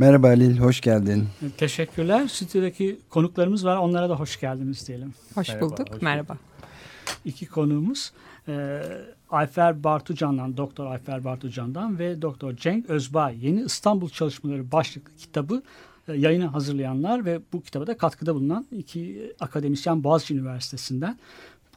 Merhaba 0.00 0.28
Halil, 0.28 0.58
hoş 0.58 0.80
geldin. 0.80 1.28
Teşekkürler. 1.56 2.28
Stüdyodaki 2.28 2.98
konuklarımız 3.10 3.64
var. 3.64 3.76
Onlara 3.76 4.08
da 4.08 4.14
hoş 4.14 4.40
geldiniz 4.40 4.88
diyelim. 4.88 5.14
Hoş 5.34 5.60
bulduk. 5.60 6.02
Merhaba. 6.02 6.36
İki 7.24 7.46
konuğumuz 7.46 8.12
e, 8.48 8.82
Ayfer 9.30 9.84
Bartucan'dan, 9.84 10.56
Doktor 10.56 10.86
Ayfer 10.86 11.24
Bartucan'dan 11.24 11.98
ve 11.98 12.22
Doktor 12.22 12.56
Cenk 12.56 12.90
Özbay 12.90 13.46
Yeni 13.46 13.62
İstanbul 13.62 14.08
Çalışmaları 14.08 14.72
başlıklı 14.72 15.16
kitabı 15.16 15.62
e, 16.08 16.12
yayına 16.12 16.54
hazırlayanlar 16.54 17.24
ve 17.24 17.40
bu 17.52 17.62
kitaba 17.62 17.86
da 17.86 17.96
katkıda 17.96 18.34
bulunan 18.34 18.66
iki 18.72 19.32
akademisyen 19.40 20.04
Boğaziçi 20.04 20.34
Üniversitesi'nden. 20.34 21.18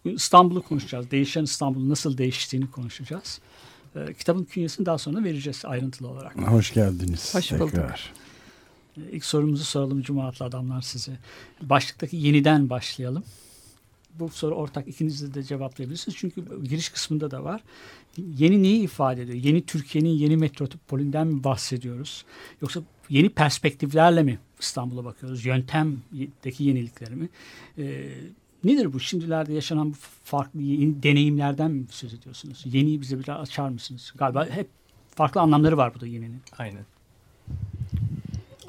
Bugün 0.06 0.16
İstanbul'u 0.16 0.62
konuşacağız. 0.62 1.12
Değişen 1.12 1.44
İstanbul'un 1.44 1.90
nasıl 1.90 2.18
değiştiğini 2.18 2.72
konuşacağız. 2.72 3.40
E, 3.96 4.14
kitabın 4.14 4.44
künyesini 4.44 4.86
daha 4.86 4.98
sonra 4.98 5.24
vereceğiz 5.24 5.66
ayrıntılı 5.66 6.08
olarak. 6.08 6.38
Hoş 6.38 6.74
geldiniz. 6.74 7.36
Hoş 7.36 7.52
bulduk. 7.52 7.72
tekrar. 7.72 8.14
İlk 9.12 9.26
sorumuzu 9.26 9.64
soralım 9.64 10.02
Cuma 10.02 10.28
adlı 10.28 10.46
adamlar 10.46 10.82
size. 10.82 11.12
Başlıktaki 11.62 12.18
yeniden 12.18 12.70
başlayalım. 12.70 13.24
Bu 14.20 14.30
soru 14.30 14.56
ortak 14.56 14.88
ikiniz 14.88 15.36
de 15.36 15.44
cevaplayabilirsiniz. 15.44 16.18
Çünkü 16.18 16.64
giriş 16.64 16.90
kısmında 16.90 17.32
da 17.32 17.44
var. 17.44 17.62
Yeni 18.18 18.64
neyi 18.64 18.84
ifade 18.84 19.22
ediyor? 19.22 19.38
Yeni 19.38 19.66
Türkiye'nin 19.66 20.10
yeni 20.10 20.38
metropolünden 20.38 21.28
mi 21.28 21.44
bahsediyoruz? 21.44 22.26
Yoksa 22.62 22.82
yeni 23.10 23.30
perspektiflerle 23.30 24.24
mi 24.24 24.40
İstanbul'a 24.60 25.06
bakıyoruz? 25.06 25.46
Yöntemdeki 25.46 26.64
yenilikleri 26.64 27.16
mi? 27.16 27.30
Ee, 27.78 28.14
nedir 28.64 28.94
bu? 28.94 29.00
Şimdilerde 29.00 29.54
yaşanan 29.54 29.92
bu 29.92 29.96
farklı 30.24 30.62
yeni 30.62 31.04
deneyimlerden 31.04 31.72
mi 31.72 31.86
söz 31.90 32.14
ediyorsunuz? 32.14 32.64
Yeniyi 32.66 33.02
bize 33.02 33.20
biraz 33.20 33.42
açar 33.42 33.70
mısınız? 33.70 34.14
Galiba 34.16 34.46
hep 34.50 34.68
farklı 35.16 35.42
anlamları 35.42 35.78
var 35.78 35.94
burada 35.94 36.08
yeninin. 36.08 36.42
Aynen. 36.58 36.86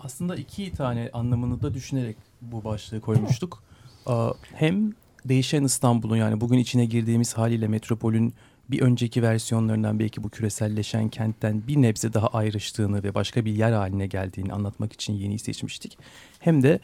Aslında 0.02 0.36
iki 0.36 0.72
tane 0.72 1.10
anlamını 1.12 1.62
da 1.62 1.74
düşünerek 1.74 2.16
bu 2.42 2.64
başlığı 2.64 3.00
koymuştuk. 3.00 3.62
Hem 4.54 4.92
değişen 5.24 5.64
İstanbul'un 5.64 6.16
yani 6.16 6.40
bugün 6.40 6.58
içine 6.58 6.84
girdiğimiz 6.84 7.34
haliyle 7.34 7.68
metropolün 7.68 8.34
bir 8.70 8.80
önceki 8.80 9.22
versiyonlarından 9.22 9.98
belki 9.98 10.22
bu 10.22 10.28
küreselleşen 10.28 11.08
kentten 11.08 11.66
bir 11.66 11.82
nebze 11.82 12.12
daha 12.12 12.26
ayrıştığını 12.26 13.02
ve 13.02 13.14
başka 13.14 13.44
bir 13.44 13.52
yer 13.52 13.72
haline 13.72 14.06
geldiğini 14.06 14.52
anlatmak 14.52 14.92
için 14.92 15.12
yeniyi 15.12 15.38
seçmiştik. 15.38 15.98
Hem 16.38 16.62
de 16.62 16.80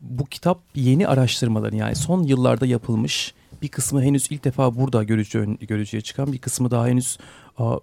bu 0.00 0.26
kitap 0.26 0.62
yeni 0.74 1.08
araştırmaların 1.08 1.76
yani 1.76 1.94
son 1.94 2.22
yıllarda 2.22 2.66
yapılmış 2.66 3.34
bir 3.62 3.68
kısmı 3.68 4.02
henüz 4.02 4.26
ilk 4.30 4.44
defa 4.44 4.76
burada 4.76 5.02
görücü, 5.04 5.56
görücüye 5.60 6.00
çıkan 6.00 6.32
bir 6.32 6.38
kısmı 6.38 6.70
daha 6.70 6.86
henüz 6.86 7.18
aa, 7.58 7.76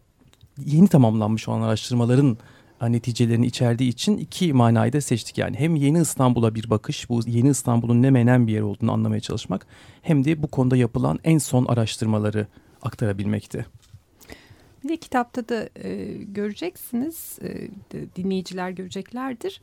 yeni 0.65 0.87
tamamlanmış 0.87 1.47
olan 1.47 1.61
araştırmaların 1.61 2.37
a, 2.79 2.87
neticelerini 2.87 3.45
içerdiği 3.45 3.89
için 3.89 4.17
iki 4.17 4.53
manayı 4.53 4.93
da 4.93 5.01
seçtik. 5.01 5.37
Yani 5.37 5.59
hem 5.59 5.75
yeni 5.75 6.01
İstanbul'a 6.01 6.55
bir 6.55 6.69
bakış, 6.69 7.09
bu 7.09 7.21
yeni 7.27 7.49
İstanbul'un 7.49 8.01
ne 8.01 8.11
menen 8.11 8.47
bir 8.47 8.53
yer 8.53 8.61
olduğunu 8.61 8.91
anlamaya 8.91 9.21
çalışmak 9.21 9.67
hem 10.01 10.25
de 10.25 10.43
bu 10.43 10.47
konuda 10.47 10.77
yapılan 10.77 11.19
en 11.23 11.37
son 11.37 11.65
araştırmaları 11.65 12.47
aktarabilmekti. 12.81 13.65
Bir 14.83 14.89
de 14.89 14.97
kitapta 14.97 15.49
da 15.49 15.69
e, 15.75 16.05
göreceksiniz, 16.23 17.39
e, 17.41 17.69
dinleyiciler 18.15 18.69
göreceklerdir. 18.69 19.61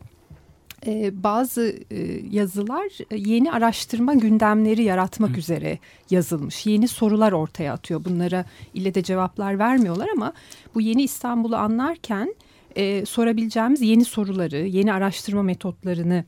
E, 0.87 1.23
bazı 1.23 1.75
e, 1.91 1.97
yazılar 2.31 2.87
e, 3.11 3.17
yeni 3.17 3.53
araştırma 3.53 4.15
gündemleri 4.15 4.83
yaratmak 4.83 5.39
üzere 5.39 5.79
yazılmış. 6.11 6.67
Yeni 6.67 6.89
sorular 6.89 7.33
ortaya 7.33 7.73
atıyor. 7.73 8.05
Bunlara 8.05 8.45
ille 8.75 8.95
de 8.95 9.03
cevaplar 9.03 9.59
vermiyorlar 9.59 10.09
ama 10.17 10.33
bu 10.75 10.81
yeni 10.81 11.03
İstanbul'u 11.03 11.57
anlarken 11.57 12.35
e, 12.77 13.07
sorabileceğimiz 13.07 13.83
yeni 13.83 14.05
soruları, 14.05 14.57
yeni 14.57 14.93
araştırma 14.93 15.43
metotlarını, 15.43 16.25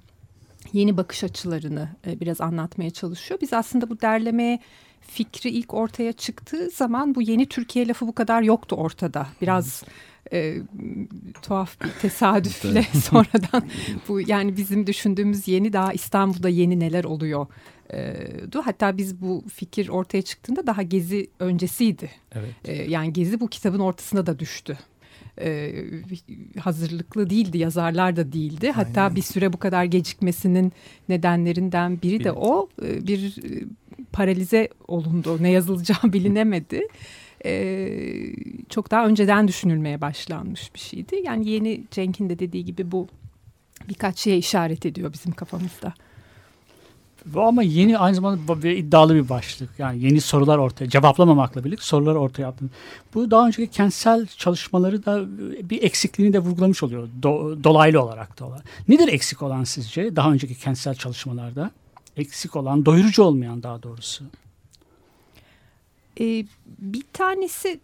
yeni 0.73 0.97
bakış 0.97 1.25
açılarını 1.25 1.89
e, 2.07 2.21
biraz 2.21 2.41
anlatmaya 2.41 2.91
çalışıyor. 2.91 3.41
Biz 3.41 3.53
aslında 3.53 3.91
bu 3.91 4.01
derlemeye 4.01 4.61
fikri 5.01 5.51
ilk 5.51 5.75
ortaya 5.75 6.13
çıktığı 6.13 6.71
zaman 6.71 7.15
bu 7.15 7.23
yeni 7.23 7.47
Türkiye 7.47 7.89
lafı 7.89 8.07
bu 8.07 8.15
kadar 8.15 8.43
yoktu 8.43 8.77
ortada. 8.77 9.27
Biraz 9.41 9.83
e, 10.33 10.57
tuhaf 11.43 11.81
bir 11.81 11.91
tesadüfle 11.91 12.83
sonradan 13.03 13.63
bu 14.09 14.21
yani 14.21 14.57
bizim 14.57 14.87
düşündüğümüz 14.87 15.49
yeni 15.49 15.73
daha 15.73 15.93
İstanbul'da 15.93 16.49
yeni 16.49 16.81
neler 16.81 17.05
oluyor. 17.05 17.47
e, 17.93 18.15
du. 18.53 18.63
Hatta 18.65 18.97
biz 18.97 19.21
bu 19.21 19.45
fikir 19.55 19.89
ortaya 19.89 20.23
çıktığında 20.23 20.67
daha 20.67 20.83
gezi 20.83 21.31
öncesiydi. 21.39 22.11
Evet. 22.33 22.55
E, 22.65 22.91
yani 22.91 23.13
gezi 23.13 23.41
bu 23.41 23.49
kitabın 23.49 23.79
ortasına 23.79 24.27
da 24.27 24.39
düştü. 24.39 24.79
E, 25.41 25.73
hazırlıklı 26.61 27.31
değildi, 27.31 27.59
yazarlar 27.59 28.17
da 28.17 28.33
değildi. 28.33 28.71
Hatta 28.71 29.03
Aynen. 29.03 29.17
bir 29.17 29.23
süre 29.23 29.53
bu 29.53 29.59
kadar 29.59 29.85
gecikmesinin 29.85 30.73
nedenlerinden 31.09 32.03
biri 32.03 32.25
de 32.25 32.33
o. 32.33 32.69
E, 32.83 33.07
bir 33.07 33.37
e, 33.45 33.65
paralize 34.13 34.69
olundu. 34.89 35.39
Ne 35.41 35.51
yazılacağı 35.51 35.99
bilinemedi. 36.13 36.83
E, 37.45 37.89
çok 38.69 38.91
daha 38.91 39.07
önceden 39.07 39.49
düşünülmeye 39.49 40.01
başlanmış 40.01 40.75
bir 40.75 40.81
şeydi. 40.81 41.23
Yani 41.25 41.49
yeni 41.49 41.85
Cenk'in 41.91 42.29
de 42.31 42.39
dediği 42.39 42.65
gibi 42.65 42.93
bu 42.93 43.09
birkaç 43.89 44.19
şeye 44.19 44.39
işaret 44.39 44.87
ediyor 44.87 45.13
bizim 45.13 45.33
kafamızda. 45.33 45.95
Ama 47.37 47.63
yeni 47.63 47.99
aynı 47.99 48.15
zamanda 48.15 48.63
bir 48.63 48.71
iddialı 48.71 49.15
bir 49.15 49.29
başlık. 49.29 49.71
Yani 49.79 50.05
yeni 50.05 50.21
sorular 50.21 50.59
ortaya 50.59 50.89
cevaplamamakla 50.89 51.65
birlikte 51.65 51.85
soruları 51.85 52.19
ortaya 52.19 52.47
attın. 52.47 52.71
Bu 53.15 53.31
daha 53.31 53.47
önceki 53.47 53.73
kentsel 53.73 54.27
çalışmaları 54.27 55.05
da 55.05 55.25
bir 55.71 55.83
eksikliğini 55.83 56.33
de 56.33 56.39
vurgulamış 56.39 56.83
oluyor. 56.83 57.09
Do- 57.23 57.65
dolaylı 57.65 58.03
olarak 58.03 58.41
da 58.41 58.47
olan. 58.47 58.61
Nedir 58.89 59.09
eksik 59.09 59.43
olan 59.43 59.65
sizce 59.65 60.17
daha 60.17 60.33
önceki 60.33 60.55
kentsel 60.55 60.95
çalışmalarda? 60.95 61.71
Eksik 62.17 62.57
olan, 62.57 62.87
doyurucu 62.87 63.23
olmayan 63.23 63.63
daha 63.63 63.83
doğrusu. 63.83 64.25
Ee, 66.21 66.45
bir 66.79 67.05
tanesi 67.13 67.81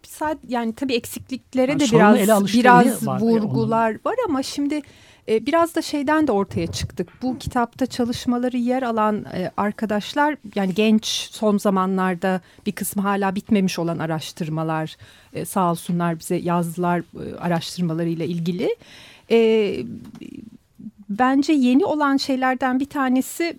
yani 0.47 0.73
tabii 0.73 0.93
eksikliklere 0.93 1.71
Yani 1.71 1.79
de 1.79 1.85
biraz 1.91 2.53
biraz 2.53 3.07
var, 3.07 3.19
e, 3.19 3.23
vurgular 3.23 3.97
var 4.05 4.15
ama 4.27 4.43
şimdi 4.43 4.81
e, 5.29 5.45
biraz 5.45 5.75
da 5.75 5.81
şeyden 5.81 6.27
de 6.27 6.31
ortaya 6.31 6.67
çıktık. 6.67 7.09
Bu 7.21 7.37
kitapta 7.37 7.85
çalışmaları 7.85 8.57
yer 8.57 8.83
alan 8.83 9.25
e, 9.33 9.51
arkadaşlar 9.57 10.35
yani 10.55 10.73
genç 10.73 11.05
son 11.31 11.57
zamanlarda 11.57 12.41
bir 12.65 12.71
kısmı 12.71 13.01
hala 13.01 13.35
bitmemiş 13.35 13.79
olan 13.79 13.97
araştırmalar 13.97 14.95
e, 15.33 15.45
sağ 15.45 15.71
olsunlar 15.71 16.19
bize 16.19 16.35
yazdılar 16.35 16.99
e, 16.99 17.35
araştırmalarıyla 17.35 18.25
ilgili. 18.25 18.75
E, 19.31 19.77
bence 21.09 21.53
yeni 21.53 21.85
olan 21.85 22.17
şeylerden 22.17 22.79
bir 22.79 22.89
tanesi 22.89 23.57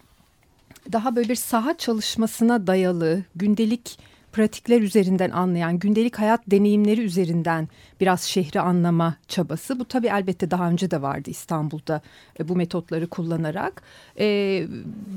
daha 0.92 1.16
böyle 1.16 1.28
bir 1.28 1.34
saha 1.34 1.78
çalışmasına 1.78 2.66
dayalı 2.66 3.22
gündelik 3.36 3.98
pratikler 4.34 4.80
üzerinden 4.80 5.30
anlayan, 5.30 5.78
gündelik 5.78 6.18
hayat 6.18 6.40
deneyimleri 6.46 7.00
üzerinden 7.00 7.68
biraz 8.00 8.20
şehri 8.20 8.60
anlama 8.60 9.16
çabası. 9.28 9.80
Bu 9.80 9.84
tabii 9.84 10.06
elbette 10.06 10.50
daha 10.50 10.70
önce 10.70 10.90
de 10.90 11.02
vardı 11.02 11.30
İstanbul'da 11.30 12.00
e, 12.40 12.48
bu 12.48 12.56
metotları 12.56 13.06
kullanarak. 13.06 13.82
E, 14.18 14.26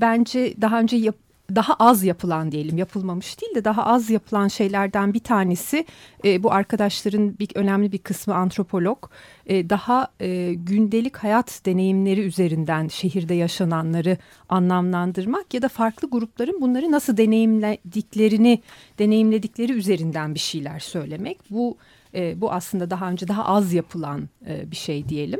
bence 0.01 0.53
daha 0.61 0.79
önce 0.79 0.97
yap- 0.97 1.26
daha 1.55 1.73
az 1.73 2.03
yapılan 2.03 2.51
diyelim 2.51 2.77
yapılmamış 2.77 3.41
değil 3.41 3.55
de 3.55 3.65
daha 3.65 3.85
az 3.85 4.09
yapılan 4.09 4.47
şeylerden 4.47 5.13
bir 5.13 5.19
tanesi 5.19 5.85
e, 6.25 6.43
bu 6.43 6.51
arkadaşların 6.51 7.39
bir 7.39 7.49
önemli 7.55 7.91
bir 7.91 7.97
kısmı 7.97 8.35
antropolog 8.35 9.09
e, 9.45 9.69
daha 9.69 10.07
e, 10.19 10.53
gündelik 10.53 11.17
hayat 11.17 11.61
deneyimleri 11.65 12.21
üzerinden 12.21 12.87
şehirde 12.87 13.33
yaşananları 13.33 14.17
anlamlandırmak 14.49 15.53
ya 15.53 15.61
da 15.61 15.67
farklı 15.67 16.09
grupların 16.09 16.61
bunları 16.61 16.91
nasıl 16.91 17.17
deneyimlediklerini 17.17 18.61
deneyimledikleri 18.99 19.73
üzerinden 19.73 20.35
bir 20.35 20.39
şeyler 20.39 20.79
söylemek 20.79 21.37
bu 21.49 21.77
e, 22.13 22.41
bu 22.41 22.51
aslında 22.51 22.89
daha 22.89 23.09
önce 23.09 23.27
daha 23.27 23.45
az 23.45 23.73
yapılan 23.73 24.29
e, 24.47 24.71
bir 24.71 24.75
şey 24.75 25.09
diyelim. 25.09 25.39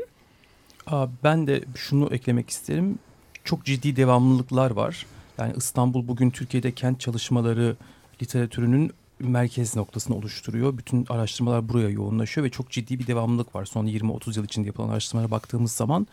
Aa, 0.86 1.06
ben 1.24 1.46
de 1.46 1.64
şunu 1.74 2.08
eklemek 2.14 2.50
isterim. 2.50 2.98
Çok 3.44 3.64
ciddi 3.64 3.96
devamlılıklar 3.96 4.70
var. 4.70 5.06
Yani 5.38 5.52
İstanbul 5.56 6.08
bugün 6.08 6.30
Türkiye'de 6.30 6.72
kent 6.72 7.00
çalışmaları 7.00 7.76
literatürünün 8.22 8.92
merkez 9.18 9.76
noktasını 9.76 10.16
oluşturuyor. 10.16 10.78
Bütün 10.78 11.06
araştırmalar 11.08 11.68
buraya 11.68 11.88
yoğunlaşıyor 11.88 12.44
ve 12.44 12.50
çok 12.50 12.70
ciddi 12.70 12.98
bir 12.98 13.06
devamlılık 13.06 13.54
var. 13.54 13.64
Son 13.64 13.86
20-30 13.86 14.38
yıl 14.38 14.44
içinde 14.44 14.66
yapılan 14.66 14.88
araştırmalara 14.88 15.30
baktığımız 15.30 15.72
zaman 15.72 16.06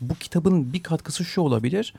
bu 0.00 0.14
kitabın 0.14 0.72
bir 0.72 0.82
katkısı 0.82 1.24
şu 1.24 1.40
olabilir. 1.40 1.94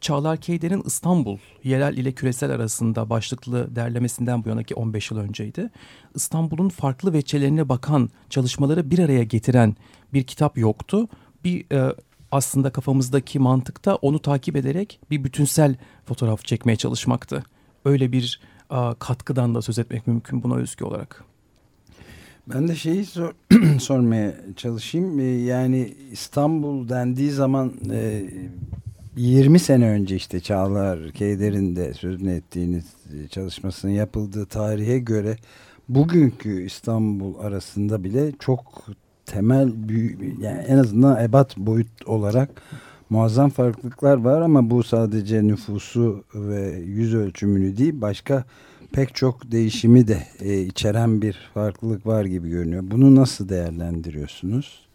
Çağlar 0.00 0.36
Keyder'in 0.36 0.82
İstanbul 0.86 1.38
yerel 1.64 1.96
ile 1.96 2.12
küresel 2.12 2.50
arasında 2.50 3.10
başlıklı 3.10 3.76
derlemesinden 3.76 4.44
bu 4.44 4.48
yanaki 4.48 4.74
15 4.74 5.10
yıl 5.10 5.18
önceydi. 5.18 5.70
İstanbul'un 6.14 6.68
farklı 6.68 7.12
veçelerine 7.12 7.68
bakan 7.68 8.10
çalışmaları 8.30 8.90
bir 8.90 8.98
araya 8.98 9.22
getiren 9.22 9.76
bir 10.12 10.22
kitap 10.22 10.58
yoktu. 10.58 11.08
Bir 11.44 11.64
e, 11.72 11.94
aslında 12.32 12.70
kafamızdaki 12.70 13.38
mantıkta 13.38 13.94
onu 13.94 14.18
takip 14.18 14.56
ederek 14.56 15.00
bir 15.10 15.24
bütünsel 15.24 15.74
fotoğraf 16.04 16.44
çekmeye 16.44 16.76
çalışmaktı. 16.76 17.44
Öyle 17.84 18.12
bir 18.12 18.40
a, 18.70 18.94
katkıdan 18.94 19.54
da 19.54 19.62
söz 19.62 19.78
etmek 19.78 20.06
mümkün 20.06 20.42
buna 20.42 20.56
özgü 20.56 20.84
olarak. 20.84 21.24
Ben 22.46 22.68
de 22.68 22.76
şeyi 22.76 23.04
sor 23.04 23.32
sormaya 23.80 24.34
çalışayım. 24.56 25.20
Ee, 25.20 25.24
Yani 25.24 25.94
İstanbul 26.12 26.88
dendiği 26.88 27.30
zaman 27.30 27.72
e, 27.92 28.22
20 29.16 29.58
sene 29.58 29.88
önce 29.88 30.16
işte 30.16 30.40
Çağlar 30.40 31.10
Keyder'in 31.12 31.76
de 31.76 31.94
sözünü 31.94 32.32
ettiğiniz 32.32 32.84
e, 32.84 33.28
çalışmasının 33.28 33.92
yapıldığı 33.92 34.46
tarihe 34.46 34.98
göre 34.98 35.36
bugünkü 35.88 36.62
İstanbul 36.62 37.38
arasında 37.38 38.04
bile 38.04 38.32
çok 38.38 38.86
temel 39.30 39.88
büyü- 39.88 40.34
yani 40.40 40.58
en 40.58 40.76
azından 40.78 41.24
ebat 41.24 41.56
boyut 41.56 41.86
olarak 42.06 42.50
muazzam 43.10 43.50
farklılıklar 43.50 44.16
var 44.16 44.40
ama 44.42 44.70
bu 44.70 44.82
sadece 44.82 45.42
nüfusu 45.46 46.24
ve 46.34 46.78
yüz 46.86 47.14
ölçümünü 47.14 47.76
değil 47.76 48.00
başka 48.00 48.44
pek 48.92 49.14
çok 49.14 49.52
değişimi 49.52 50.08
de 50.08 50.18
e, 50.40 50.60
içeren 50.62 51.22
bir 51.22 51.36
farklılık 51.54 52.06
var 52.06 52.24
gibi 52.24 52.48
görünüyor. 52.50 52.82
Bunu 52.90 53.14
nasıl 53.14 53.48
değerlendiriyorsunuz? 53.48 54.89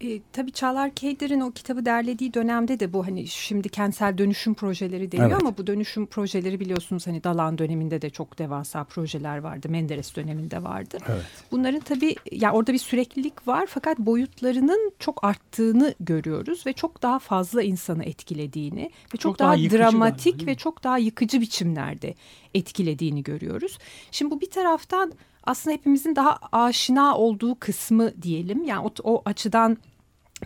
E, 0.00 0.20
tabii 0.32 0.52
Çağlar 0.52 0.90
Keyder'in 0.90 1.40
o 1.40 1.50
kitabı 1.50 1.84
derlediği 1.84 2.34
dönemde 2.34 2.80
de 2.80 2.92
bu 2.92 3.06
hani 3.06 3.28
şimdi 3.28 3.68
kentsel 3.68 4.18
dönüşüm 4.18 4.54
projeleri 4.54 5.12
deniyor 5.12 5.30
Evet. 5.30 5.42
ama 5.42 5.58
bu 5.58 5.66
dönüşüm 5.66 6.06
projeleri 6.06 6.60
biliyorsunuz 6.60 7.06
hani 7.06 7.24
Dalan 7.24 7.58
döneminde 7.58 8.02
de 8.02 8.10
çok 8.10 8.38
devasa 8.38 8.84
projeler 8.84 9.38
vardı. 9.38 9.68
Menderes 9.68 10.16
döneminde 10.16 10.62
vardı. 10.62 10.98
Evet. 11.08 11.22
Bunların 11.50 11.80
tabii 11.80 12.16
ya 12.32 12.52
orada 12.52 12.72
bir 12.72 12.78
süreklilik 12.78 13.48
var 13.48 13.66
fakat 13.70 13.98
boyutlarının 13.98 14.92
çok 14.98 15.24
arttığını 15.24 15.94
görüyoruz 16.00 16.66
ve 16.66 16.72
çok 16.72 17.02
daha 17.02 17.18
fazla 17.18 17.62
insanı 17.62 18.04
etkilediğini 18.04 18.82
ve 18.82 19.18
çok, 19.18 19.20
Çok 19.20 19.38
daha 19.38 19.56
daha, 19.56 19.70
dramatik 19.70 20.34
galiba, 20.34 20.50
ve 20.50 20.54
çok 20.54 20.84
daha 20.84 20.98
yıkıcı 20.98 21.40
biçimlerde 21.40 22.14
etkilediğini 22.54 23.22
görüyoruz. 23.22 23.78
Şimdi 24.10 24.30
bu 24.30 24.40
bir 24.40 24.50
taraftan 24.50 25.12
aslında 25.48 25.76
hepimizin 25.76 26.16
daha 26.16 26.38
aşina 26.52 27.18
olduğu 27.18 27.58
kısmı 27.58 28.22
diyelim. 28.22 28.64
Yani 28.64 28.86
o, 28.86 29.12
o 29.12 29.22
açıdan 29.24 29.78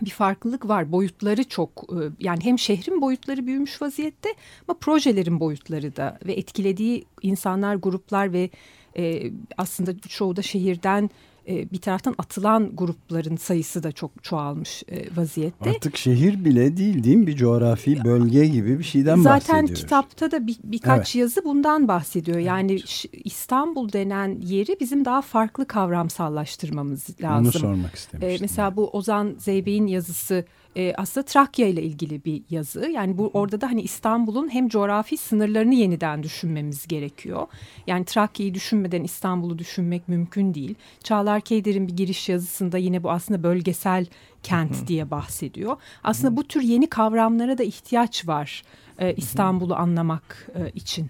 bir 0.01 0.09
farklılık 0.09 0.67
var. 0.67 0.91
Boyutları 0.91 1.43
çok 1.43 1.69
e, 1.69 1.97
yani 2.19 2.43
hem 2.43 2.59
şehrin 2.59 3.01
boyutları 3.01 3.47
büyümüş 3.47 3.81
vaziyette 3.81 4.29
ama 4.67 4.77
projelerin 4.77 5.39
boyutları 5.39 5.95
da 5.95 6.19
ve 6.25 6.33
etkilediği 6.33 7.05
insanlar, 7.21 7.75
gruplar 7.75 8.33
ve 8.33 8.49
e, 8.97 9.31
aslında 9.57 9.99
çoğu 9.99 10.35
da 10.35 10.41
şehirden 10.41 11.09
e, 11.47 11.71
bir 11.71 11.77
taraftan 11.77 12.15
atılan 12.17 12.71
grupların 12.75 13.35
sayısı 13.35 13.83
da 13.83 13.91
çok 13.91 14.23
çoğalmış 14.23 14.83
e, 14.91 15.15
vaziyette. 15.17 15.69
Artık 15.69 15.97
şehir 15.97 16.45
bile 16.45 16.77
değil 16.77 17.03
değil 17.03 17.17
mi? 17.17 17.27
Bir 17.27 17.35
coğrafi 17.35 18.03
bölge 18.03 18.45
gibi 18.45 18.79
bir 18.79 18.83
şeyden 18.83 19.15
Zaten 19.21 19.55
bahsediyoruz. 19.55 19.81
kitapta 19.83 20.31
da 20.31 20.47
bir, 20.47 20.57
birkaç 20.63 20.97
Evet. 20.97 21.15
yazı 21.15 21.43
bundan 21.45 21.87
bahsediyor. 21.87 22.37
Yani 22.37 22.79
ş- 22.79 23.09
İstanbul 23.23 23.91
denen 23.91 24.37
yeri 24.41 24.79
bizim 24.79 25.05
daha 25.05 25.21
farklı 25.21 25.65
kavramsallaştırmamız 25.67 27.07
lazım. 27.21 27.45
Onu 27.45 27.51
sormak 27.51 27.95
istemiştim. 27.95 28.37
mesela 28.41 28.75
bu 28.75 28.89
Ozan 28.89 29.35
Zeybek'in 29.39 29.87
yazısı 29.87 30.45
e, 30.75 30.93
aslında 30.97 31.25
Trakya 31.25 31.67
ile 31.67 31.83
ilgili 31.83 32.25
bir 32.25 32.43
yazı. 32.49 32.89
Yani 32.89 33.17
bu 33.17 33.31
orada 33.33 33.61
da 33.61 33.67
hani 33.67 33.81
İstanbul'un 33.81 34.53
hem 34.53 34.67
coğrafi 34.67 35.17
sınırlarını 35.17 35.75
yeniden 35.75 36.23
düşünmemiz 36.23 36.87
gerekiyor. 36.87 37.47
Yani 37.87 38.05
Trakya'yı 38.05 38.53
düşünmeden 38.53 39.03
İstanbul'u 39.03 39.59
düşünmek 39.59 40.07
mümkün 40.07 40.53
değil. 40.53 40.75
Çağlar 41.03 41.41
Keyder'in 41.41 41.87
bir 41.87 41.97
giriş 41.97 42.29
yazısında 42.29 42.77
yine 42.77 43.03
bu 43.03 43.11
aslında 43.11 43.43
bölgesel 43.43 44.05
kent 44.43 44.87
diye 44.87 45.11
bahsediyor. 45.11 45.77
Aslında 46.03 46.37
bu 46.37 46.43
tür 46.47 46.61
yeni 46.61 46.89
kavramlara 46.89 47.57
da 47.57 47.63
ihtiyaç 47.63 48.27
var 48.27 48.63
e, 48.99 49.13
İstanbul'u 49.13 49.75
anlamak 49.75 50.49
e, 50.55 50.69
için. 50.69 51.09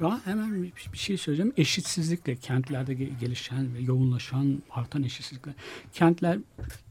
Ben 0.00 0.20
hemen 0.24 0.62
bir 0.62 0.98
şey 0.98 1.16
söyleyeceğim. 1.16 1.52
Eşitsizlikle 1.56 2.36
kentlerde 2.36 2.92
ge- 2.92 3.18
gelişen 3.20 3.74
ve 3.74 3.80
yoğunlaşan 3.80 4.62
artan 4.70 5.02
eşitsizlikle. 5.02 5.54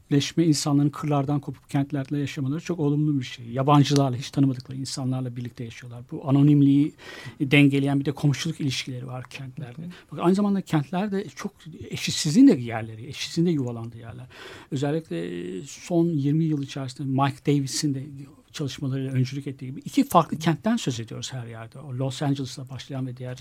Kentlerleşme 0.08 0.44
insanların 0.44 0.88
kırlardan 0.88 1.40
kopup 1.40 1.70
kentlerde 1.70 2.18
yaşamaları 2.18 2.60
çok 2.60 2.80
olumlu 2.80 3.20
bir 3.20 3.24
şey. 3.24 3.46
Yabancılarla 3.46 4.16
hiç 4.16 4.30
tanımadıkları 4.30 4.78
insanlarla 4.78 5.36
birlikte 5.36 5.64
yaşıyorlar. 5.64 6.02
Bu 6.10 6.28
anonimliği 6.28 6.92
dengeleyen 7.40 8.00
bir 8.00 8.04
de 8.04 8.12
komşuluk 8.12 8.60
ilişkileri 8.60 9.06
var 9.06 9.24
kentlerde. 9.30 9.82
Bak, 10.12 10.20
aynı 10.22 10.34
zamanda 10.34 10.60
kentlerde 10.60 11.24
çok 11.36 11.52
eşitsizliğin 11.90 12.48
de 12.48 12.52
yerleri, 12.52 13.06
eşitsizliğin 13.06 13.46
de 13.46 13.50
yuvalandığı 13.50 13.98
yerler. 13.98 14.26
Özellikle 14.70 15.62
son 15.62 16.06
20 16.06 16.44
yıl 16.44 16.62
içerisinde 16.62 17.22
Mike 17.22 17.46
Davis'in 17.46 17.94
de 17.94 18.06
çalışmalarıyla 18.52 19.12
öncülük 19.12 19.46
ettiği 19.46 19.66
gibi 19.66 19.80
iki 19.80 20.08
farklı 20.08 20.38
kentten 20.38 20.76
söz 20.76 21.00
ediyoruz 21.00 21.32
her 21.32 21.46
yerde. 21.46 21.78
O 21.78 21.94
Los 21.94 22.22
Angeles'la 22.22 22.68
başlayan 22.68 23.06
ve 23.06 23.16
diğer 23.16 23.38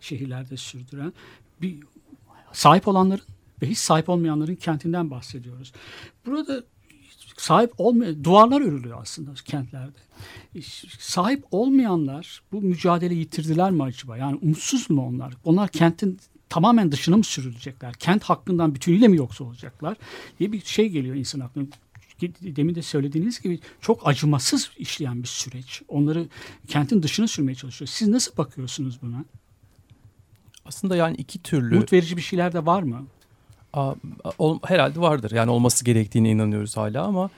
şehirlerde 0.00 0.56
sürdüren 0.56 1.12
bir 1.62 1.78
sahip 2.52 2.88
olanların 2.88 3.24
ve 3.62 3.66
hiç 3.66 3.78
sahip 3.78 4.08
olmayanların 4.08 4.54
kentinden 4.54 5.10
bahsediyoruz. 5.10 5.72
Burada 6.26 6.64
sahip 7.36 7.72
olmayan 7.78 8.24
duvarlar 8.24 8.60
örülüyor 8.60 8.98
aslında 9.02 9.34
kentlerde. 9.34 9.98
Sahip 10.98 11.44
olmayanlar 11.50 12.42
bu 12.52 12.62
mücadele 12.62 13.14
yitirdiler 13.14 13.70
mi 13.70 13.82
acaba? 13.82 14.16
Yani 14.16 14.38
umutsuz 14.42 14.90
mu 14.90 15.06
onlar? 15.06 15.34
Onlar 15.44 15.68
kentin 15.68 16.18
tamamen 16.48 16.92
dışına 16.92 17.16
mı 17.16 17.24
sürülecekler? 17.24 17.94
Kent 17.94 18.22
hakkından 18.22 18.74
bütünüyle 18.74 19.08
mi 19.08 19.16
yoksa 19.16 19.44
olacaklar? 19.44 19.96
diye 20.38 20.52
bir 20.52 20.60
şey 20.60 20.88
geliyor 20.88 21.16
insan 21.16 21.40
aklına 21.40 21.64
demin 22.40 22.74
de 22.74 22.82
söylediğiniz 22.82 23.40
gibi 23.40 23.60
çok 23.80 24.08
acımasız 24.08 24.70
işleyen 24.76 25.22
bir 25.22 25.28
süreç. 25.28 25.82
Onları 25.88 26.28
kentin 26.68 27.02
dışına 27.02 27.28
sürmeye 27.28 27.54
çalışıyor. 27.54 27.88
Siz 27.88 28.08
nasıl 28.08 28.36
bakıyorsunuz 28.36 29.02
buna? 29.02 29.24
Aslında 30.64 30.96
yani 30.96 31.16
iki 31.16 31.42
türlü 31.42 31.76
Umut 31.76 31.92
verici 31.92 32.16
bir 32.16 32.22
şeyler 32.22 32.52
de 32.52 32.66
var 32.66 32.82
mı? 32.82 33.06
Herhalde 34.64 35.00
vardır. 35.00 35.30
Yani 35.30 35.50
olması 35.50 35.84
gerektiğine 35.84 36.30
inanıyoruz 36.30 36.76
hala 36.76 37.04
ama 37.04 37.30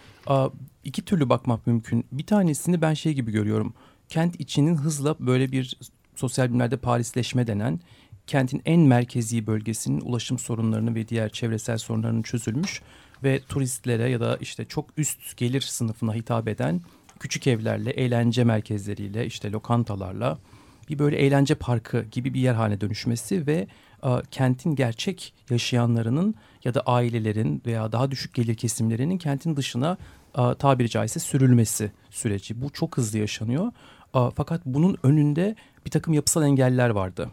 iki 0.85 1.03
türlü 1.03 1.29
bakmak 1.29 1.67
mümkün. 1.67 2.07
Bir 2.13 2.27
tanesini 2.27 2.81
ben 2.83 2.95
şey 2.95 3.15
gibi 3.15 3.33
görüyorum. 3.33 3.75
Kent 4.09 4.41
içinin 4.41 4.75
hızla 4.75 5.17
böyle 5.21 5.53
bir 5.53 5.79
sosyal 6.15 6.49
bilimlerde 6.49 6.77
Parisleşme 6.77 7.47
denen 7.47 7.81
kentin 8.27 8.63
en 8.65 8.81
merkezi 8.81 9.47
bölgesinin 9.47 10.01
ulaşım 10.01 10.39
sorunlarını 10.39 10.95
ve 10.95 11.09
diğer 11.09 11.29
çevresel 11.29 11.79
sorunlarının 11.79 12.23
çözülmüş 12.23 12.83
ve 13.25 13.41
turistlere 13.49 14.11
ya 14.11 14.21
da 14.21 14.37
işte 14.41 14.65
çok 14.65 14.87
üst 14.97 15.37
gelir 15.37 15.61
sınıfına 15.61 16.15
hitap 16.15 16.49
eden 16.49 16.81
küçük 17.21 17.47
evlerle, 17.47 17.91
eğlence 17.91 18.45
merkezleriyle, 18.45 19.27
işte 19.27 19.53
lokantalarla 19.53 20.39
bir 20.89 20.99
böyle 20.99 21.17
eğlence 21.17 21.55
parkı 21.55 22.03
gibi 22.03 22.35
bir 22.35 22.41
yer 22.41 22.55
haline 22.55 22.81
dönüşmesi 22.81 23.47
ve 23.47 23.67
kentin 24.31 24.75
gerçek 24.75 25.35
yaşayanlarının 25.51 26.35
ya 26.65 26.75
da 26.75 26.81
ailelerin 26.81 27.63
veya 27.67 27.93
daha 27.93 28.11
düşük 28.11 28.35
gelir 28.35 28.55
kesimlerinin 28.55 29.19
kentin 29.19 29.57
dışına 29.57 29.97
a, 30.35 30.55
tabiri 30.55 30.91
caizse 30.91 31.21
sürülmesi 31.21 31.93
süreci. 32.11 32.61
Bu 32.61 32.71
çok 32.71 32.97
hızlı 32.97 33.19
yaşanıyor. 33.19 33.73
A, 34.15 34.31
fakat 34.31 34.67
bunun 34.67 34.97
önünde 35.03 35.57
bir 35.87 35.91
takım 35.91 36.15
yapısal 36.15 36.43
engeller 36.43 36.91
vardı. 36.91 37.31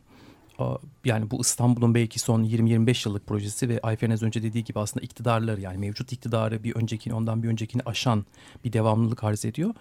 Yani 1.06 1.32
bu 1.32 1.42
İstanbul'un 1.42 1.96
belki 1.96 2.20
son 2.20 2.44
20-25 2.44 3.10
yıllık 3.10 3.28
projesi 3.28 3.70
ve 3.70 3.80
Ayfer'in 3.84 4.12
az 4.12 4.24
önce 4.24 4.44
dediği 4.44 4.64
gibi 4.64 4.80
aslında 4.80 5.06
iktidarları 5.06 5.62
yani 5.62 5.78
mevcut 5.78 6.12
iktidarı 6.12 6.64
bir 6.64 6.76
öncekini 6.76 7.14
ondan 7.14 7.44
bir 7.44 7.48
öncekini 7.48 7.82
aşan 7.86 8.26
bir 8.66 8.74
devamlılık 8.74 9.24
arz 9.24 9.46
ediyor. 9.46 9.74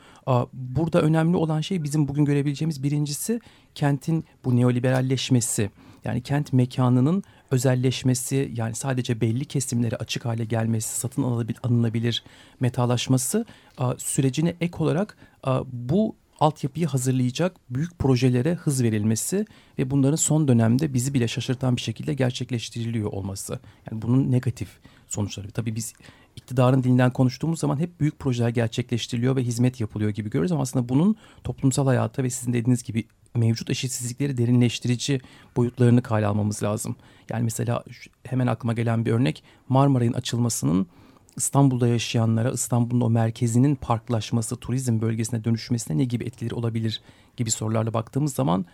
Burada 0.52 1.02
önemli 1.02 1.37
olan 1.37 1.61
şey 1.61 1.83
bizim 1.83 2.09
bugün 2.09 2.25
görebileceğimiz 2.25 2.83
birincisi 2.83 3.40
kentin 3.75 4.25
bu 4.45 4.57
neoliberalleşmesi. 4.57 5.71
Yani 6.06 6.20
kent 6.22 6.52
mekanının 6.52 7.22
özelleşmesi 7.50 8.52
yani 8.56 8.75
sadece 8.75 9.20
belli 9.20 9.44
kesimlere 9.44 9.96
açık 9.96 10.25
hale 10.25 10.44
gelmesi, 10.44 11.00
satın 11.00 11.22
alınabilir 11.62 12.25
metalaşması 12.60 13.44
sürecine 13.98 14.54
ek 14.60 14.76
olarak 14.78 15.16
bu 15.72 16.16
altyapıyı 16.40 16.86
hazırlayacak 16.86 17.56
büyük 17.70 17.98
projelere 17.98 18.54
hız 18.54 18.82
verilmesi 18.82 19.46
ve 19.78 19.90
bunların 19.90 20.16
son 20.16 20.48
dönemde 20.48 20.94
bizi 20.94 21.14
bile 21.14 21.28
şaşırtan 21.28 21.76
bir 21.76 21.80
şekilde 21.80 22.14
gerçekleştiriliyor 22.14 23.12
olması. 23.12 23.60
Yani 23.90 24.02
bunun 24.02 24.32
negatif 24.32 24.68
sonuçları. 25.08 25.50
Tabii 25.50 25.76
biz 25.76 25.94
iktidarın 26.36 26.82
dilinden 26.82 27.10
konuştuğumuz 27.10 27.60
zaman 27.60 27.78
hep 27.78 28.00
büyük 28.00 28.18
projeler 28.18 28.48
gerçekleştiriliyor 28.48 29.36
ve 29.36 29.42
hizmet 29.42 29.80
yapılıyor 29.80 30.10
gibi 30.10 30.30
görüyoruz 30.30 30.52
ama 30.52 30.62
aslında 30.62 30.88
bunun 30.88 31.16
toplumsal 31.44 31.86
hayata 31.86 32.22
ve 32.22 32.30
sizin 32.30 32.52
dediğiniz 32.52 32.82
gibi 32.82 33.04
mevcut 33.34 33.70
eşitsizlikleri 33.70 34.38
derinleştirici 34.38 35.20
boyutlarını 35.56 36.02
kale 36.02 36.26
almamız 36.26 36.62
lazım. 36.62 36.96
Yani 37.30 37.44
mesela 37.44 37.84
hemen 38.25 38.46
aklıma 38.46 38.72
gelen 38.72 39.04
bir 39.04 39.12
örnek 39.12 39.42
Marmaray'ın 39.68 40.12
açılmasının 40.12 40.86
İstanbul'da 41.36 41.88
yaşayanlara 41.88 42.50
İstanbul'un 42.50 43.00
o 43.00 43.10
merkezinin 43.10 43.75
parklaşması, 43.75 44.56
turizm 44.56 45.00
bölgesine 45.00 45.44
dönüşmesine 45.44 45.98
ne 45.98 46.04
gibi 46.04 46.25
etkileri 46.25 46.54
olabilir 46.54 47.02
gibi 47.36 47.50
sorularla 47.50 47.94
baktığımız 47.94 48.34
zaman 48.34 48.66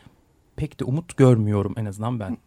pek 0.57 0.81
de 0.81 0.85
umut 0.85 1.17
görmüyorum 1.17 1.75
en 1.77 1.85
azından 1.85 2.21
ben. 2.21 2.39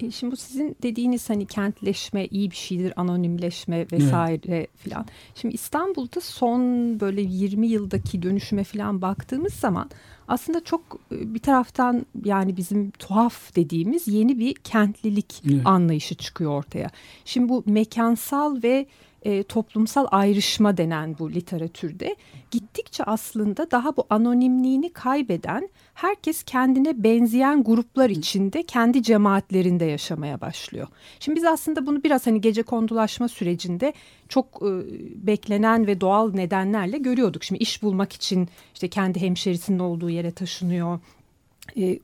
E, 0.00 0.10
Şimdi 0.10 0.32
bu 0.32 0.36
sizin 0.36 0.76
dediğiniz 0.82 1.30
hani 1.30 1.46
kentleşme 1.46 2.26
iyi 2.26 2.50
bir 2.50 2.56
şeydir, 2.56 2.92
anonimleşme 2.96 3.86
vesaire 3.92 4.66
filan. 4.76 5.06
Şimdi 5.34 5.54
İstanbul'da 5.54 6.20
son 6.20 6.60
böyle 7.00 7.20
20 7.22 7.66
yıldaki 7.66 8.22
dönüşüme 8.22 8.64
filan 8.64 9.02
baktığımız 9.02 9.54
zaman 9.54 9.90
aslında 10.28 10.64
çok 10.64 10.80
e, 11.12 11.34
bir 11.34 11.38
taraftan 11.38 12.06
yani 12.24 12.56
bizim 12.56 12.90
tuhaf 12.90 13.56
dediğimiz 13.56 14.08
yeni 14.08 14.38
bir 14.38 14.54
kentlilik 14.54 15.42
Evet. 15.50 15.66
anlayışı 15.66 16.14
çıkıyor 16.14 16.50
ortaya. 16.50 16.90
Şimdi 17.24 17.48
bu 17.48 17.62
mekansal 17.66 18.62
ve 18.62 18.86
e, 19.22 19.42
toplumsal 19.42 20.06
ayrışma 20.10 20.76
denen 20.76 21.18
bu 21.18 21.32
literatürde 21.32 22.16
gittikçe 22.50 23.04
aslında 23.04 23.70
daha 23.70 23.96
bu 23.96 24.06
anonimliğini 24.10 24.92
kaybeden 24.92 25.68
herkes 25.94 26.42
kendine 26.42 27.02
benzeyen 27.04 27.64
gruplar 27.64 28.10
içinde 28.10 28.62
kendi 28.62 29.02
cemaatlerinde 29.02 29.84
yaşamaya 29.84 30.40
başlıyor. 30.40 30.88
Şimdi 31.20 31.36
biz 31.36 31.44
aslında 31.44 31.86
bunu 31.86 32.04
biraz 32.04 32.26
hani 32.26 32.40
gece 32.40 32.62
kondulaşma 32.62 33.28
sürecinde 33.28 33.92
çok 34.28 34.46
e, 34.62 34.70
beklenen 35.26 35.86
ve 35.86 36.00
doğal 36.00 36.32
nedenlerle 36.32 36.98
görüyorduk. 36.98 37.44
Şimdi 37.44 37.62
iş 37.62 37.82
bulmak 37.82 38.12
için 38.12 38.48
işte 38.74 38.88
kendi 38.88 39.20
hemşerisinin 39.20 39.78
olduğu 39.78 40.10
yere 40.10 40.30
taşınıyor 40.30 40.98
e, 41.76 41.84
e, 41.84 41.98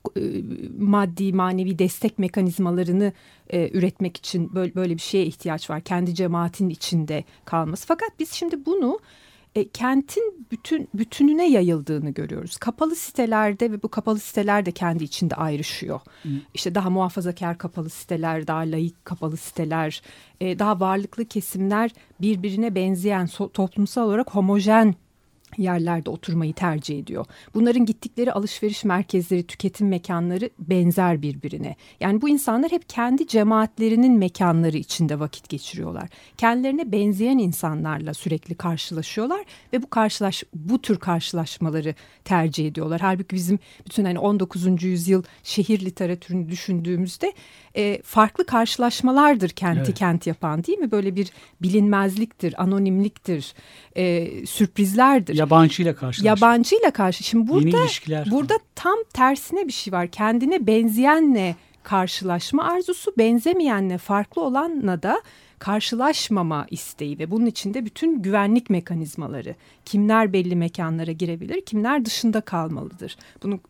maddi 0.78 1.32
manevi 1.32 1.78
destek 1.78 2.18
mekanizmalarını 2.18 3.12
e, 3.50 3.70
üretmek 3.78 4.16
için 4.16 4.54
böyle, 4.54 4.74
böyle 4.74 4.94
bir 4.94 5.00
şeye 5.00 5.26
ihtiyaç 5.26 5.70
var. 5.70 5.80
Kendi 5.80 6.14
cemaatin 6.14 6.68
içinde 6.68 7.24
kalması. 7.44 7.86
Fakat 7.86 8.10
biz 8.18 8.32
şimdi 8.32 8.66
bunu 8.66 9.00
e, 9.54 9.68
kentin 9.68 10.46
bütün 10.50 10.88
bütününe 10.94 11.50
yayıldığını 11.50 12.10
görüyoruz. 12.10 12.56
Kapalı 12.56 12.96
sitelerde 12.96 13.72
ve 13.72 13.82
bu 13.82 13.88
kapalı 13.88 14.18
siteler 14.18 14.66
de 14.66 14.72
kendi 14.72 15.04
içinde 15.04 15.34
ayrışıyor. 15.34 16.00
İşte 16.54 16.74
daha 16.74 16.90
muhafazakar 16.90 17.58
kapalı 17.58 17.90
siteler, 17.90 18.46
daha 18.46 18.60
layık 18.60 19.04
kapalı 19.04 19.36
siteler, 19.36 20.02
e, 20.40 20.58
daha 20.58 20.80
varlıklı 20.80 21.24
kesimler 21.24 21.90
birbirine 22.20 22.74
benzeyen 22.74 23.26
so- 23.26 23.52
toplumsal 23.52 24.06
olarak 24.06 24.34
homojen 24.34 24.94
yerlerde 25.56 26.10
oturmayı 26.10 26.52
tercih 26.52 26.98
ediyor. 26.98 27.24
Bunların 27.54 27.86
gittikleri 27.86 28.32
alışveriş 28.32 28.84
merkezleri, 28.84 29.42
tüketim 29.46 29.88
mekanları 29.88 30.50
benzer 30.58 31.22
birbirine. 31.22 31.76
Yani 32.00 32.22
bu 32.22 32.28
insanlar 32.28 32.72
hep 32.72 32.88
kendi 32.88 33.26
cemaatlerinin 33.26 34.18
mekanları 34.18 34.76
içinde 34.76 35.20
vakit 35.20 35.48
geçiriyorlar. 35.48 36.08
Kendilerine 36.36 36.92
benzeyen 36.92 37.38
insanlarla 37.38 38.14
sürekli 38.14 38.54
karşılaşıyorlar 38.54 39.44
ve 39.72 39.82
bu 39.82 39.90
karşılaş 39.90 40.44
bu 40.54 40.82
tür 40.82 40.96
karşılaşmaları 40.98 41.94
tercih 42.24 42.66
ediyorlar. 42.66 43.00
Halbuki 43.00 43.36
bizim 43.36 43.58
bütün 43.86 44.04
hani 44.04 44.18
19. 44.18 44.82
yüzyıl 44.82 45.22
şehir 45.42 45.80
literatürünü 45.84 46.48
düşündüğümüzde 46.48 47.32
e, 47.76 48.02
farklı 48.02 48.46
karşılaşmalardır 48.46 49.48
kenti 49.48 49.80
Evet. 49.80 49.98
kent 49.98 50.26
yapan 50.26 50.64
değil 50.64 50.78
mi? 50.78 50.90
Böyle 50.90 51.16
bir 51.16 51.30
bilinmezliktir, 51.62 52.62
anonimliktir, 52.62 53.54
e, 53.96 54.28
sürprizlerdir. 54.46 55.34
Yabancıyla 55.38 55.94
karşılaştık. 55.94 56.24
Yabancıyla 56.24 56.90
karşı. 56.90 57.24
Şimdi 57.24 57.52
Yeni 57.52 57.64
burada 57.64 57.82
ilişkiler. 57.82 58.30
burada 58.30 58.58
tam 58.74 58.98
tersine 59.12 59.66
bir 59.66 59.72
şey 59.72 59.92
var. 59.92 60.08
Kendine 60.08 60.66
benzeyenle 60.66 61.56
karşılaşma 61.82 62.64
arzusu, 62.64 63.12
benzemeyenle 63.18 63.98
farklı 63.98 64.42
olanla 64.42 65.02
da 65.02 65.22
karşılaşmama 65.58 66.66
isteği 66.70 67.18
ve 67.18 67.30
bunun 67.30 67.46
içinde 67.46 67.84
bütün 67.84 68.22
güvenlik 68.22 68.70
mekanizmaları. 68.70 69.54
Kimler 69.84 70.32
belli 70.32 70.56
mekanlara 70.56 71.12
girebilir, 71.12 71.60
kimler 71.60 72.04
dışında 72.04 72.40
kalmalıdır. 72.40 73.16
Bunu 73.42 73.60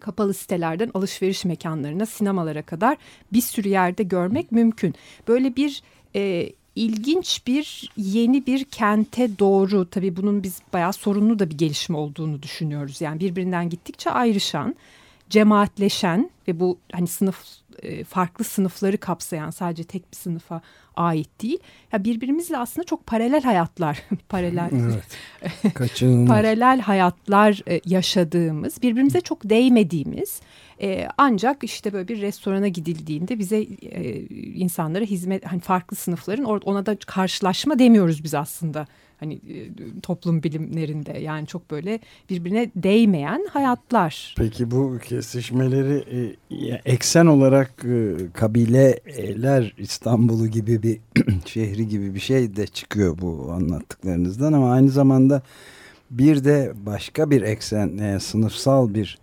kapalı 0.00 0.34
sitelerden 0.34 0.90
alışveriş 0.94 1.44
mekanlarına, 1.44 2.06
sinemalara 2.06 2.62
kadar 2.62 2.96
bir 3.32 3.40
sürü 3.40 3.68
yerde 3.68 4.02
görmek 4.02 4.52
mümkün. 4.52 4.94
Böyle 5.28 5.56
bir 5.56 5.82
e, 6.16 6.52
ilginç 6.76 7.46
bir 7.46 7.90
yeni 7.96 8.46
bir 8.46 8.64
kente 8.64 9.38
doğru 9.38 9.90
tabii 9.90 10.16
bunun 10.16 10.42
biz 10.42 10.60
bayağı 10.72 10.92
sorunlu 10.92 11.38
da 11.38 11.50
bir 11.50 11.58
gelişme 11.58 11.96
olduğunu 11.96 12.42
düşünüyoruz. 12.42 13.00
Yani 13.00 13.20
birbirinden 13.20 13.70
gittikçe 13.70 14.10
ayrışan, 14.10 14.74
cemaatleşen 15.30 16.30
ve 16.48 16.60
bu 16.60 16.78
hani 16.92 17.06
sınıf 17.06 17.44
e, 17.82 18.04
farklı 18.04 18.44
sınıfları 18.44 18.98
kapsayan 18.98 19.50
sadece 19.50 19.84
tek 19.84 20.12
bir 20.12 20.16
sınıfa 20.16 20.60
ait 20.96 21.42
değil. 21.42 21.58
Ya 21.92 22.04
birbirimizle 22.04 22.58
aslında 22.58 22.86
çok 22.86 23.06
paralel 23.06 23.42
hayatlar, 23.42 24.02
paralel 24.28 24.70
Evet. 24.72 25.74
Paralel 26.28 26.80
hayatlar 26.80 27.62
e, 27.68 27.80
yaşadığımız, 27.86 28.82
birbirimize 28.82 29.20
çok 29.20 29.44
değmediğimiz 29.44 30.40
e, 30.82 31.08
ancak 31.18 31.64
işte 31.64 31.92
böyle 31.92 32.08
bir 32.08 32.20
restorana 32.20 32.68
gidildiğinde 32.68 33.38
bize 33.38 33.58
e, 33.82 34.20
insanlara 34.54 35.04
hizmet 35.04 35.46
hani 35.46 35.60
farklı 35.60 35.96
sınıfların 35.96 36.44
ona 36.44 36.86
da 36.86 36.96
karşılaşma 37.06 37.78
demiyoruz 37.78 38.24
biz 38.24 38.34
aslında. 38.34 38.86
Hani 39.20 39.34
e, 39.34 39.70
toplum 40.02 40.42
bilimlerinde 40.42 41.18
yani 41.18 41.46
çok 41.46 41.70
böyle 41.70 42.00
birbirine 42.30 42.70
değmeyen 42.76 43.46
hayatlar. 43.50 44.34
Peki 44.38 44.70
bu 44.70 44.98
kesişmeleri 45.08 46.04
e, 46.50 46.80
eksen 46.84 47.26
olarak 47.26 47.84
e, 47.84 48.14
kabileler 48.34 49.74
İstanbul'u 49.78 50.46
gibi 50.46 50.82
bir 50.82 51.00
şehri 51.46 51.88
gibi 51.88 52.14
bir 52.14 52.20
şey 52.20 52.56
de 52.56 52.66
çıkıyor 52.66 53.18
bu 53.20 53.52
anlattıklarınızdan 53.52 54.52
ama 54.52 54.72
aynı 54.72 54.90
zamanda 54.90 55.42
bir 56.10 56.44
de 56.44 56.72
başka 56.86 57.30
bir 57.30 57.42
eksen 57.42 58.18
sınıfsal 58.18 58.94
bir 58.94 59.18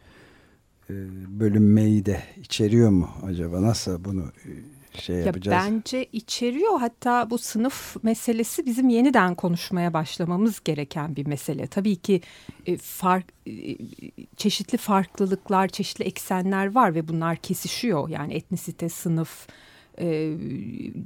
bölünmeyi 1.39 2.05
de 2.05 2.24
içeriyor 2.38 2.89
mu 2.89 3.10
acaba 3.25 3.62
nasıl 3.62 4.05
bunu 4.05 4.24
e, 4.45 4.51
şey 5.00 5.15
Ya 5.15 5.21
yapacağız? 5.25 5.57
bence 5.65 6.05
içeriyor 6.12 6.79
hatta 6.79 7.29
bu 7.29 7.38
sınıf 7.38 8.03
meselesi 8.03 8.65
bizim 8.65 8.89
yeniden 8.89 9.36
konuşmaya 9.36 9.93
başlamamız 9.93 10.60
gereken 10.65 11.15
bir 11.15 11.25
mesele. 11.25 11.67
Tabii 11.67 11.95
ki 11.95 12.21
e, 12.65 12.77
fark 12.77 13.25
e, 13.48 13.51
çeşitli 14.38 14.77
farklılıklar, 14.77 15.67
çeşitli 15.67 16.05
eksenler 16.05 16.75
var 16.75 16.95
ve 16.95 17.07
bunlar 17.07 17.36
kesişiyor. 17.36 18.10
Yani 18.10 18.33
etnisite, 18.33 18.89
sınıf, 18.89 19.48
e, 20.01 20.38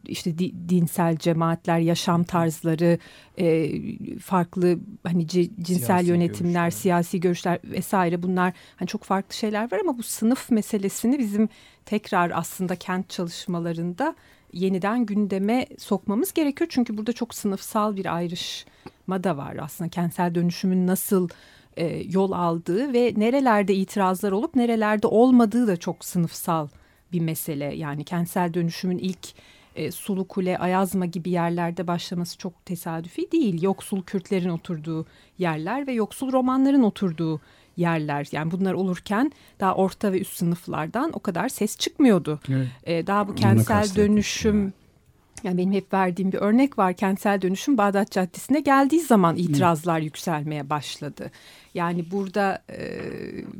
işte 0.07 0.37
di- 0.37 0.69
dinsel 0.69 1.17
cemaatler, 1.17 1.79
yaşam 1.79 2.23
tarzları, 2.23 2.97
e, 3.39 3.71
farklı 4.19 4.79
hani 5.03 5.23
ci- 5.25 5.63
cinsel 5.63 5.85
Siyasi 5.85 6.09
yönetimler, 6.09 6.63
görüşler. 6.63 6.69
siyasi 6.81 7.19
görüşler 7.19 7.59
vesaire 7.63 8.23
bunlar 8.23 8.53
hani 8.75 8.87
çok 8.87 9.03
farklı 9.03 9.35
şeyler 9.35 9.71
var 9.71 9.79
ama 9.79 9.97
bu 9.97 10.03
sınıf 10.03 10.51
meselesini 10.51 11.19
bizim 11.19 11.49
tekrar 11.85 12.31
aslında 12.35 12.75
kent 12.75 13.09
çalışmalarında 13.09 14.15
yeniden 14.53 15.05
gündeme 15.05 15.65
sokmamız 15.77 16.33
gerekiyor. 16.33 16.67
Çünkü 16.73 16.97
burada 16.97 17.13
çok 17.13 17.33
sınıfsal 17.35 17.95
bir 17.95 18.15
ayrışma 18.15 19.23
da 19.23 19.37
var 19.37 19.57
aslında 19.61 19.89
kentsel 19.89 20.35
dönüşümün 20.35 20.87
nasıl 20.87 21.29
e, 21.77 22.03
yol 22.11 22.31
aldığı 22.31 22.93
ve 22.93 23.13
nerelerde 23.17 23.75
itirazlar 23.75 24.31
olup 24.31 24.55
nerelerde 24.55 25.07
olmadığı 25.07 25.67
da 25.67 25.77
çok 25.77 26.05
sınıfsal 26.05 26.67
bir 27.15 27.21
mesele. 27.21 27.75
Yani 27.75 28.03
kentsel 28.03 28.53
dönüşümün 28.53 28.97
ilk 28.97 29.27
e, 29.75 29.91
Sulu 29.91 30.27
Kule, 30.27 30.57
Ayazma 30.57 31.05
gibi 31.05 31.29
yerlerde 31.29 31.87
başlaması 31.87 32.37
çok 32.37 32.65
tesadüfi 32.65 33.31
değil. 33.31 33.61
Yoksul 33.61 34.01
Kürtlerin 34.01 34.49
oturduğu 34.49 35.05
yerler 35.37 35.87
ve 35.87 35.93
yoksul 35.93 36.31
romanların 36.31 36.83
oturduğu 36.83 37.41
yerler. 37.77 38.27
Yani 38.31 38.51
bunlar 38.51 38.73
olurken 38.73 39.31
daha 39.59 39.75
orta 39.75 40.11
ve 40.11 40.19
üst 40.19 40.33
sınıflardan 40.33 41.11
o 41.13 41.19
kadar 41.19 41.49
ses 41.49 41.77
çıkmıyordu. 41.77 42.39
Evet. 42.49 42.67
E, 42.83 43.07
daha 43.07 43.27
bu 43.27 43.35
kentsel 43.35 43.95
dönüşüm 43.95 44.61
yani 44.61 44.71
benim 45.45 45.73
hep 45.73 45.93
verdiğim 45.93 46.31
bir 46.31 46.37
örnek 46.37 46.77
var. 46.77 46.93
Kentsel 46.93 47.41
dönüşüm 47.41 47.77
Bağdat 47.77 48.11
Caddesi'ne 48.11 48.59
geldiği 48.59 49.01
zaman 49.01 49.35
itirazlar 49.37 49.99
yükselmeye 49.99 50.69
başladı. 50.69 51.31
Yani 51.73 52.11
burada 52.11 52.63
e, 52.71 53.01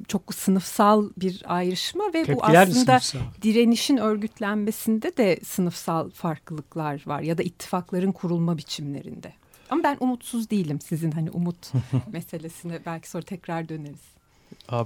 çok 0.08 0.34
sınıfsal 0.34 1.10
bir 1.18 1.44
ayrışma 1.46 2.04
ve 2.14 2.22
bu 2.22 2.26
Tepkiler 2.26 2.68
de 2.68 2.72
aslında 2.72 3.00
direnişin 3.42 3.98
örgütlenmesinde 3.98 5.18
de 5.18 5.40
sınıfsal 5.44 6.10
farklılıklar 6.10 7.04
var 7.06 7.22
ya 7.22 7.38
da 7.38 7.44
ittifakların 7.44 8.12
kurulma 8.12 8.58
biçimlerinde. 8.58 9.34
Ama 9.70 9.84
ben 9.84 9.98
umutsuz 10.00 10.50
değilim 10.50 10.80
sizin 10.82 11.12
hani 11.12 11.32
umut 11.32 11.72
meselesine 12.12 12.80
belki 12.86 13.10
sonra 13.10 13.24
tekrar 13.24 13.70
döneriz. 13.70 14.15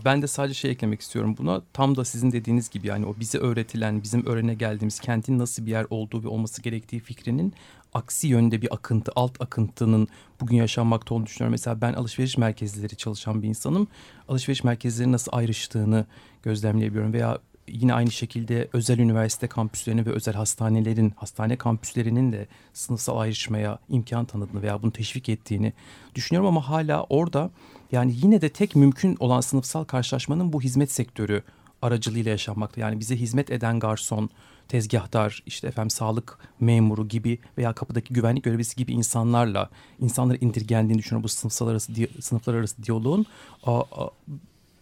Ben 0.05 0.21
de 0.21 0.27
sadece 0.27 0.53
şey 0.53 0.71
eklemek 0.71 1.01
istiyorum 1.01 1.35
buna. 1.37 1.61
Tam 1.73 1.95
da 1.95 2.05
sizin 2.05 2.31
dediğiniz 2.31 2.69
gibi 2.69 2.87
yani 2.87 3.05
o 3.05 3.15
bize 3.19 3.37
öğretilen, 3.37 4.03
bizim 4.03 4.25
öğrene 4.25 4.53
geldiğimiz 4.53 4.99
kentin 4.99 5.39
nasıl 5.39 5.65
bir 5.65 5.71
yer 5.71 5.85
olduğu 5.89 6.23
ve 6.23 6.27
olması 6.27 6.61
gerektiği 6.61 6.99
fikrinin 6.99 7.53
aksi 7.93 8.27
yönde 8.27 8.61
bir 8.61 8.73
akıntı, 8.73 9.11
alt 9.15 9.41
akıntının 9.41 10.07
bugün 10.41 10.57
yaşanmakta 10.57 11.15
olduğunu 11.15 11.25
düşünüyorum. 11.25 11.51
Mesela 11.51 11.81
ben 11.81 11.93
alışveriş 11.93 12.37
merkezleri 12.37 12.95
çalışan 12.95 13.41
bir 13.41 13.47
insanım. 13.47 13.87
Alışveriş 14.27 14.63
merkezleri 14.63 15.11
nasıl 15.11 15.31
ayrıştığını 15.35 16.05
gözlemleyebiliyorum 16.43 17.13
veya 17.13 17.39
yine 17.67 17.93
aynı 17.93 18.11
şekilde 18.11 18.67
özel 18.73 18.99
üniversite 18.99 19.47
kampüslerinin 19.47 20.05
ve 20.05 20.11
özel 20.11 20.33
hastanelerin, 20.33 21.13
hastane 21.15 21.55
kampüslerinin 21.55 22.31
de 22.31 22.47
sınıfsal 22.73 23.17
ayrışmaya 23.17 23.79
imkan 23.89 24.25
tanıdığını 24.25 24.61
veya 24.61 24.81
bunu 24.81 24.91
teşvik 24.91 25.29
ettiğini 25.29 25.73
düşünüyorum 26.15 26.47
ama 26.47 26.69
hala 26.69 27.03
orada 27.03 27.51
yani 27.91 28.13
yine 28.23 28.41
de 28.41 28.49
tek 28.49 28.75
mümkün 28.75 29.17
olan 29.19 29.41
sınıfsal 29.41 29.83
karşılaşmanın 29.83 30.53
bu 30.53 30.61
hizmet 30.61 30.91
sektörü 30.91 31.43
aracılığıyla 31.81 32.31
yaşanmakta. 32.31 32.81
Yani 32.81 32.99
bize 32.99 33.15
hizmet 33.15 33.51
eden 33.51 33.79
garson, 33.79 34.29
tezgahtar, 34.67 35.43
işte 35.45 35.67
efendim 35.67 35.89
sağlık 35.89 36.37
memuru 36.59 37.07
gibi 37.07 37.39
veya 37.57 37.73
kapıdaki 37.73 38.13
güvenlik 38.13 38.43
görevlisi 38.43 38.75
gibi 38.75 38.93
insanlarla 38.93 39.69
insanları 39.99 40.37
indirgendiğini 40.41 40.99
düşünüyorum 40.99 41.23
bu 41.23 41.27
sınıfsal 41.27 41.67
arası 41.67 41.93
sınıflar 42.21 42.53
arası 42.53 42.83
diyaloğun 42.83 43.25
Aa, 43.63 43.79
aa, 43.79 44.09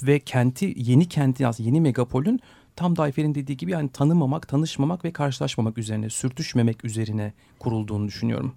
ve 0.04 0.20
kenti 0.20 0.74
yeni 0.78 1.10
kenti 1.10 1.48
aslında 1.48 1.70
yeni 1.70 1.82
megapolün 1.82 2.40
tam 2.76 2.96
da 2.96 3.04
Ayfer'in 3.04 3.36
dediği 3.36 3.58
gibi 3.58 3.72
yani 3.72 3.90
tanımamak, 3.90 4.48
tanışmamak 4.48 5.06
ve 5.06 5.12
karşılaşmamak 5.12 5.78
üzerine, 5.78 6.10
sürtüşmemek 6.10 6.86
üzerine 6.86 7.34
kurulduğunu 7.60 8.08
düşünüyorum. 8.08 8.54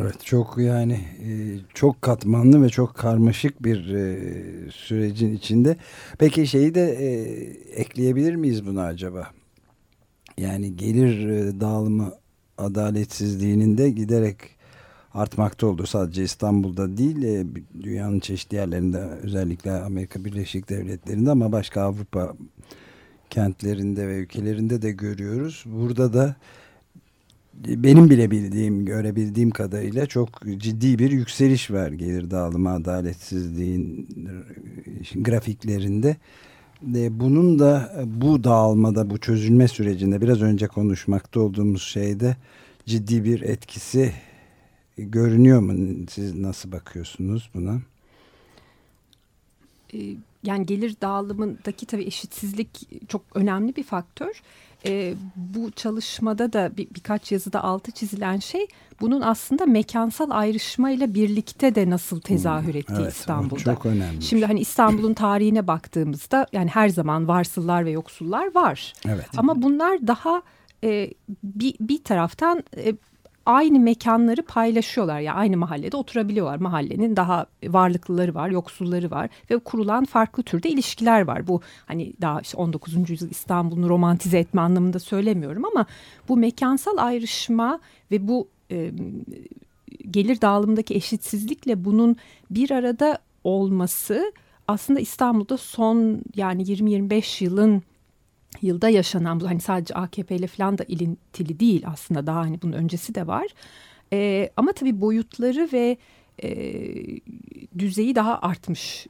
Evet 0.00 0.24
çok 0.24 0.58
yani 0.58 0.92
e, 0.92 1.30
çok 1.74 2.02
katmanlı 2.02 2.62
ve 2.62 2.68
çok 2.68 2.94
karmaşık 2.94 3.64
bir 3.64 3.94
e, 3.94 4.70
sürecin 4.70 5.34
içinde. 5.34 5.76
Peki 6.18 6.46
şeyi 6.46 6.74
de 6.74 6.92
e, 6.92 7.08
ekleyebilir 7.80 8.34
miyiz 8.34 8.66
buna 8.66 8.82
acaba? 8.82 9.30
Yani 10.38 10.76
gelir 10.76 11.16
dağılımı 11.60 12.12
adaletsizliğinin 12.58 13.78
de 13.78 13.90
giderek 13.90 14.36
artmakta 15.14 15.66
olduğu 15.66 15.86
sadece 15.86 16.22
İstanbul'da 16.22 16.96
değil 16.96 17.46
dünyanın 17.82 18.20
çeşitli 18.20 18.56
yerlerinde 18.56 18.98
özellikle 18.98 19.72
Amerika 19.72 20.24
Birleşik 20.24 20.68
Devletleri'nde 20.68 21.30
ama 21.30 21.52
başka 21.52 21.82
Avrupa 21.82 22.32
kentlerinde 23.30 24.08
ve 24.08 24.16
ülkelerinde 24.16 24.82
de 24.82 24.92
görüyoruz. 24.92 25.64
Burada 25.66 26.12
da 26.12 26.36
benim 27.64 28.10
bile 28.10 28.30
bildiğim, 28.30 28.84
görebildiğim 28.86 29.50
kadarıyla 29.50 30.06
çok 30.06 30.40
ciddi 30.58 30.98
bir 30.98 31.10
yükseliş 31.10 31.70
var 31.70 31.88
gelir 31.92 32.30
dağılımı 32.30 32.70
adaletsizliğin 32.70 34.08
e, 35.16 35.20
grafiklerinde. 35.20 36.16
E, 36.96 37.20
Bunun 37.20 37.58
da 37.58 37.92
e, 38.00 38.20
bu 38.20 38.44
dağılmada, 38.44 39.10
bu 39.10 39.18
çözülme 39.18 39.68
sürecinde 39.68 40.20
biraz 40.20 40.42
önce 40.42 40.66
konuşmakta 40.66 41.40
olduğumuz 41.40 41.82
şeyde 41.82 42.36
ciddi 42.86 43.24
bir 43.24 43.40
etkisi 43.40 44.12
görünüyor 44.98 45.60
mu? 45.60 46.06
Siz 46.10 46.34
nasıl 46.34 46.72
bakıyorsunuz 46.72 47.50
buna? 47.54 47.80
yani 50.42 50.66
gelir 50.66 50.96
dağılımındaki 51.00 51.86
tabii 51.86 52.04
eşitsizlik 52.04 52.68
çok 53.08 53.22
önemli 53.34 53.76
bir 53.76 53.82
faktör. 53.82 54.42
E, 54.84 55.14
bu 55.36 55.70
çalışmada 55.70 56.52
da 56.52 56.76
bir, 56.76 56.88
birkaç 56.94 57.32
yazıda 57.32 57.64
altı 57.64 57.90
çizilen 57.92 58.38
şey 58.38 58.66
bunun 59.00 59.20
aslında 59.20 59.66
mekansal 59.66 60.30
ayrışmayla 60.30 61.14
birlikte 61.14 61.74
de 61.74 61.90
nasıl 61.90 62.20
tezahür 62.20 62.74
ettiği 62.74 63.02
Evet, 63.02 63.12
İstanbul'da. 63.12 63.60
çok 63.60 63.86
önemli. 63.86 64.22
Şimdi 64.22 64.46
hani 64.46 64.60
İstanbul'un 64.60 65.14
tarihine 65.14 65.66
baktığımızda 65.66 66.46
yani 66.52 66.70
her 66.70 66.88
zaman 66.88 67.28
varsıllar 67.28 67.84
ve 67.84 67.90
yoksullar 67.90 68.54
var. 68.54 68.92
Evet. 69.08 69.26
Ama 69.36 69.62
bunlar 69.62 70.06
daha 70.06 70.42
e, 70.84 71.10
bir, 71.42 71.74
bir 71.80 72.04
taraftan 72.04 72.64
e, 72.76 72.94
aynı 73.46 73.80
mekanları 73.80 74.42
paylaşıyorlar. 74.42 75.20
Yani 75.20 75.38
aynı 75.38 75.56
mahallede 75.56 75.96
oturabiliyorlar. 75.96 76.56
Mahallenin 76.56 77.16
daha 77.16 77.46
varlıklıları 77.64 78.34
var, 78.34 78.50
yoksulları 78.50 79.10
var 79.10 79.30
ve 79.50 79.58
kurulan 79.58 80.04
farklı 80.04 80.42
türde 80.42 80.68
ilişkiler 80.68 81.22
var. 81.22 81.46
Bu 81.46 81.60
hani 81.86 82.12
daha 82.20 82.40
işte 82.40 82.56
19. 82.56 83.10
yüzyıl 83.10 83.30
İstanbul'unu 83.30 83.88
romantize 83.88 84.38
etme 84.38 84.60
anlamında 84.60 84.98
söylemiyorum 84.98 85.64
ama 85.64 85.86
bu 86.28 86.36
mekansal 86.36 86.96
ayrışma 86.96 87.80
ve 88.10 88.28
bu 88.28 88.48
e, 88.70 88.90
gelir 90.10 90.40
dağılımındaki 90.40 90.94
eşitsizlikle 90.94 91.84
bunun 91.84 92.16
bir 92.50 92.70
arada 92.70 93.18
olması 93.44 94.32
aslında 94.68 95.00
İstanbul'da 95.00 95.56
son 95.56 96.20
yani 96.36 96.62
20-25 96.62 97.44
yılın 97.44 97.82
yılda 98.62 98.88
yaşanan 98.88 99.40
bu 99.40 99.48
hani 99.48 99.60
sadece 99.60 99.94
AKP 99.94 100.36
ile 100.36 100.46
falan 100.46 100.78
da 100.78 100.84
ilintili 100.84 101.60
değil 101.60 101.82
aslında 101.86 102.26
daha 102.26 102.40
hani 102.40 102.62
bunun 102.62 102.72
öncesi 102.72 103.14
de 103.14 103.26
var. 103.26 103.46
Ee, 104.12 104.50
ama 104.56 104.72
tabii 104.72 105.00
boyutları 105.00 105.68
ve 105.72 105.96
e, 106.42 106.48
düzeyi 107.78 108.14
daha 108.14 108.38
artmış 108.38 109.06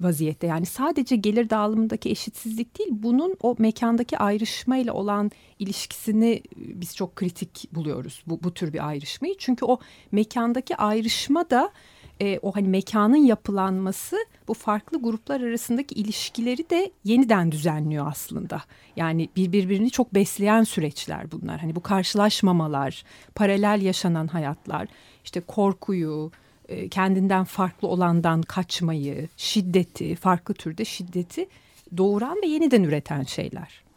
vaziyette. 0.00 0.46
Yani 0.46 0.66
sadece 0.66 1.16
gelir 1.16 1.50
dağılımındaki 1.50 2.10
eşitsizlik 2.10 2.78
değil 2.78 2.90
bunun 2.92 3.36
o 3.42 3.56
mekandaki 3.58 4.18
ayrışmayla 4.18 4.92
olan 4.92 5.30
ilişkisini 5.58 6.42
biz 6.56 6.96
çok 6.96 7.16
kritik 7.16 7.68
buluyoruz 7.72 8.22
bu, 8.26 8.42
bu 8.42 8.54
tür 8.54 8.72
bir 8.72 8.88
ayrışmayı. 8.88 9.34
Çünkü 9.38 9.64
o 9.64 9.78
mekandaki 10.12 10.76
ayrışma 10.76 11.50
da 11.50 11.72
e, 12.20 12.38
o 12.42 12.56
hani 12.56 12.68
mekanın 12.68 13.16
yapılanması 13.16 14.16
bu 14.48 14.54
farklı 14.54 15.02
gruplar 15.02 15.40
arasındaki 15.40 15.94
ilişkileri 15.94 16.70
de 16.70 16.90
yeniden 17.04 17.52
düzenliyor 17.52 18.06
aslında. 18.06 18.62
Yani 18.96 19.28
bir 19.36 19.52
birbirini 19.52 19.90
çok 19.90 20.14
besleyen 20.14 20.62
süreçler 20.62 21.32
bunlar. 21.32 21.60
Hani 21.60 21.76
bu 21.76 21.82
karşılaşmamalar, 21.82 23.04
paralel 23.34 23.82
yaşanan 23.82 24.26
hayatlar, 24.26 24.88
işte 25.24 25.40
korkuyu, 25.40 26.30
e, 26.68 26.88
kendinden 26.88 27.44
farklı 27.44 27.88
olandan 27.88 28.42
kaçmayı, 28.42 29.28
şiddeti, 29.36 30.14
farklı 30.14 30.54
türde 30.54 30.84
şiddeti 30.84 31.48
doğuran 31.96 32.36
ve 32.42 32.46
yeniden 32.46 32.82
üreten 32.82 33.22
şeyler. 33.22 33.87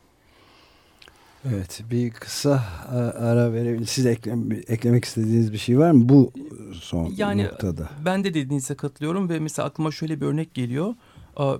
Evet 1.49 1.83
bir 1.91 2.11
kısa 2.11 2.63
a- 2.91 2.95
ara 3.25 3.53
verebilir. 3.53 3.85
Siz 3.85 4.05
ekle, 4.05 4.31
eklemek 4.67 5.05
istediğiniz 5.05 5.53
bir 5.53 5.57
şey 5.57 5.79
var 5.79 5.91
mı 5.91 6.09
bu 6.09 6.31
son 6.73 7.13
Yani 7.17 7.43
noktada? 7.43 7.89
ben 8.05 8.23
de 8.23 8.33
dediğinize 8.33 8.75
katılıyorum 8.75 9.29
ve 9.29 9.39
mesela 9.39 9.67
aklıma 9.67 9.91
şöyle 9.91 10.21
bir 10.21 10.25
örnek 10.25 10.53
geliyor. 10.53 10.93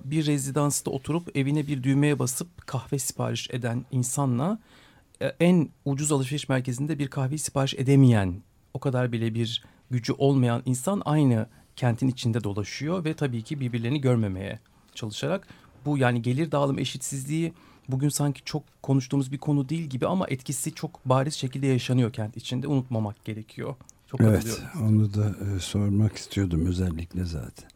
Bir 0.04 0.26
rezidansta 0.26 0.90
oturup 0.90 1.36
evine 1.36 1.66
bir 1.66 1.82
düğmeye 1.82 2.18
basıp 2.18 2.66
kahve 2.66 2.98
sipariş 2.98 3.50
eden 3.50 3.84
insanla 3.90 4.58
e, 5.22 5.26
en 5.26 5.68
ucuz 5.84 6.12
alışveriş 6.12 6.48
merkezinde 6.48 6.98
bir 6.98 7.08
kahve 7.08 7.38
sipariş 7.38 7.74
edemeyen, 7.74 8.34
o 8.74 8.78
kadar 8.80 9.12
bile 9.12 9.34
bir 9.34 9.64
gücü 9.90 10.12
olmayan 10.12 10.62
insan 10.66 11.02
aynı 11.04 11.46
kentin 11.76 12.08
içinde 12.08 12.44
dolaşıyor 12.44 13.04
ve 13.04 13.14
tabii 13.14 13.42
ki 13.42 13.60
birbirlerini 13.60 14.00
görmemeye 14.00 14.58
çalışarak 14.94 15.48
bu 15.86 15.98
yani 15.98 16.22
gelir 16.22 16.50
dağılım 16.52 16.78
eşitsizliği 16.78 17.52
bugün 17.92 18.08
sanki 18.08 18.42
çok 18.44 18.62
konuştuğumuz 18.82 19.32
bir 19.32 19.38
konu 19.38 19.68
değil 19.68 19.84
gibi 19.84 20.06
ama 20.06 20.26
etkisi 20.28 20.74
çok 20.74 21.04
bariz 21.04 21.34
şekilde 21.34 21.66
yaşanıyor 21.66 22.12
kent 22.12 22.36
içinde 22.36 22.66
unutmamak 22.66 23.24
gerekiyor. 23.24 23.74
Çok 24.06 24.20
Evet 24.20 24.62
onu 24.80 25.14
da 25.14 25.26
e, 25.28 25.58
sormak 25.60 26.16
istiyordum 26.16 26.66
özellikle 26.66 27.24
zaten. 27.24 27.70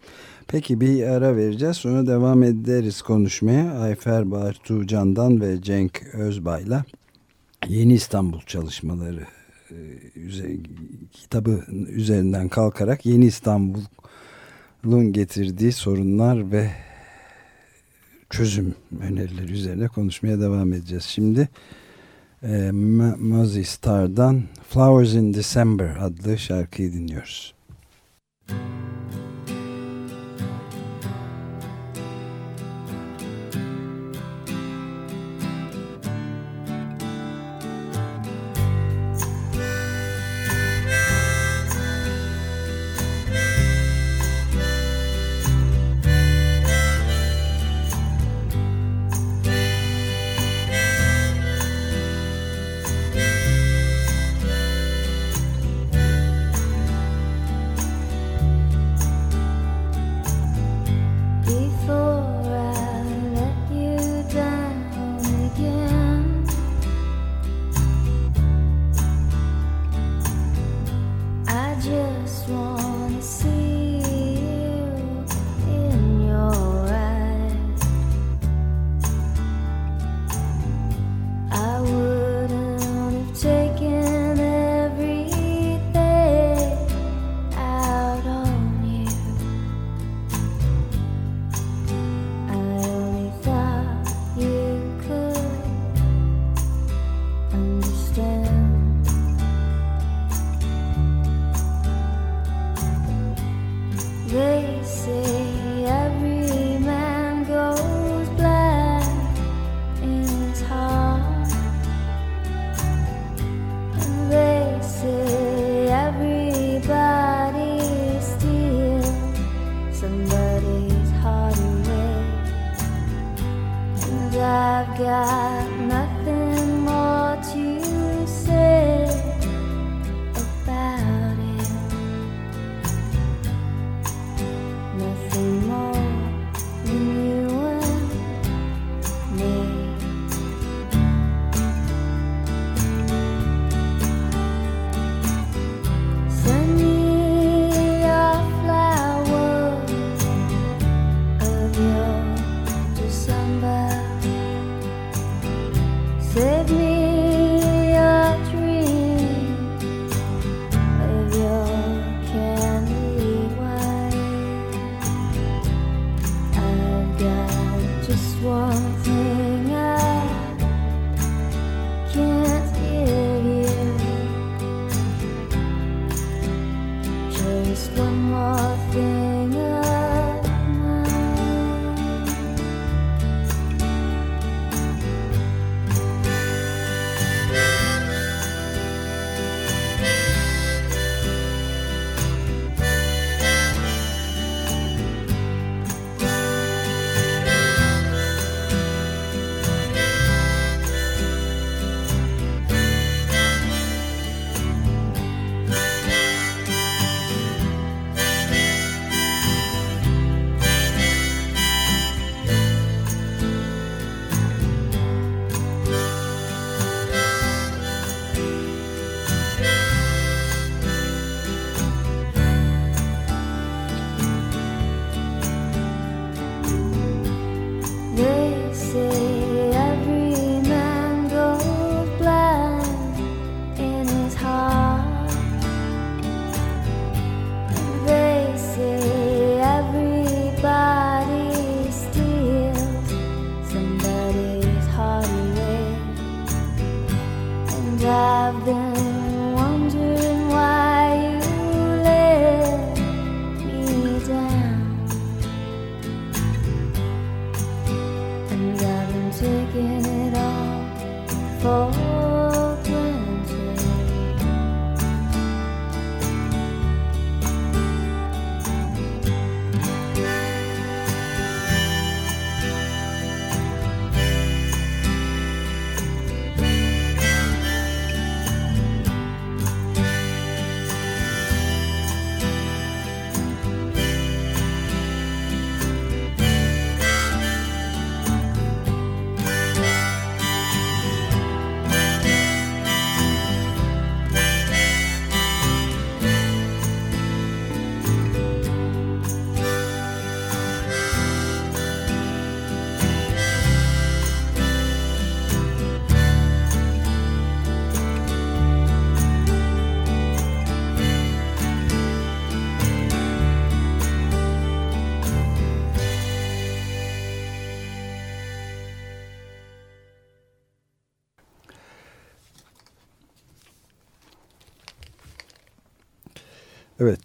Peki 0.49 0.81
bir 0.81 1.03
ara 1.03 1.37
vereceğiz 1.37 1.77
sonra 1.77 2.07
devam 2.07 2.43
ederiz 2.43 3.03
konuşmaya. 3.03 3.81
Ayfer 3.81 4.31
Bartu 4.31 4.87
Can'dan 4.87 5.41
ve 5.41 5.63
Cenk 5.63 6.03
Özbay'la 6.13 6.85
Yeni 7.69 7.95
İstanbul 7.95 8.41
çalışmaları 8.41 9.27
e, 9.71 9.77
kitabı 11.13 11.65
üzerinden 11.89 12.49
kalkarak 12.49 13.07
Yeni 13.07 13.27
İstanbul'un 13.27 15.13
getirdiği 15.13 15.73
sorunlar 15.73 16.53
ve 16.53 16.71
çözüm 18.31 18.75
önerileri 19.01 19.53
üzerine 19.53 19.89
konuşmaya 19.89 20.41
devam 20.41 20.73
edeceğiz. 20.73 21.05
Şimdi 21.05 21.49
e, 22.43 22.71
Muzzy 23.19 23.63
Star'dan 23.63 24.43
Flowers 24.69 25.15
in 25.15 25.35
December 25.35 25.97
adlı 26.01 26.39
şarkıyı 26.39 26.93
dinliyoruz. 26.93 27.55
Flowers 28.49 29.26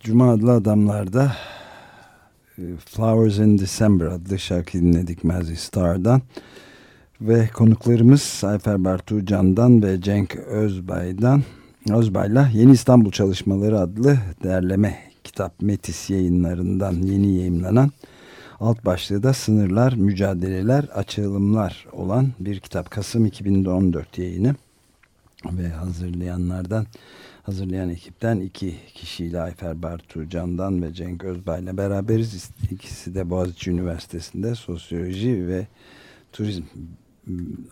Cuma 0.03 0.31
adlı 0.31 0.51
adamlarda 0.51 1.31
e, 2.57 2.61
Flowers 2.85 3.37
in 3.37 3.57
December 3.57 4.05
adlı 4.05 4.39
şarkı 4.39 4.77
dinledik 4.77 5.23
Mazzy 5.23 5.53
Star'dan. 5.53 6.21
Ve 7.21 7.47
konuklarımız 7.47 8.41
Ayfer 8.45 8.83
Bartuğcan'dan 8.85 9.83
ve 9.83 10.01
Cenk 10.01 10.35
Özbay'dan 10.35 11.43
Özbay'la 11.89 12.49
Yeni 12.53 12.71
İstanbul 12.71 13.11
Çalışmaları 13.11 13.79
adlı 13.79 14.17
derleme 14.43 14.97
kitap 15.23 15.61
Metis 15.61 16.09
yayınlarından 16.09 16.93
yeni 16.93 17.37
yayımlanan 17.37 17.91
alt 18.59 18.85
başlığı 18.85 19.23
da 19.23 19.33
Sınırlar, 19.33 19.93
Mücadeleler, 19.93 20.83
Açılımlar 20.83 21.87
olan 21.91 22.27
bir 22.39 22.59
kitap. 22.59 22.91
Kasım 22.91 23.25
2014 23.25 24.17
yayını 24.17 24.55
ve 25.45 25.69
hazırlayanlardan 25.69 26.85
hazırlayan 27.43 27.89
ekipten 27.89 28.39
iki 28.39 28.75
kişiyle 28.93 29.41
Ayfer 29.41 29.81
Bartuğcan'dan 29.81 30.83
ve 30.83 30.93
Cenk 30.93 31.23
Özbay'la 31.23 31.77
beraberiz. 31.77 32.49
İkisi 32.71 33.15
de 33.15 33.29
Boğaziçi 33.29 33.71
Üniversitesi'nde 33.71 34.55
sosyoloji 34.55 35.47
ve 35.47 35.67
turizm 36.33 36.63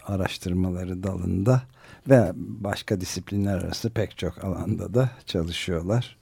araştırmaları 0.06 1.04
dalında 1.04 1.64
ve 2.10 2.32
başka 2.36 3.02
disiplinler 3.02 3.58
arası 3.58 3.90
pek 3.90 4.18
çok 4.18 4.44
alanda 4.44 4.94
da 4.94 5.10
çalışıyorlar. 5.26 6.18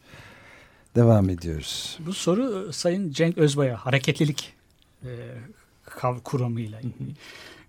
Devam 0.96 1.30
ediyoruz. 1.30 2.00
Bu 2.06 2.14
soru 2.14 2.74
Sayın 2.74 3.12
Cenk 3.12 3.38
Özbay'a 3.38 3.76
hareketlilik 3.78 4.54
e, 5.04 5.10
kuramıyla. 6.24 6.80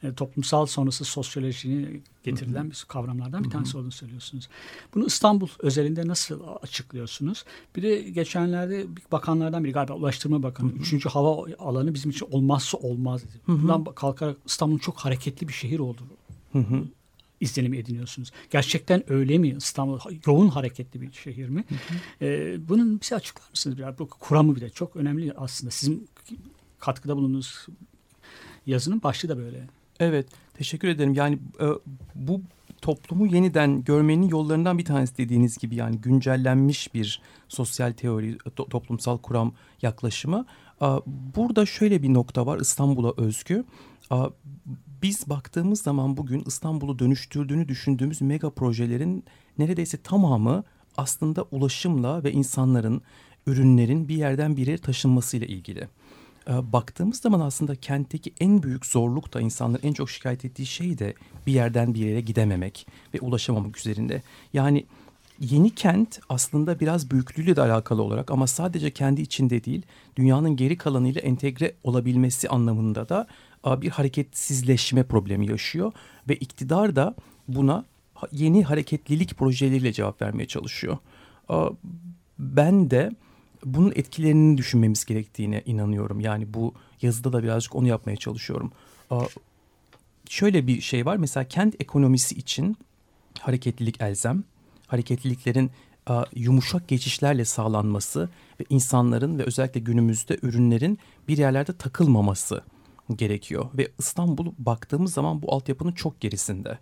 E, 0.02 0.14
toplumsal 0.14 0.66
sonrası 0.66 1.04
sosyolojinin 1.04 2.04
getirilen 2.24 2.70
bir 2.70 2.84
kavramlardan 2.88 3.44
bir 3.44 3.50
tanesi 3.50 3.76
olduğunu 3.76 3.92
söylüyorsunuz. 3.92 4.48
Bunu 4.94 5.06
İstanbul 5.06 5.48
özelinde 5.58 6.06
nasıl 6.06 6.40
açıklıyorsunuz? 6.62 7.44
Bir 7.76 7.82
de 7.82 8.02
geçenlerde 8.02 8.96
bir 8.96 9.02
bakanlardan 9.12 9.64
biri 9.64 9.72
galiba 9.72 9.94
Ulaştırma 9.94 10.42
Bakanı, 10.42 10.72
üçüncü 10.72 11.08
hava 11.08 11.46
alanı 11.58 11.94
bizim 11.94 12.10
için 12.10 12.26
olmazsa 12.30 12.78
olmaz 12.78 13.22
dedi. 13.22 13.38
Bundan 13.48 13.84
kalkarak 13.84 14.36
İstanbul 14.46 14.78
çok 14.78 14.98
hareketli 14.98 15.48
bir 15.48 15.52
şehir 15.52 15.78
oldu. 15.78 16.02
izlenimi 17.40 17.76
ediniyorsunuz. 17.76 18.30
Gerçekten 18.50 19.12
öyle 19.12 19.38
mi? 19.38 19.48
İstanbul 19.48 19.98
yoğun 20.26 20.48
hareketli 20.48 21.00
bir 21.00 21.12
şehir 21.12 21.48
mi? 21.48 21.64
Ee, 22.22 22.56
bunun 22.68 23.00
bize 23.00 23.16
açıklar 23.16 23.50
mısınız? 23.50 23.78
Biraz? 23.78 23.98
Bu 23.98 24.08
kuramı 24.08 24.56
bile 24.56 24.70
çok 24.70 24.96
önemli 24.96 25.32
aslında. 25.32 25.70
Sizin 25.70 26.08
katkıda 26.78 27.16
bulunduğunuz 27.16 27.66
yazının 28.66 29.02
başlığı 29.02 29.28
da 29.28 29.38
böyle. 29.38 29.68
Evet, 30.00 30.26
teşekkür 30.54 30.88
ederim. 30.88 31.14
Yani 31.14 31.38
e, 31.60 31.66
bu 32.14 32.40
toplumu 32.82 33.26
yeniden 33.26 33.84
görmenin 33.84 34.28
yollarından 34.28 34.78
bir 34.78 34.84
tanesi 34.84 35.18
dediğiniz 35.18 35.58
gibi 35.58 35.74
yani 35.74 35.98
güncellenmiş 35.98 36.94
bir 36.94 37.20
sosyal 37.48 37.92
teori, 37.92 38.36
to- 38.36 38.68
toplumsal 38.68 39.18
kuram 39.18 39.52
yaklaşımı. 39.82 40.46
A, 40.80 41.00
Burada 41.36 41.66
şöyle 41.66 42.02
bir 42.02 42.14
nokta 42.14 42.46
var 42.46 42.60
İstanbul'a 42.60 43.12
özgü. 43.16 43.64
A, 44.10 44.28
biz 45.02 45.28
baktığımız 45.30 45.82
zaman 45.82 46.16
bugün 46.16 46.42
İstanbul'u 46.46 46.98
dönüştürdüğünü 46.98 47.68
düşündüğümüz 47.68 48.20
mega 48.20 48.50
projelerin 48.50 49.24
neredeyse 49.58 49.96
tamamı 50.02 50.64
aslında 50.96 51.42
ulaşımla 51.42 52.24
ve 52.24 52.32
insanların, 52.32 53.02
ürünlerin 53.46 54.08
bir 54.08 54.16
yerden 54.16 54.56
bir 54.56 54.66
yere 54.66 54.78
taşınmasıyla 54.78 55.46
ilgili. 55.46 55.88
Ee, 56.48 56.72
baktığımız 56.72 57.20
zaman 57.20 57.40
aslında 57.40 57.76
kentteki 57.76 58.32
en 58.40 58.62
büyük 58.62 58.86
zorluk 58.86 59.34
da 59.34 59.40
insanların 59.40 59.86
en 59.86 59.92
çok 59.92 60.10
şikayet 60.10 60.44
ettiği 60.44 60.66
şey 60.66 60.98
de 60.98 61.14
bir 61.46 61.52
yerden 61.52 61.94
bir 61.94 62.00
yere 62.00 62.20
gidememek 62.20 62.86
ve 63.14 63.20
ulaşamamak 63.20 63.78
üzerinde. 63.78 64.22
Yani 64.52 64.86
yeni 65.40 65.74
kent 65.74 66.20
aslında 66.28 66.80
biraz 66.80 67.10
büyüklüğüyle 67.10 67.56
de 67.56 67.62
alakalı 67.62 68.02
olarak 68.02 68.30
ama 68.30 68.46
sadece 68.46 68.90
kendi 68.90 69.22
içinde 69.22 69.64
değil 69.64 69.82
dünyanın 70.16 70.56
geri 70.56 70.76
kalanıyla 70.76 71.20
entegre 71.20 71.74
olabilmesi 71.84 72.48
anlamında 72.48 73.08
da 73.08 73.26
a, 73.64 73.82
bir 73.82 73.90
hareketsizleşme 73.90 75.02
problemi 75.02 75.46
yaşıyor 75.48 75.92
ve 76.28 76.36
iktidar 76.36 76.96
da 76.96 77.14
buna 77.48 77.84
yeni 78.32 78.64
hareketlilik 78.64 79.36
projeleriyle 79.36 79.92
cevap 79.92 80.22
vermeye 80.22 80.46
çalışıyor. 80.46 80.98
A, 81.48 81.68
Ben 82.38 82.90
de 82.90 83.10
bunun 83.64 83.92
etkilerini 83.96 84.58
düşünmemiz 84.58 85.04
gerektiğine 85.04 85.62
inanıyorum. 85.66 86.20
Yani 86.20 86.54
bu 86.54 86.74
yazıda 87.02 87.32
da 87.32 87.42
birazcık 87.42 87.74
onu 87.74 87.88
yapmaya 87.88 88.16
çalışıyorum. 88.16 88.72
Şöyle 90.28 90.66
bir 90.66 90.80
şey 90.80 91.06
var 91.06 91.16
mesela 91.16 91.48
kent 91.48 91.74
ekonomisi 91.80 92.34
için 92.34 92.76
hareketlilik 93.40 94.00
elzem. 94.00 94.44
Hareketliliklerin 94.86 95.70
yumuşak 96.34 96.88
geçişlerle 96.88 97.44
sağlanması 97.44 98.28
ve 98.60 98.64
insanların 98.70 99.38
ve 99.38 99.42
özellikle 99.42 99.80
günümüzde 99.80 100.38
ürünlerin 100.42 100.98
bir 101.28 101.38
yerlerde 101.38 101.72
takılmaması 101.72 102.62
gerekiyor. 103.16 103.66
Ve 103.74 103.88
İstanbul 103.98 104.52
baktığımız 104.58 105.12
zaman 105.12 105.42
bu 105.42 105.54
altyapının 105.54 105.92
çok 105.92 106.20
gerisinde. 106.20 106.78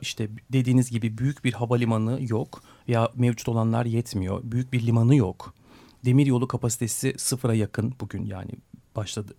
İşte 0.00 0.28
dediğiniz 0.52 0.90
gibi 0.90 1.18
büyük 1.18 1.44
bir 1.44 1.52
havalimanı 1.52 2.18
yok 2.20 2.62
ya 2.88 3.08
mevcut 3.14 3.48
olanlar 3.48 3.84
yetmiyor. 3.84 4.40
Büyük 4.44 4.72
bir 4.72 4.86
limanı 4.86 5.16
yok. 5.16 5.54
Demiryolu 6.04 6.48
kapasitesi 6.48 7.14
sıfıra 7.16 7.54
yakın 7.54 7.94
bugün 8.00 8.24
yani 8.24 8.50
başladı. 8.96 9.34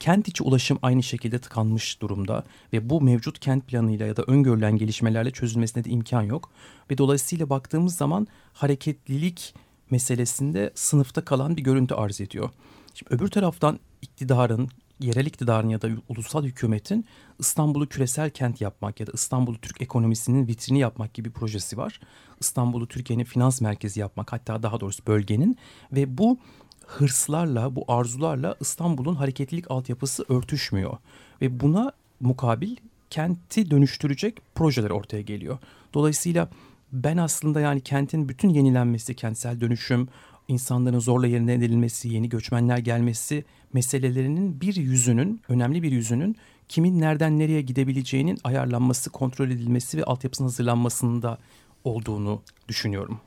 Kent 0.00 0.28
içi 0.28 0.42
ulaşım 0.42 0.78
aynı 0.82 1.02
şekilde 1.02 1.38
tıkanmış 1.38 2.00
durumda 2.00 2.44
ve 2.72 2.90
bu 2.90 3.00
mevcut 3.00 3.38
kent 3.38 3.66
planıyla 3.66 4.06
ya 4.06 4.16
da 4.16 4.22
öngörülen 4.22 4.76
gelişmelerle 4.76 5.30
çözülmesine 5.30 5.84
de 5.84 5.90
imkan 5.90 6.22
yok. 6.22 6.50
Ve 6.90 6.98
dolayısıyla 6.98 7.50
baktığımız 7.50 7.96
zaman 7.96 8.26
hareketlilik 8.52 9.54
meselesinde 9.90 10.70
sınıfta 10.74 11.24
kalan 11.24 11.56
bir 11.56 11.62
görüntü 11.62 11.94
arz 11.94 12.20
ediyor. 12.20 12.50
Şimdi 12.94 13.14
öbür 13.14 13.28
taraftan 13.28 13.80
iktidarın, 14.02 14.68
yerel 15.00 15.26
iktidarın 15.26 15.68
ya 15.68 15.82
da 15.82 15.88
ulusal 16.08 16.44
hükümetin 16.44 17.04
İstanbul'u 17.38 17.86
küresel 17.86 18.30
kent 18.30 18.60
yapmak 18.60 19.00
ya 19.00 19.06
da 19.06 19.10
İstanbul'u 19.14 19.58
Türk 19.58 19.82
ekonomisinin 19.82 20.48
vitrini 20.48 20.78
yapmak 20.78 21.14
gibi 21.14 21.28
bir 21.28 21.34
projesi 21.34 21.76
var. 21.76 22.00
İstanbul'u 22.40 22.86
Türkiye'nin 22.86 23.24
finans 23.24 23.60
merkezi 23.60 24.00
yapmak 24.00 24.32
hatta 24.32 24.62
daha 24.62 24.80
doğrusu 24.80 25.06
bölgenin 25.06 25.56
ve 25.92 26.18
bu 26.18 26.38
hırslarla, 26.86 27.76
bu 27.76 27.84
arzularla 27.88 28.56
İstanbul'un 28.60 29.14
hareketlilik 29.14 29.70
altyapısı 29.70 30.24
örtüşmüyor. 30.28 30.96
Ve 31.40 31.60
buna 31.60 31.92
mukabil 32.20 32.76
kenti 33.10 33.70
dönüştürecek 33.70 34.54
projeler 34.54 34.90
ortaya 34.90 35.22
geliyor. 35.22 35.58
Dolayısıyla 35.94 36.48
ben 36.92 37.16
aslında 37.16 37.60
yani 37.60 37.80
kentin 37.80 38.28
bütün 38.28 38.48
yenilenmesi, 38.48 39.14
kentsel 39.14 39.60
dönüşüm, 39.60 40.08
insanların 40.48 40.98
zorla 40.98 41.26
yerine 41.26 41.54
edilmesi, 41.54 42.08
yeni 42.08 42.28
göçmenler 42.28 42.78
gelmesi 42.78 43.44
meselelerinin 43.72 44.60
bir 44.60 44.76
yüzünün, 44.76 45.40
önemli 45.48 45.82
bir 45.82 45.92
yüzünün 45.92 46.36
kimin 46.68 47.00
nereden 47.00 47.38
nereye 47.38 47.62
gidebileceğinin 47.62 48.38
ayarlanması, 48.44 49.10
kontrol 49.10 49.50
edilmesi 49.50 49.98
ve 49.98 50.04
altyapısının 50.04 50.48
hazırlanmasında 50.48 51.38
olduğunu 51.84 52.42
düşünüyorum. 52.68 53.20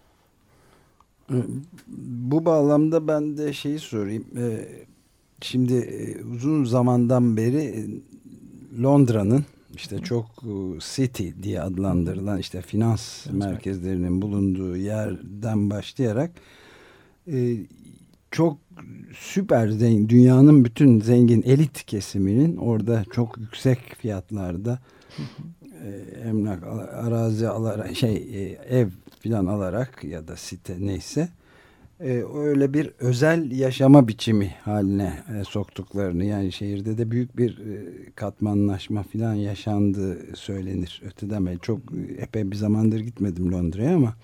Bu 1.98 2.46
bağlamda 2.46 3.08
ben 3.08 3.38
de 3.38 3.54
şeyi 3.54 3.80
sorayım. 3.80 4.26
Ee, 4.38 4.68
Şimdi 5.42 5.74
e, 5.74 6.24
uzun 6.24 6.64
zamandan 6.66 7.38
beri 7.38 7.58
e, 7.58 7.88
Londra'nın 8.82 9.46
işte 9.76 10.00
çok 10.00 10.26
e, 10.26 10.80
city 10.80 11.30
diye 11.44 11.62
adlandırılan 11.62 12.40
işte 12.40 12.62
finans 12.62 13.26
merkezlerinin 13.32 14.22
bulunduğu 14.22 14.78
yerden 14.78 15.70
başlayarak 15.70 16.32
e, 17.34 17.58
çok 18.32 18.58
süper 19.18 19.70
zengin 19.70 20.10
dünyanın 20.10 20.66
bütün 20.66 21.00
zengin 21.00 21.42
elit 21.42 21.86
kesiminin 21.86 22.58
orada 22.58 23.06
çok 23.12 23.38
yüksek 23.38 23.80
fiyatlarda 23.98 24.80
e, 25.84 25.90
emlak 26.28 26.64
arazi 26.94 27.48
alarak 27.48 27.96
şey 27.96 28.16
e, 28.16 28.42
ev 28.70 28.88
filan 29.20 29.46
alarak 29.46 30.04
ya 30.04 30.28
da 30.28 30.36
site 30.36 30.76
neyse 30.80 31.30
e, 32.00 32.24
öyle 32.36 32.74
bir 32.74 32.92
özel 33.00 33.52
yaşama 33.52 34.08
biçimi 34.08 34.56
haline 34.64 35.24
e, 35.40 35.44
soktuklarını 35.44 36.26
yani 36.26 36.52
şehirde 36.52 36.98
de 36.98 37.12
büyük 37.12 37.38
bir 37.38 37.58
e, 37.58 37.86
katmanlaşma 38.16 39.04
filan 39.04 39.34
yaşandığı 39.34 40.36
söylenir. 40.36 41.02
Öteden 41.06 41.46
beri 41.46 41.60
çok 41.60 41.80
epey 42.18 42.52
bir 42.52 42.56
zamandır 42.56 43.00
gitmedim 43.00 43.52
Londra'ya 43.52 43.96
ama 43.96 44.16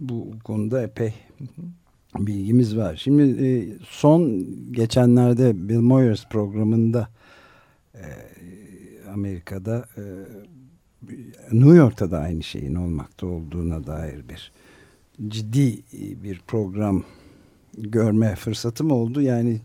bu 0.00 0.30
konuda 0.44 0.82
epey 0.82 1.14
bilgimiz 2.18 2.76
var. 2.76 2.96
Şimdi 2.96 3.46
e, 3.46 3.48
son 3.88 4.46
geçenlerde 4.72 5.68
Bill 5.68 5.80
Moyers 5.80 6.28
programında 6.28 7.08
e, 7.94 8.06
Amerika'da 9.12 9.88
e, 9.96 10.02
New 11.52 11.76
York'ta 11.76 12.10
da 12.10 12.18
aynı 12.18 12.42
şeyin 12.42 12.74
olmakta 12.74 13.26
olduğuna 13.26 13.86
dair 13.86 14.28
bir 14.28 14.52
ciddi 15.28 15.82
bir 16.22 16.42
program 16.46 17.04
görme 17.78 18.34
fırsatım 18.34 18.90
oldu. 18.90 19.20
Yani 19.20 19.60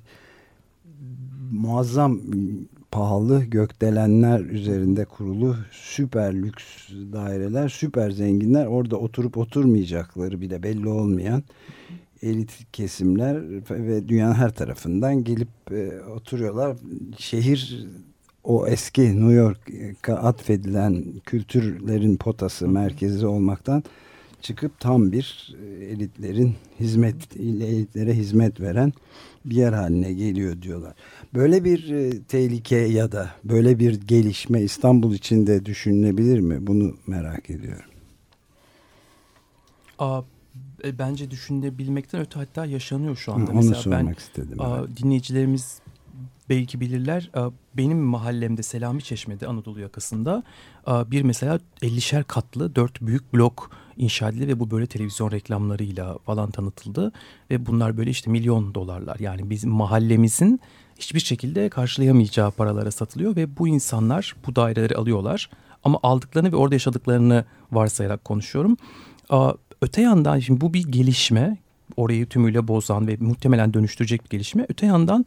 muazzam 1.52 2.22
pahalı 2.92 3.44
gökdelenler 3.44 4.40
üzerinde 4.40 5.06
kurulu 5.06 5.56
süper 5.72 6.34
lüks 6.34 6.90
daireler, 6.90 7.70
süper 7.70 8.12
zenginler 8.12 8.66
orada 8.66 8.98
oturup 8.98 9.38
oturmayacakları 9.38 10.42
bile 10.42 10.64
belli 10.64 10.90
olmayan 10.90 11.44
elit 12.22 12.72
kesimler 12.74 13.50
ve 13.70 14.08
dünyanın 14.08 14.34
her 14.34 14.54
tarafından 14.54 15.24
gelip 15.24 15.50
e, 15.72 16.02
oturuyorlar. 16.02 16.78
Şehir 17.18 17.88
o 18.44 18.68
eski 18.68 19.02
New 19.02 19.34
York'a 19.34 20.16
atfedilen 20.16 21.06
kültürlerin 21.26 22.18
potası, 22.18 22.68
merkezi 22.68 23.28
olmaktan 23.28 23.84
çıkıp 24.42 24.80
tam 24.80 25.12
bir 25.12 25.56
e, 25.64 25.86
elitlerin 25.86 26.56
hizmet 26.80 27.38
elitlere 27.38 28.14
hizmet 28.14 28.62
veren 28.62 28.94
bir 29.46 29.56
yer 29.56 29.74
haline 29.74 30.14
geliyor 30.14 30.62
diyorlar. 30.62 30.94
Böyle 31.34 31.64
bir 31.64 31.90
e, 31.90 32.24
tehlike 32.24 32.76
ya 32.76 33.12
da 33.12 33.32
böyle 33.44 33.80
bir 33.80 34.02
gelişme 34.02 34.62
İstanbul 34.62 35.14
için 35.14 35.48
de 35.48 35.66
düşünülebilir 35.66 36.40
mi? 36.40 36.68
Bunu 36.68 36.96
merak 37.08 37.50
ediyorum. 37.50 37.90
Aa, 40.00 40.22
e, 40.84 41.00
bence 41.00 41.32
düşünebilmekten 41.32 42.22
öte 42.22 42.40
hatta 42.40 42.66
yaşanıyor 42.66 43.16
şu 43.16 43.34
anda. 43.34 43.46
Hı, 43.46 43.52
onu 43.52 43.58
Mesela 43.58 43.82
sormak 43.82 44.06
ben 44.06 44.14
istedim. 44.14 44.62
aa, 44.62 44.88
dinleyicilerimiz 44.98 45.80
belki 46.50 46.80
bilirler. 46.80 47.32
Benim 47.78 47.98
mahallemde 47.98 48.64
Selami 48.64 49.04
Çeşme'de 49.04 49.48
Anadolu 49.48 49.80
yakasında 49.80 50.44
bir 50.88 51.22
mesela 51.22 51.60
50'şer 51.82 52.24
katlı 52.24 52.76
dört 52.76 53.02
büyük 53.02 53.34
blok 53.34 53.72
inşa 53.98 54.30
edildi 54.30 54.48
ve 54.48 54.60
bu 54.60 54.72
böyle 54.72 54.88
televizyon 54.88 55.32
reklamlarıyla 55.32 56.18
falan 56.18 56.52
tanıtıldı. 56.52 57.12
Ve 57.52 57.66
bunlar 57.66 57.98
böyle 57.98 58.10
işte 58.10 58.32
milyon 58.32 58.76
dolarlar 58.76 59.20
yani 59.20 59.50
bizim 59.50 59.70
mahallemizin 59.72 60.60
hiçbir 61.00 61.20
şekilde 61.20 61.70
karşılayamayacağı 61.70 62.52
paralara 62.52 62.92
satılıyor 62.92 63.36
ve 63.36 63.58
bu 63.58 63.68
insanlar 63.68 64.36
bu 64.48 64.56
daireleri 64.56 64.96
alıyorlar. 64.96 65.50
Ama 65.84 66.00
aldıklarını 66.04 66.52
ve 66.52 66.56
orada 66.56 66.76
yaşadıklarını 66.76 67.46
varsayarak 67.72 68.26
konuşuyorum. 68.26 68.78
Öte 69.82 70.02
yandan 70.02 70.40
şimdi 70.40 70.62
bu 70.62 70.74
bir 70.74 70.84
gelişme 70.84 71.58
orayı 71.98 72.26
tümüyle 72.26 72.68
bozan 72.68 73.08
ve 73.08 73.18
muhtemelen 73.20 73.74
dönüştürecek 73.74 74.26
bir 74.26 74.30
gelişme. 74.30 74.66
Öte 74.70 74.86
yandan 74.86 75.26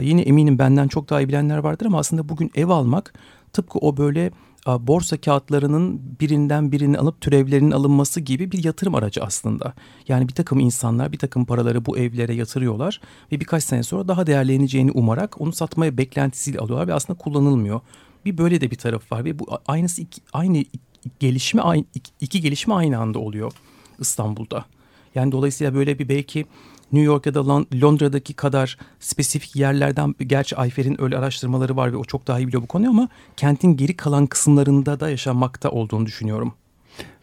yine 0.00 0.22
eminim 0.22 0.58
benden 0.58 0.88
çok 0.88 1.10
daha 1.10 1.20
iyi 1.20 1.28
bilenler 1.28 1.58
vardır 1.58 1.86
ama 1.86 1.98
aslında 1.98 2.28
bugün 2.28 2.50
ev 2.54 2.68
almak 2.68 3.14
tıpkı 3.52 3.78
o 3.78 3.96
böyle 3.96 4.30
borsa 4.66 5.16
kağıtlarının 5.16 6.00
birinden 6.20 6.72
birini 6.72 6.98
alıp 6.98 7.20
türevlerinin 7.20 7.70
alınması 7.70 8.20
gibi 8.20 8.52
bir 8.52 8.64
yatırım 8.64 8.94
aracı 8.94 9.24
aslında. 9.24 9.74
Yani 10.08 10.28
bir 10.28 10.34
takım 10.34 10.60
insanlar 10.60 11.12
bir 11.12 11.18
takım 11.18 11.44
paraları 11.44 11.86
bu 11.86 11.98
evlere 11.98 12.34
yatırıyorlar 12.34 13.00
ve 13.32 13.40
birkaç 13.40 13.64
sene 13.64 13.82
sonra 13.82 14.08
daha 14.08 14.26
değerleneceğini 14.26 14.90
umarak 14.90 15.40
onu 15.40 15.52
satmaya 15.52 15.98
beklentisiyle 15.98 16.58
alıyorlar 16.58 16.88
ve 16.88 16.94
aslında 16.94 17.18
kullanılmıyor. 17.18 17.80
Bir 18.24 18.38
böyle 18.38 18.60
de 18.60 18.70
bir 18.70 18.76
taraf 18.76 19.12
var 19.12 19.24
ve 19.24 19.38
bu 19.38 19.46
aynısı 19.66 20.02
iki, 20.02 20.20
aynı 20.32 20.64
gelişme 21.20 21.62
iki, 21.94 22.12
iki 22.20 22.40
gelişme 22.40 22.74
aynı 22.74 22.98
anda 22.98 23.18
oluyor. 23.18 23.52
İstanbul'da. 24.02 24.64
Yani 25.14 25.32
dolayısıyla 25.32 25.74
böyle 25.74 25.98
bir 25.98 26.08
belki 26.08 26.46
New 26.92 27.06
York 27.06 27.26
ya 27.26 27.34
da 27.34 27.38
Lon- 27.38 27.80
Londra'daki 27.82 28.34
kadar 28.34 28.78
spesifik 29.00 29.56
yerlerden 29.56 30.14
gerçi 30.26 30.56
Ayfer'in 30.56 31.00
öyle 31.02 31.18
araştırmaları 31.18 31.76
var 31.76 31.92
ve 31.92 31.96
o 31.96 32.04
çok 32.04 32.26
daha 32.26 32.38
iyi 32.40 32.46
biliyor 32.48 32.62
bu 32.62 32.66
konuyu 32.66 32.90
ama 32.90 33.08
kentin 33.36 33.76
geri 33.76 33.96
kalan 33.96 34.26
kısımlarında 34.26 35.00
da 35.00 35.10
yaşanmakta 35.10 35.70
olduğunu 35.70 36.06
düşünüyorum. 36.06 36.52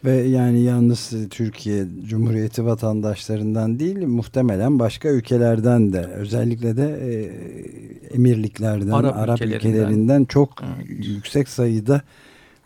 Ve 0.05 0.11
yani 0.15 0.61
yalnız 0.61 1.13
Türkiye 1.29 1.85
Cumhuriyeti 2.07 2.65
vatandaşlarından 2.65 3.79
değil 3.79 3.97
muhtemelen 4.07 4.79
başka 4.79 5.09
ülkelerden 5.09 5.93
de 5.93 5.99
özellikle 5.99 6.77
de 6.77 6.99
e, 7.11 7.11
emirliklerden, 8.15 8.91
Arap 8.91 9.17
Arap, 9.17 9.41
ülkelerinden. 9.41 9.69
ülkelerinden 9.69 10.25
çok 10.25 10.49
Evet. 10.77 10.85
yüksek 11.07 11.49
sayıda 11.49 12.01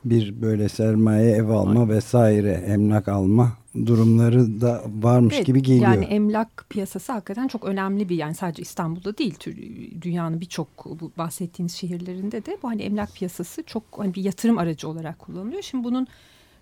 bir 0.05 0.41
böyle 0.41 0.69
sermaye 0.69 1.31
ev 1.31 1.49
alma 1.49 1.89
vesaire 1.89 2.51
emlak 2.51 3.07
alma 3.07 3.53
durumları 3.85 4.61
da 4.61 4.83
varmış 5.01 5.35
Evet, 5.35 5.45
gibi 5.45 5.61
geliyor. 5.61 5.93
Yani 5.93 6.05
emlak 6.05 6.65
piyasası 6.69 7.11
hakikaten 7.11 7.47
çok 7.47 7.63
önemli 7.63 8.09
bir 8.09 8.15
yani 8.15 8.35
sadece 8.35 8.61
İstanbul'da 8.61 9.17
değil 9.17 9.35
dünyanın 10.01 10.41
birçok 10.41 10.85
bu 10.85 11.11
bahsettiğiniz 11.17 11.73
şehirlerinde 11.75 12.45
de 12.45 12.57
bu 12.63 12.69
hani 12.69 12.81
emlak 12.81 13.13
piyasası 13.13 13.63
çok 13.63 13.83
hani 13.97 14.13
bir 14.13 14.23
yatırım 14.23 14.57
aracı 14.57 14.89
olarak 14.89 15.19
kullanılıyor. 15.19 15.61
Şimdi 15.61 15.83
bunun 15.83 16.07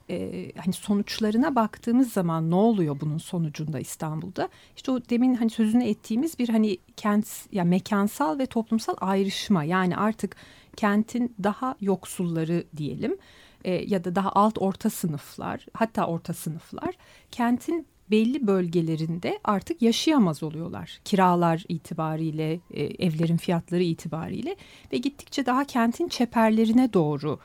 e, 0.10 0.52
hani 0.58 0.74
sonuçlarına 0.74 1.56
baktığımız 1.56 2.14
zaman 2.14 2.52
ne 2.52 2.56
oluyor 2.56 2.98
bunun 3.02 3.18
sonucunda 3.18 3.80
İstanbul'da? 3.80 4.50
İşte 4.76 4.92
o 4.92 5.00
demin 5.10 5.34
hani 5.34 5.50
sözünü 5.50 5.84
ettiğimiz 5.84 6.40
bir 6.40 6.50
hani 6.50 6.78
kent 6.98 7.28
ya 7.52 7.64
mekansal 7.64 8.40
ve 8.40 8.46
toplumsal 8.46 8.96
ayrışma 9.02 9.64
yani 9.64 9.98
artık 9.98 10.36
kentin 10.76 11.36
daha 11.44 11.76
yoksulları 11.82 12.64
diyelim 12.78 13.18
e, 13.64 13.72
ya 13.74 14.04
da 14.04 14.16
daha 14.16 14.32
alt 14.32 14.58
orta 14.58 14.90
sınıflar 14.90 15.66
hatta 15.74 16.06
orta 16.08 16.34
sınıflar 16.34 16.96
kentin 17.32 17.88
belli 18.12 18.48
bölgelerinde 18.48 19.40
artık 19.44 19.82
yaşayamaz 19.82 20.44
oluyorlar. 20.44 21.00
Kiralar 21.06 21.64
itibariyle, 21.70 22.60
e, 22.72 22.84
evlerin 22.84 23.38
fiyatları 23.38 23.84
itibariyle 23.84 24.56
ve 24.94 24.98
gittikçe 24.98 25.46
daha 25.46 25.66
kentin 25.66 26.08
çeperlerine 26.08 26.94
doğru 26.94 27.40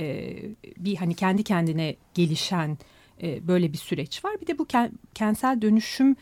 e, 0.00 0.36
bir 0.76 0.96
hani 0.96 1.14
kendi 1.14 1.44
kendine 1.44 1.96
gelişen 2.14 2.78
e, 3.22 3.48
böyle 3.48 3.72
bir 3.72 3.78
süreç 3.78 4.24
var. 4.24 4.40
Bir 4.40 4.46
de 4.46 4.58
bu 4.58 4.62
ken- 4.62 4.92
kentsel 5.14 5.62
dönüşüm 5.62 6.16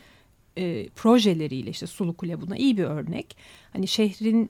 e, 0.57 0.89
projeleriyle 0.89 1.69
işte 1.69 1.87
Sulu 1.87 2.17
Kule 2.17 2.41
buna 2.41 2.57
iyi 2.57 2.77
bir 2.77 2.83
örnek. 2.83 3.37
Hani 3.73 3.87
şehrin 3.87 4.49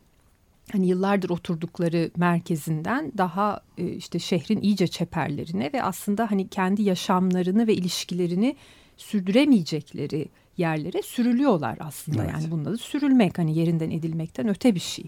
hani 0.71 0.87
yıllardır 0.87 1.29
oturdukları 1.29 2.11
merkezinden 2.17 3.11
daha 3.17 3.61
e, 3.77 3.87
işte 3.87 4.19
şehrin 4.19 4.61
iyice 4.61 4.87
çeperlerine 4.87 5.69
ve 5.73 5.83
aslında 5.83 6.31
hani 6.31 6.47
kendi 6.47 6.81
yaşamlarını 6.81 7.67
ve 7.67 7.73
ilişkilerini 7.73 8.55
sürdüremeyecekleri 8.97 10.29
yerlere 10.57 11.01
sürülüyorlar 11.01 11.77
aslında. 11.79 12.23
Evet. 12.23 12.33
Yani 12.33 12.51
bunun 12.51 12.65
adı 12.65 12.77
sürülmek 12.77 13.37
hani 13.37 13.57
yerinden 13.57 13.91
edilmekten 13.91 14.47
öte 14.47 14.75
bir 14.75 14.79
şey. 14.79 15.05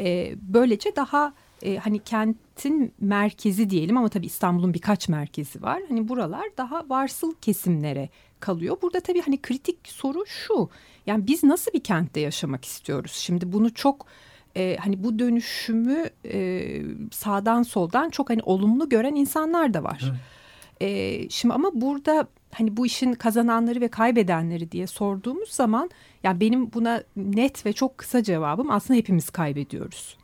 E, 0.00 0.34
böylece 0.42 0.96
daha 0.96 1.34
e, 1.62 1.76
hani 1.76 1.98
kentin 1.98 2.92
merkezi 3.00 3.70
diyelim 3.70 3.96
ama 3.96 4.08
tabii 4.08 4.26
İstanbul'un 4.26 4.74
birkaç 4.74 5.08
merkezi 5.08 5.62
var. 5.62 5.82
Hani 5.88 6.08
buralar 6.08 6.44
daha 6.56 6.84
varsıl 6.88 7.34
kesimlere 7.40 8.08
kalıyor. 8.40 8.76
Burada 8.82 9.00
tabii 9.00 9.20
hani 9.20 9.42
kritik 9.42 9.78
soru 9.84 10.26
şu. 10.26 10.70
Yani 11.06 11.26
biz 11.26 11.44
nasıl 11.44 11.72
bir 11.72 11.82
kentte 11.82 12.20
yaşamak 12.20 12.64
istiyoruz? 12.64 13.12
Şimdi 13.12 13.52
bunu 13.52 13.74
çok 13.74 14.06
e, 14.56 14.76
hani 14.80 15.04
bu 15.04 15.18
dönüşümü 15.18 16.10
e, 16.24 16.82
sağdan 17.12 17.62
soldan 17.62 18.10
çok 18.10 18.30
hani 18.30 18.42
olumlu 18.42 18.88
gören 18.88 19.14
insanlar 19.14 19.74
da 19.74 19.84
var. 19.84 20.12
E, 20.80 21.28
şimdi 21.28 21.54
ama 21.54 21.70
burada 21.74 22.26
hani 22.52 22.76
bu 22.76 22.86
işin 22.86 23.12
kazananları 23.12 23.80
ve 23.80 23.88
kaybedenleri 23.88 24.72
diye 24.72 24.86
sorduğumuz 24.86 25.50
zaman 25.50 25.90
yani 26.24 26.40
benim 26.40 26.72
buna 26.72 27.02
net 27.16 27.66
ve 27.66 27.72
çok 27.72 27.98
kısa 27.98 28.22
cevabım 28.22 28.70
aslında 28.70 28.98
hepimiz 28.98 29.30
kaybediyoruz. 29.30 30.16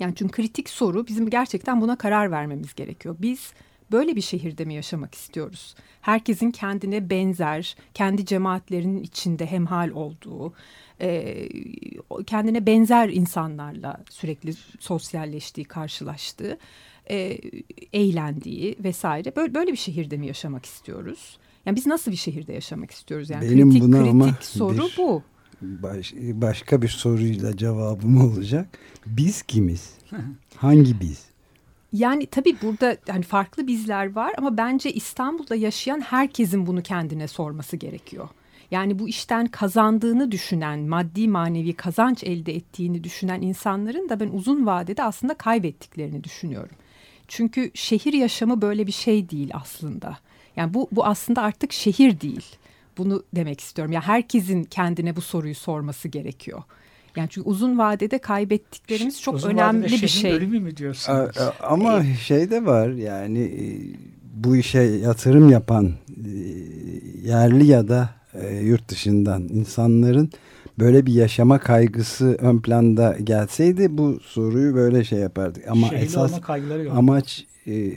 Yani 0.00 0.14
çünkü 0.16 0.32
kritik 0.32 0.68
soru 0.68 1.06
bizim 1.06 1.30
gerçekten 1.30 1.80
buna 1.80 1.96
karar 1.96 2.30
vermemiz 2.30 2.74
gerekiyor. 2.74 3.16
Biz 3.18 3.52
böyle 3.92 4.16
bir 4.16 4.20
şehirde 4.20 4.64
mi 4.64 4.74
yaşamak 4.74 5.14
istiyoruz? 5.14 5.74
Herkesin 6.00 6.50
kendine 6.50 7.10
benzer, 7.10 7.76
kendi 7.94 8.26
cemaatlerinin 8.26 9.02
içinde 9.02 9.46
hemhal 9.46 9.90
olduğu, 9.90 10.52
e, 11.02 11.48
kendine 12.26 12.66
benzer 12.66 13.08
insanlarla 13.08 14.04
sürekli 14.10 14.52
sosyalleştiği, 14.80 15.64
karşılaştığı, 15.64 16.58
e, 17.10 17.38
eğlendiği 17.92 18.76
vesaire 18.84 19.36
böyle, 19.36 19.54
böyle 19.54 19.72
bir 19.72 19.76
şehirde 19.76 20.16
mi 20.16 20.26
yaşamak 20.26 20.66
istiyoruz? 20.66 21.38
Yani 21.66 21.76
biz 21.76 21.86
nasıl 21.86 22.10
bir 22.10 22.16
şehirde 22.16 22.52
yaşamak 22.52 22.90
istiyoruz? 22.90 23.30
Yani 23.30 23.50
Benim 23.50 23.68
kritik, 23.70 23.82
buna 23.82 23.96
kritik 23.96 24.10
ama 24.12 24.36
soru 24.40 24.76
bir- 24.76 24.94
bu. 24.98 25.22
Baş- 25.62 26.14
başka 26.16 26.82
bir 26.82 26.88
soruyla 26.88 27.56
cevabım 27.56 28.20
olacak. 28.20 28.78
Biz 29.06 29.42
kimiz? 29.42 29.94
Hangi 30.56 31.00
biz? 31.00 31.24
Yani 31.92 32.26
tabii 32.26 32.56
burada 32.62 32.96
hani 33.08 33.22
farklı 33.22 33.66
bizler 33.66 34.12
var 34.12 34.32
ama 34.38 34.56
bence 34.56 34.92
İstanbul'da 34.92 35.54
yaşayan 35.56 36.00
herkesin 36.00 36.66
bunu 36.66 36.82
kendine 36.82 37.28
sorması 37.28 37.76
gerekiyor. 37.76 38.28
Yani 38.70 38.98
bu 38.98 39.08
işten 39.08 39.46
kazandığını 39.46 40.32
düşünen, 40.32 40.78
maddi 40.80 41.28
manevi 41.28 41.72
kazanç 41.72 42.24
elde 42.24 42.54
ettiğini 42.54 43.04
düşünen 43.04 43.42
insanların 43.42 44.08
da 44.08 44.20
ben 44.20 44.28
uzun 44.28 44.66
vadede 44.66 45.02
aslında 45.02 45.34
kaybettiklerini 45.34 46.24
düşünüyorum. 46.24 46.76
Çünkü 47.28 47.70
şehir 47.74 48.12
yaşamı 48.12 48.62
böyle 48.62 48.86
bir 48.86 48.92
şey 48.92 49.30
değil 49.30 49.50
aslında. 49.54 50.18
Yani 50.56 50.74
bu 50.74 50.88
bu 50.92 51.06
aslında 51.06 51.42
artık 51.42 51.72
şehir 51.72 52.20
değil. 52.20 52.46
Bunu 52.98 53.22
demek 53.36 53.60
istiyorum. 53.60 53.92
Ya 53.92 53.96
yani 53.96 54.04
herkesin 54.04 54.64
kendine 54.64 55.16
bu 55.16 55.20
soruyu 55.20 55.54
sorması 55.54 56.08
gerekiyor. 56.08 56.62
Yani 57.16 57.28
çünkü 57.30 57.48
uzun 57.48 57.78
vadede 57.78 58.18
kaybettiklerimiz 58.18 59.20
çok 59.22 59.34
Uzun 59.34 59.50
önemli 59.50 59.86
bir 59.86 60.08
şey. 60.08 60.32
ölümü 60.32 60.60
mü 60.60 60.70
A- 60.72 60.76
diyorsunuz? 60.76 61.38
a- 61.38 61.54
Ama 61.66 62.04
şey 62.04 62.50
de 62.50 62.66
var 62.66 62.88
yani 62.88 63.38
e, 63.38 63.64
bu 64.34 64.56
işe 64.56 64.78
yatırım 64.80 65.50
yapan 65.50 65.92
e, 66.26 66.30
yerli 67.28 67.66
ya 67.66 67.88
da 67.88 68.10
e, 68.34 68.56
yurt 68.56 68.88
dışından 68.88 69.42
insanların 69.42 70.30
böyle 70.78 71.06
bir 71.06 71.12
yaşama 71.12 71.58
kaygısı 71.58 72.36
ön 72.40 72.58
planda 72.58 73.16
gelseydi 73.24 73.98
bu 73.98 74.20
soruyu 74.22 74.74
böyle 74.74 75.04
şey 75.04 75.18
yapardık. 75.18 75.68
Ama 75.68 75.88
Şehirli 75.88 76.04
esas 76.04 76.32
amaç 76.92 77.46
e, 77.66 77.92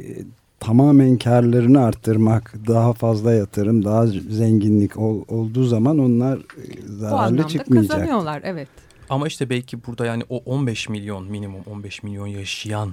tamamen 0.59 1.17
karlarını 1.17 1.83
arttırmak, 1.83 2.53
daha 2.67 2.93
fazla 2.93 3.33
yatırım, 3.33 3.85
daha 3.85 4.07
zenginlik 4.07 4.97
ol- 4.97 5.23
olduğu 5.27 5.63
zaman 5.63 5.99
onlar 5.99 6.37
e, 6.37 6.41
Bu 6.87 6.93
zararlı 6.93 7.17
anlamda 7.19 7.47
çıkmayacak. 7.47 7.91
kazanıyorlar 7.91 8.41
evet. 8.45 8.67
Ama 9.09 9.27
işte 9.27 9.49
belki 9.49 9.85
burada 9.85 10.05
yani 10.05 10.23
o 10.29 10.37
15 10.37 10.89
milyon 10.89 11.31
minimum 11.31 11.61
15 11.65 12.03
milyon 12.03 12.27
yaşayan 12.27 12.91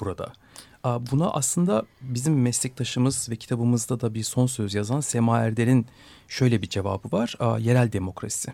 burada. 0.00 0.32
Aa, 0.84 0.98
Buna 1.10 1.30
aslında 1.30 1.82
bizim 2.00 2.42
meslektaşımız 2.42 3.28
ve 3.30 3.36
kitabımızda 3.36 4.00
da 4.00 4.14
bir 4.14 4.22
son 4.22 4.46
söz 4.46 4.74
yazan 4.74 5.00
Sema 5.00 5.38
Erdel'in 5.38 5.86
şöyle 6.28 6.62
bir 6.62 6.68
cevabı 6.68 7.16
var. 7.16 7.34
Aa, 7.38 7.58
Yerel 7.58 7.92
demokrasi. 7.92 8.52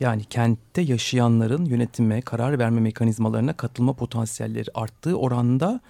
Yani 0.00 0.24
kentte 0.24 0.82
yaşayanların 0.82 1.64
yönetime, 1.64 2.20
karar 2.20 2.58
verme 2.58 2.80
mekanizmalarına 2.80 3.52
katılma 3.52 3.92
potansiyelleri 3.92 4.70
arttığı 4.74 5.18
oranda 5.18 5.80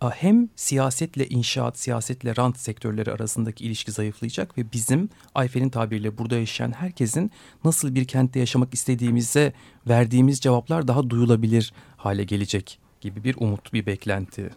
hem 0.00 0.48
siyasetle 0.56 1.26
inşaat, 1.26 1.78
siyasetle 1.78 2.36
rant 2.36 2.58
sektörleri 2.58 3.12
arasındaki 3.12 3.64
ilişki 3.64 3.92
zayıflayacak 3.92 4.58
ve 4.58 4.72
bizim 4.72 5.08
Ayfer'in 5.34 5.68
tabiriyle 5.68 6.18
burada 6.18 6.36
yaşayan 6.36 6.72
herkesin 6.72 7.30
nasıl 7.64 7.94
bir 7.94 8.04
kentte 8.04 8.40
yaşamak 8.40 8.74
istediğimize 8.74 9.52
verdiğimiz 9.88 10.40
cevaplar 10.40 10.88
daha 10.88 11.10
duyulabilir 11.10 11.72
hale 11.96 12.24
gelecek 12.24 12.78
gibi 13.00 13.24
bir 13.24 13.36
umut, 13.38 13.72
bir 13.72 13.86
beklenti 13.86 14.50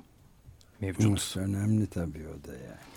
mevcut. 0.81 1.05
Evet, 1.05 1.37
önemli 1.37 1.87
tabii 1.87 2.27
o 2.27 2.47
da 2.47 2.53
yani. 2.53 2.90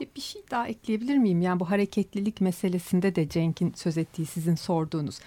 Bir 0.00 0.06
de 0.06 0.10
bir 0.16 0.20
şey 0.20 0.42
daha 0.50 0.68
ekleyebilir 0.68 1.18
miyim? 1.18 1.40
Yani 1.40 1.60
bu 1.60 1.70
hareketlilik 1.70 2.40
meselesinde 2.40 3.14
de 3.14 3.28
Cenk'in 3.28 3.72
söz 3.76 3.98
ettiği 3.98 4.26
sizin 4.26 4.54
sorduğunuz. 4.54 5.18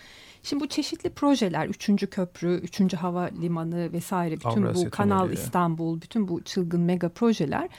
Şimdi 0.44 0.64
bu 0.64 0.68
çeşitli 0.68 1.10
projeler, 1.10 1.68
üçüncü 1.68 2.08
köprü, 2.08 2.56
üçüncü 2.56 2.98
havalimanı 2.98 3.94
vesaire, 3.94 4.36
bütün 4.36 4.64
Avrasya 4.64 4.88
bu 4.88 4.90
Kanal 4.90 5.24
Tüneli. 5.24 5.40
İstanbul, 5.40 6.02
bütün 6.02 6.28
bu 6.28 6.42
çılgın 6.42 6.82
mega 6.82 7.10
projeler 7.10 7.70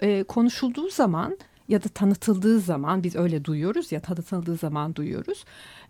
e, 0.00 0.22
konuşulduğu 0.22 0.90
zaman 0.90 1.38
ya 1.68 1.84
da 1.84 1.88
tanıtıldığı 1.88 2.60
zaman 2.60 3.02
biz 3.02 3.16
öyle 3.16 3.44
duyuyoruz 3.44 3.92
ya 3.92 4.00
tanıtıldığı 4.00 4.56
zaman 4.56 4.94
duyuyoruz. 4.94 5.44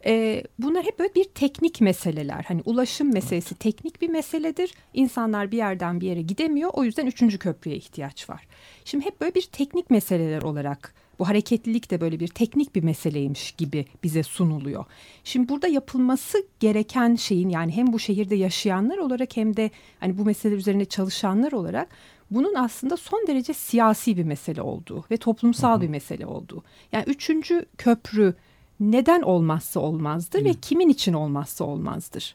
E, 0.07 0.43
bunlar 0.59 0.85
hep 0.85 0.99
böyle 0.99 1.15
bir 1.15 1.25
teknik 1.25 1.81
meseleler. 1.81 2.45
Hani 2.49 2.63
ulaşım 2.65 3.13
meselesi 3.13 3.55
teknik 3.55 4.03
bir 4.03 4.09
meseledir. 4.09 4.75
İnsanlar 4.95 5.53
bir 5.53 5.57
yerden 5.57 6.01
bir 6.01 6.07
yere 6.07 6.23
gidemiyor. 6.23 6.71
O 6.73 6.85
yüzden 6.85 7.07
üçüncü 7.07 7.39
köprüye 7.39 7.77
ihtiyaç 7.77 8.31
var. 8.31 8.47
Şimdi 8.85 9.05
hep 9.05 9.21
böyle 9.21 9.35
bir 9.35 9.49
teknik 9.53 9.91
meseleler 9.91 10.43
olarak 10.43 10.95
bu 11.19 11.29
hareketlilik 11.29 11.91
de 11.91 12.01
böyle 12.01 12.21
bir 12.21 12.29
teknik 12.29 12.75
bir 12.75 12.83
meseleymiş 12.83 13.53
gibi 13.53 13.87
bize 14.03 14.23
sunuluyor. 14.23 14.85
Şimdi 15.25 15.49
burada 15.49 15.69
yapılması 15.69 16.47
gereken 16.61 17.15
şeyin 17.15 17.49
yani 17.49 17.77
hem 17.77 17.93
bu 17.93 17.99
şehirde 17.99 18.35
yaşayanlar 18.35 18.99
olarak 18.99 19.37
hem 19.37 19.57
de 19.57 19.71
hani 20.01 20.19
bu 20.19 20.25
mesele 20.25 20.55
üzerine 20.55 20.85
çalışanlar 20.85 21.53
olarak 21.53 21.89
bunun 22.31 22.55
aslında 22.55 22.97
son 22.97 23.25
derece 23.27 23.55
siyasi 23.55 24.17
bir 24.17 24.25
mesele 24.25 24.63
olduğu 24.63 25.05
ve 25.11 25.17
toplumsal 25.17 25.81
bir 25.81 25.89
mesele 25.89 26.27
olduğu. 26.27 26.63
Yani 26.93 27.05
üçüncü 27.07 27.67
köprü 27.79 28.35
neden 28.81 29.23
olmazsa 29.23 29.81
olmazdır 29.81 30.45
ve 30.45 30.55
kimin 30.55 30.89
için 30.89 31.13
olmazsa 31.13 31.65
olmazdır. 31.65 32.35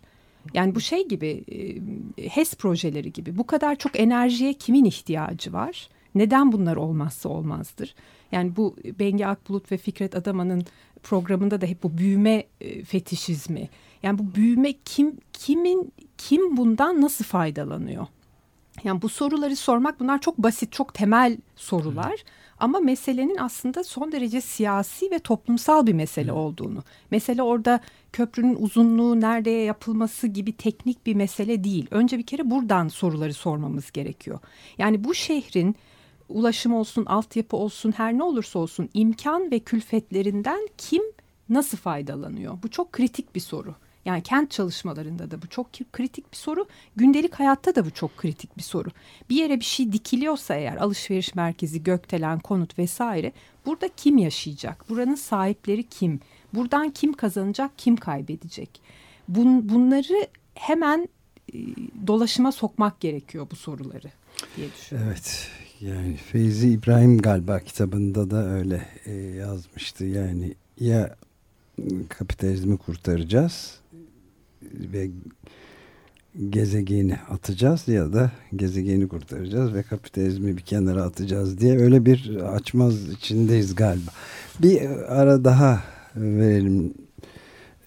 Yani 0.54 0.76
bu 0.76 0.82
şey 0.82 1.08
gibi 1.08 1.44
HES 2.18 2.56
projeleri 2.56 3.14
gibi 3.14 3.38
bu 3.38 3.48
kadar 3.48 3.76
çok 3.76 4.00
enerjiye 4.00 4.54
kimin 4.54 4.86
ihtiyacı 4.86 5.54
var? 5.54 5.90
Neden 6.16 6.52
bunlar 6.52 6.76
olmazsa 6.76 7.30
olmazdır? 7.30 7.96
Yani 8.32 8.56
bu 8.56 8.76
Bengi 9.00 9.28
Akbulut 9.28 9.72
ve 9.72 9.78
Fikret 9.78 10.16
Adaman'ın 10.16 10.66
programında 11.04 11.62
da 11.62 11.66
hep 11.66 11.84
bu 11.84 11.98
büyüme 11.98 12.44
fetişizmi. 12.86 13.70
Yani 14.04 14.20
bu 14.20 14.36
büyüme 14.36 14.74
kim 14.86 15.18
kimin 15.34 15.94
kim 16.18 16.58
bundan 16.58 17.02
nasıl 17.02 17.26
faydalanıyor? 17.26 18.08
Yani 18.84 19.02
bu 19.02 19.10
soruları 19.10 19.56
sormak 19.56 20.00
bunlar 20.00 20.22
çok 20.22 20.38
basit, 20.38 20.72
çok 20.72 20.94
temel 20.94 21.38
sorular. 21.56 22.24
Ama 22.60 22.80
meselenin 22.80 23.38
aslında 23.38 23.84
son 23.84 24.12
derece 24.12 24.42
siyasi 24.42 25.12
ve 25.12 25.20
toplumsal 25.20 25.88
bir 25.88 25.94
mesele 25.94 26.32
olduğunu. 26.32 26.84
Mesele 27.12 27.44
orada 27.44 27.80
köprünün 28.14 28.56
uzunluğu 28.56 29.22
nereye 29.22 29.64
yapılması 29.64 30.28
gibi 30.28 30.58
teknik 30.58 31.06
bir 31.06 31.16
mesele 31.16 31.64
değil. 31.64 31.88
Önce 31.92 32.18
bir 32.18 32.26
kere 32.26 32.50
buradan 32.50 32.88
soruları 32.88 33.34
sormamız 33.34 33.92
gerekiyor. 33.92 34.40
Yani 34.78 35.04
bu 35.04 35.14
şehrin 35.14 35.76
ulaşım 36.30 36.74
olsun, 36.74 37.06
altyapı 37.06 37.58
olsun, 37.58 37.94
her 37.98 38.18
ne 38.18 38.24
olursa 38.24 38.60
olsun 38.60 38.90
imkan 38.94 39.52
ve 39.52 39.60
külfetlerinden 39.60 40.68
kim 40.78 41.04
nasıl 41.50 41.78
faydalanıyor? 41.78 42.64
Bu 42.64 42.70
çok 42.70 42.92
kritik 42.92 43.36
bir 43.36 43.40
soru. 43.40 43.76
Yani 44.06 44.24
kent 44.24 44.52
çalışmalarında 44.52 45.32
da 45.32 45.42
bu 45.42 45.48
çok 45.48 45.68
kritik 45.94 46.32
bir 46.32 46.38
soru. 46.38 46.68
Gündelik 46.96 47.36
hayatta 47.36 47.76
da 47.76 47.86
bu 47.86 47.92
çok 47.92 48.18
kritik 48.18 48.58
bir 48.58 48.64
soru. 48.64 48.90
Bir 49.30 49.36
yere 49.36 49.60
bir 49.60 49.66
şey 49.66 49.92
dikiliyorsa 49.92 50.56
eğer 50.56 50.78
alışveriş 50.78 51.36
merkezi, 51.36 51.84
gökdelen, 51.84 52.40
konut 52.40 52.80
vesaire 52.80 53.32
burada 53.66 53.90
kim 53.98 54.18
yaşayacak? 54.18 54.90
Buranın 54.90 55.16
sahipleri 55.16 55.84
kim? 55.84 56.20
Buradan 56.54 56.90
kim 56.90 57.14
kazanacak, 57.14 57.72
kim 57.78 57.96
kaybedecek? 57.96 58.82
Bun, 59.28 59.70
bunları 59.70 60.28
hemen 60.56 61.10
e, 61.54 61.58
dolaşıma 62.08 62.52
sokmak 62.52 63.00
gerekiyor 63.00 63.48
bu 63.52 63.56
soruları 63.56 64.12
diye 64.58 64.68
düşünüyorum. 64.78 65.12
Evet 65.12 65.50
yani 65.82 66.16
Feyzi 66.16 66.70
İbrahim 66.70 67.18
galiba 67.18 67.60
kitabında 67.60 68.32
da 68.32 68.50
öyle 68.50 68.86
e, 69.06 69.14
yazmıştı. 69.14 70.06
Yani 70.06 70.56
ya 70.80 71.16
kapitalizmi 72.10 72.78
kurtaracağız 72.78 73.80
ve 74.64 75.10
gezegeni 76.50 77.16
atacağız 77.30 77.88
ya 77.88 78.14
da 78.14 78.32
gezegeni 78.56 79.08
kurtaracağız 79.08 79.74
ve 79.74 79.84
kapitalizmi 79.84 80.58
bir 80.58 80.62
kenara 80.62 81.04
atacağız 81.04 81.60
diye 81.60 81.78
öyle 81.78 82.06
bir 82.06 82.36
açmaz 82.36 83.10
içindeyiz 83.10 83.76
galiba. 83.76 84.12
Bir 84.62 84.82
ara 85.20 85.44
daha 85.44 85.84
verelim. 86.16 86.94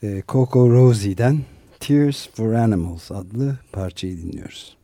E, 0.03 0.23
Coco 0.29 0.71
Rosie'den 0.71 1.39
Tears 1.81 2.29
for 2.35 2.53
Animals 2.53 3.11
adlı 3.11 3.59
parçayı 3.73 4.19
dinliyoruz. 4.19 4.77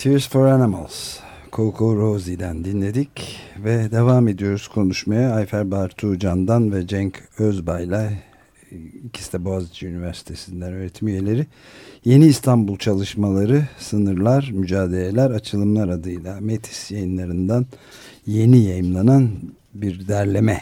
Tears 0.00 0.26
for 0.28 0.46
Animals. 0.46 1.20
Coco 1.52 1.96
Rosie'den 1.96 2.64
dinledik 2.64 3.40
ve 3.64 3.90
devam 3.90 4.28
ediyoruz 4.28 4.68
konuşmaya. 4.68 5.32
Ayfer 5.34 5.70
Bartu 5.70 6.18
Can'dan 6.18 6.72
ve 6.72 6.86
Cenk 6.86 7.22
Özbay'la 7.38 8.12
ikisi 9.04 9.32
de 9.32 9.44
Boğaziçi 9.44 9.86
Üniversitesi'nden 9.86 10.72
öğretim 10.72 11.08
üyeleri. 11.08 11.46
Yeni 12.04 12.26
İstanbul 12.26 12.76
çalışmaları, 12.76 13.68
sınırlar, 13.78 14.50
mücadeleler, 14.52 15.30
açılımlar 15.30 15.88
adıyla 15.88 16.40
Metis 16.40 16.90
yayınlarından 16.90 17.66
yeni 18.26 18.64
yayımlanan 18.64 19.30
bir 19.74 20.08
derleme 20.08 20.60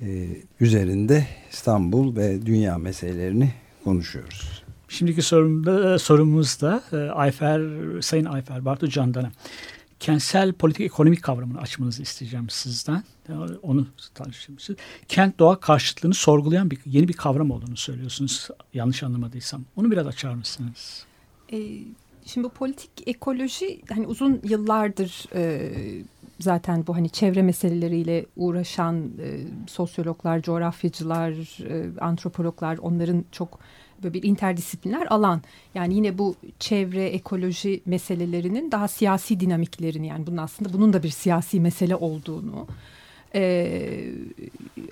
e, 0.00 0.26
üzerinde 0.60 1.26
İstanbul 1.52 2.16
ve 2.16 2.46
dünya 2.46 2.78
meselelerini 2.78 3.52
konuşuyoruz. 3.84 4.62
Şimdiki 4.88 5.22
sorumda, 5.22 5.98
sorumuz 5.98 6.60
da 6.60 6.82
e, 6.92 6.96
Ayfer, 6.96 7.62
Sayın 8.00 8.24
Ayfer 8.24 8.64
Bartu 8.64 8.88
Candan'a. 8.88 9.32
Kentsel 10.00 10.52
politik 10.52 10.86
ekonomik 10.86 11.22
kavramını 11.22 11.60
açmanızı 11.60 12.02
isteyeceğim 12.02 12.50
sizden. 12.50 13.02
Onu 13.62 13.86
tartışıyoruz. 14.14 14.68
Kent 15.08 15.38
doğa 15.38 15.60
karşıtlığını 15.60 16.14
sorgulayan 16.14 16.70
bir 16.70 16.78
yeni 16.86 17.08
bir 17.08 17.12
kavram 17.12 17.50
olduğunu 17.50 17.76
söylüyorsunuz. 17.76 18.48
Yanlış 18.74 19.02
anlamadıysam. 19.02 19.64
Onu 19.76 19.90
biraz 19.90 20.06
açar 20.06 20.34
mısınız? 20.34 21.06
E, 21.52 21.58
şimdi 22.26 22.44
bu 22.44 22.48
politik 22.48 22.90
ekoloji 23.06 23.80
hani 23.88 24.06
uzun 24.06 24.40
yıllardır 24.44 25.24
e, 25.34 25.72
zaten 26.40 26.86
bu 26.86 26.96
hani 26.96 27.10
çevre 27.10 27.42
meseleleriyle 27.42 28.26
uğraşan 28.36 28.96
e, 28.96 29.40
sosyologlar, 29.66 30.42
coğrafyacılar, 30.42 31.32
e, 31.70 32.00
antropologlar 32.00 32.78
onların 32.78 33.24
çok 33.32 33.58
böyle 34.02 34.14
bir 34.14 34.22
interdisipliner 34.22 35.06
alan. 35.06 35.42
Yani 35.74 35.94
yine 35.94 36.18
bu 36.18 36.34
çevre 36.58 37.04
ekoloji 37.04 37.80
meselelerinin 37.86 38.72
daha 38.72 38.88
siyasi 38.88 39.40
dinamiklerini 39.40 40.06
yani 40.06 40.26
bunun 40.26 40.36
aslında 40.36 40.72
bunun 40.72 40.92
da 40.92 41.02
bir 41.02 41.08
siyasi 41.08 41.60
mesele 41.60 41.96
olduğunu 41.96 42.66
e, 43.34 44.12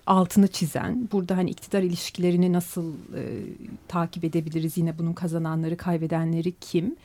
altını 0.07 0.49
çizen 0.49 1.09
burada 1.13 1.37
hani 1.37 1.51
iktidar 1.51 1.83
ilişkilerini 1.83 2.53
nasıl 2.53 2.93
e, 2.93 3.23
takip 3.89 4.25
edebiliriz 4.25 4.79
yine 4.79 4.99
bunun 4.99 5.13
kazananları 5.13 5.77
kaybedenleri 5.77 6.53
kim? 6.61 6.97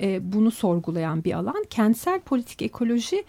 E, 0.00 0.32
bunu 0.32 0.50
sorgulayan 0.50 1.24
bir 1.24 1.32
alan. 1.32 1.64
Kentsel 1.70 2.20
politik 2.20 2.62
ekoloji 2.62 3.24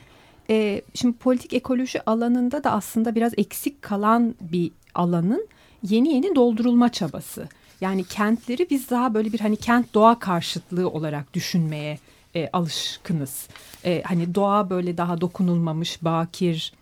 e, 0.50 0.82
şimdi 0.94 1.18
politik 1.18 1.54
ekoloji 1.54 2.10
alanında 2.10 2.64
da 2.64 2.72
aslında 2.72 3.16
biraz 3.16 3.34
eksik 3.38 3.82
kalan 3.82 4.36
bir 4.42 4.72
alanın 4.96 5.48
yeni 5.84 6.14
yeni 6.14 6.36
doldurulma 6.36 6.92
çabası 6.92 7.48
yani 7.82 8.04
kentleri 8.04 8.70
biz 8.70 8.90
daha 8.90 9.14
böyle 9.14 9.34
bir 9.34 9.40
hani 9.40 9.56
kent 9.56 9.94
doğa 9.94 10.20
karşıtlığı 10.20 10.90
olarak 10.90 11.34
düşünmeye 11.34 12.00
e, 12.36 12.50
alışkınız 12.54 13.48
E, 13.86 14.02
hani 14.06 14.36
doğa 14.36 14.70
böyle 14.70 14.98
daha 14.98 15.22
dokunulmamış 15.22 16.04
bakir 16.04 16.74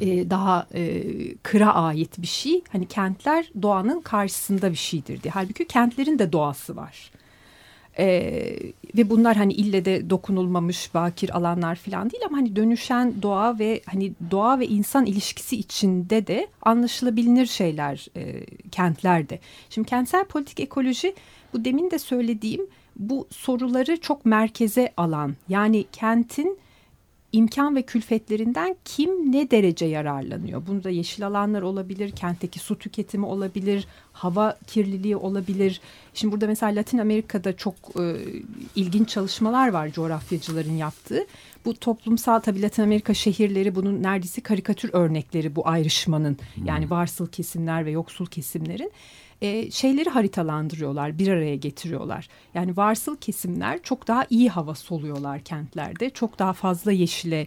e, 0.00 0.30
daha 0.30 0.66
e, 0.74 1.02
kıra 1.42 1.74
ait 1.74 2.18
bir 2.18 2.26
şey. 2.26 2.62
Hani 2.72 2.88
kentler 2.88 3.50
doğanın 3.62 4.00
karşısında 4.00 4.70
bir 4.70 4.76
şeydir 4.76 5.22
diye. 5.22 5.32
Halbuki 5.32 5.66
kentlerin 5.66 6.18
de 6.18 6.32
doğası 6.32 6.76
var. 6.76 7.10
E, 7.98 8.56
ve 8.96 9.10
bunlar 9.10 9.36
hani 9.36 9.52
ille 9.52 9.84
de 9.84 10.10
dokunulmamış 10.10 10.94
bakir 10.94 11.36
alanlar 11.36 11.76
falan 11.76 12.10
değil 12.10 12.22
ama 12.26 12.36
hani 12.36 12.56
dönüşen 12.56 13.22
doğa 13.22 13.58
ve 13.58 13.80
hani 13.86 14.12
doğa 14.30 14.58
ve 14.58 14.66
insan 14.66 15.06
ilişkisi 15.06 15.56
içinde 15.56 16.26
de 16.26 16.46
anlaşılabilir 16.62 17.46
şeyler 17.46 18.06
e, 18.16 18.46
kentlerde. 18.70 19.38
Şimdi 19.70 19.88
kentsel 19.88 20.24
politik 20.24 20.60
ekoloji 20.60 21.14
bu 21.52 21.64
demin 21.64 21.90
de 21.90 21.98
söylediğim 21.98 22.66
bu 22.96 23.26
soruları 23.30 24.00
çok 24.00 24.26
merkeze 24.26 24.92
alan 24.96 25.34
yani 25.48 25.84
kentin 25.92 26.58
imkan 27.36 27.76
ve 27.76 27.82
külfetlerinden 27.82 28.76
kim 28.84 29.32
ne 29.32 29.50
derece 29.50 29.86
yararlanıyor? 29.86 30.66
Bunda 30.66 30.90
yeşil 30.90 31.26
alanlar 31.26 31.62
olabilir, 31.62 32.10
kentteki 32.10 32.58
su 32.58 32.78
tüketimi 32.78 33.26
olabilir, 33.26 33.86
hava 34.12 34.58
kirliliği 34.66 35.16
olabilir. 35.16 35.80
Şimdi 36.14 36.32
burada 36.32 36.46
mesela 36.46 36.76
Latin 36.76 36.98
Amerika'da 36.98 37.56
çok 37.56 37.74
e, 38.00 38.16
ilginç 38.76 39.08
çalışmalar 39.08 39.68
var 39.68 39.92
coğrafyacıların 39.92 40.76
yaptığı. 40.76 41.26
Bu 41.64 41.74
toplumsal 41.74 42.40
tabii 42.40 42.62
Latin 42.62 42.82
Amerika 42.82 43.14
şehirleri 43.14 43.74
bunun 43.74 44.02
neredeyse 44.02 44.40
karikatür 44.40 44.90
örnekleri 44.92 45.56
bu 45.56 45.68
ayrışmanın. 45.68 46.36
Yani 46.64 46.90
varsıl 46.90 47.26
kesimler 47.26 47.86
ve 47.86 47.90
yoksul 47.90 48.26
kesimlerin 48.26 48.92
e, 49.42 49.70
şeyleri 49.70 50.10
haritalandırıyorlar, 50.10 51.18
bir 51.18 51.28
araya 51.28 51.56
getiriyorlar. 51.56 52.28
Yani 52.54 52.76
varsıl 52.76 53.16
kesimler 53.16 53.82
çok 53.82 54.08
daha 54.08 54.26
iyi 54.30 54.48
hava 54.48 54.74
soluyorlar 54.74 55.40
kentlerde, 55.40 56.10
çok 56.10 56.38
daha 56.38 56.52
fazla 56.52 56.92
yeşile 56.92 57.46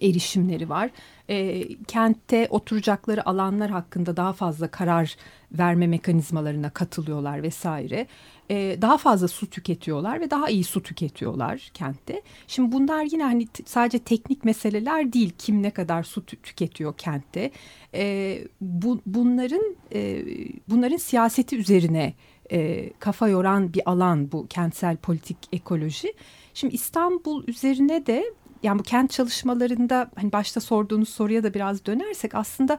erişimleri 0.00 0.68
var. 0.68 0.90
E, 1.28 1.68
kentte 1.84 2.46
oturacakları 2.50 3.28
alanlar 3.28 3.70
hakkında 3.70 4.16
daha 4.16 4.32
fazla 4.32 4.68
karar 4.68 5.16
verme 5.52 5.86
mekanizmalarına 5.86 6.70
katılıyorlar 6.70 7.42
vesaire. 7.42 8.06
E, 8.50 8.78
daha 8.82 8.98
fazla 8.98 9.28
su 9.28 9.50
tüketiyorlar 9.50 10.20
ve 10.20 10.30
daha 10.30 10.48
iyi 10.48 10.64
su 10.64 10.82
tüketiyorlar 10.82 11.70
kentte. 11.74 12.22
Şimdi 12.46 12.72
bunlar 12.72 13.04
yine 13.12 13.22
hani 13.22 13.48
sadece 13.64 13.98
teknik 13.98 14.44
meseleler 14.44 15.12
değil. 15.12 15.32
Kim 15.38 15.62
ne 15.62 15.70
kadar 15.70 16.02
su 16.02 16.20
tü- 16.20 16.42
tüketiyor 16.42 16.94
kentte. 16.96 17.50
E, 17.94 18.38
bu, 18.60 19.00
bunların 19.06 19.76
e, 19.94 20.24
bunların 20.68 20.96
siyaseti 20.96 21.56
üzerine 21.56 22.14
e, 22.52 22.90
kafa 22.98 23.28
yoran 23.28 23.74
bir 23.74 23.90
alan 23.90 24.32
bu 24.32 24.46
kentsel 24.46 24.96
politik 24.96 25.36
ekoloji. 25.52 26.14
Şimdi 26.54 26.74
İstanbul 26.74 27.44
üzerine 27.46 28.06
de 28.06 28.24
yani 28.64 28.78
bu 28.78 28.82
kent 28.82 29.10
çalışmalarında 29.10 30.10
hani 30.14 30.32
başta 30.32 30.60
sorduğunuz 30.60 31.08
soruya 31.08 31.42
da 31.42 31.54
biraz 31.54 31.86
dönersek 31.86 32.34
aslında 32.34 32.78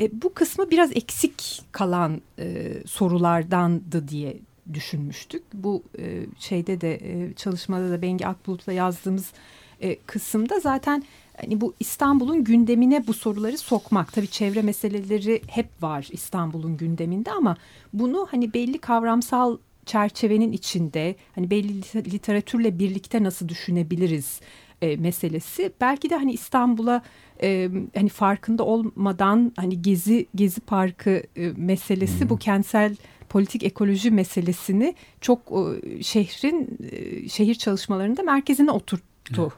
e, 0.00 0.22
bu 0.22 0.34
kısmı 0.34 0.70
biraz 0.70 0.96
eksik 0.96 1.62
kalan 1.72 2.20
e, 2.38 2.72
sorulardandı 2.86 4.08
diye 4.08 4.36
düşünmüştük. 4.72 5.42
Bu 5.54 5.82
e, 5.98 6.26
şeyde 6.38 6.80
de 6.80 6.94
e, 6.94 7.34
çalışmada 7.34 7.90
da 7.90 8.02
Bengi 8.02 8.26
Akbulut'la 8.26 8.72
yazdığımız 8.72 9.32
e, 9.80 9.96
kısımda 9.96 10.60
zaten 10.60 11.02
hani 11.40 11.60
bu 11.60 11.74
İstanbul'un 11.80 12.44
gündemine 12.44 13.06
bu 13.06 13.12
soruları 13.14 13.58
sokmak. 13.58 14.12
Tabii 14.12 14.28
çevre 14.28 14.62
meseleleri 14.62 15.42
hep 15.46 15.82
var 15.82 16.08
İstanbul'un 16.12 16.76
gündeminde 16.76 17.32
ama 17.32 17.56
bunu 17.92 18.28
hani 18.30 18.54
belli 18.54 18.78
kavramsal 18.78 19.56
çerçevenin 19.86 20.52
içinde 20.52 21.16
hani 21.34 21.50
belli 21.50 21.80
liter- 21.80 22.12
literatürle 22.12 22.78
birlikte 22.78 23.22
nasıl 23.22 23.48
düşünebiliriz 23.48 24.40
e, 24.82 24.96
meselesi. 24.96 25.72
Belki 25.80 26.10
de 26.10 26.16
hani 26.16 26.32
İstanbul'a 26.32 27.02
e, 27.42 27.70
hani 27.94 28.08
farkında 28.08 28.64
olmadan 28.64 29.52
hani 29.56 29.82
gezi 29.82 30.26
gezi 30.34 30.60
parkı 30.60 31.22
e, 31.36 31.52
meselesi 31.56 32.28
bu 32.28 32.36
kentsel 32.36 32.96
politik 33.28 33.62
ekoloji 33.62 34.10
meselesini 34.10 34.94
çok 35.20 35.40
e, 35.40 36.02
şehrin 36.02 36.78
e, 36.90 37.28
şehir 37.28 37.54
çalışmalarında 37.54 38.22
merkezine 38.22 38.70
oturttu 38.70 39.52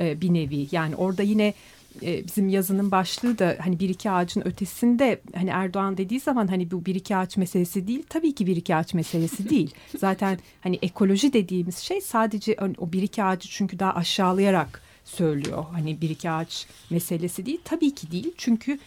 e, 0.00 0.20
bir 0.20 0.34
nevi. 0.34 0.68
Yani 0.70 0.96
orada 0.96 1.22
yine 1.22 1.54
e, 2.02 2.26
bizim 2.26 2.48
yazının 2.48 2.90
başlığı 2.90 3.38
da 3.38 3.56
hani 3.64 3.80
bir 3.80 3.88
iki 3.88 4.10
ağacın 4.10 4.46
ötesinde 4.46 5.20
hani 5.34 5.50
Erdoğan 5.50 5.96
dediği 5.96 6.20
zaman 6.20 6.46
hani 6.46 6.70
bu 6.70 6.84
bir 6.86 6.94
iki 6.94 7.16
ağaç 7.16 7.36
meselesi 7.36 7.88
değil 7.88 8.02
tabii 8.08 8.34
ki 8.34 8.46
bir 8.46 8.56
iki 8.56 8.76
ağaç 8.76 8.94
meselesi 8.94 9.48
değil. 9.50 9.74
Zaten 9.98 10.38
hani 10.60 10.78
ekoloji 10.82 11.32
dediğimiz 11.32 11.78
şey 11.78 12.00
sadece 12.00 12.56
o 12.78 12.92
bir 12.92 13.02
iki 13.02 13.24
ağacı 13.24 13.48
çünkü 13.48 13.78
daha 13.78 13.94
aşağılayarak 13.94 14.82
söylüyor. 15.04 15.64
Hani 15.72 16.00
bir 16.00 16.10
iki 16.10 16.30
ağaç 16.30 16.66
meselesi 16.90 17.46
değil 17.46 17.60
tabii 17.64 17.94
ki 17.94 18.10
değil 18.10 18.32
çünkü 18.36 18.78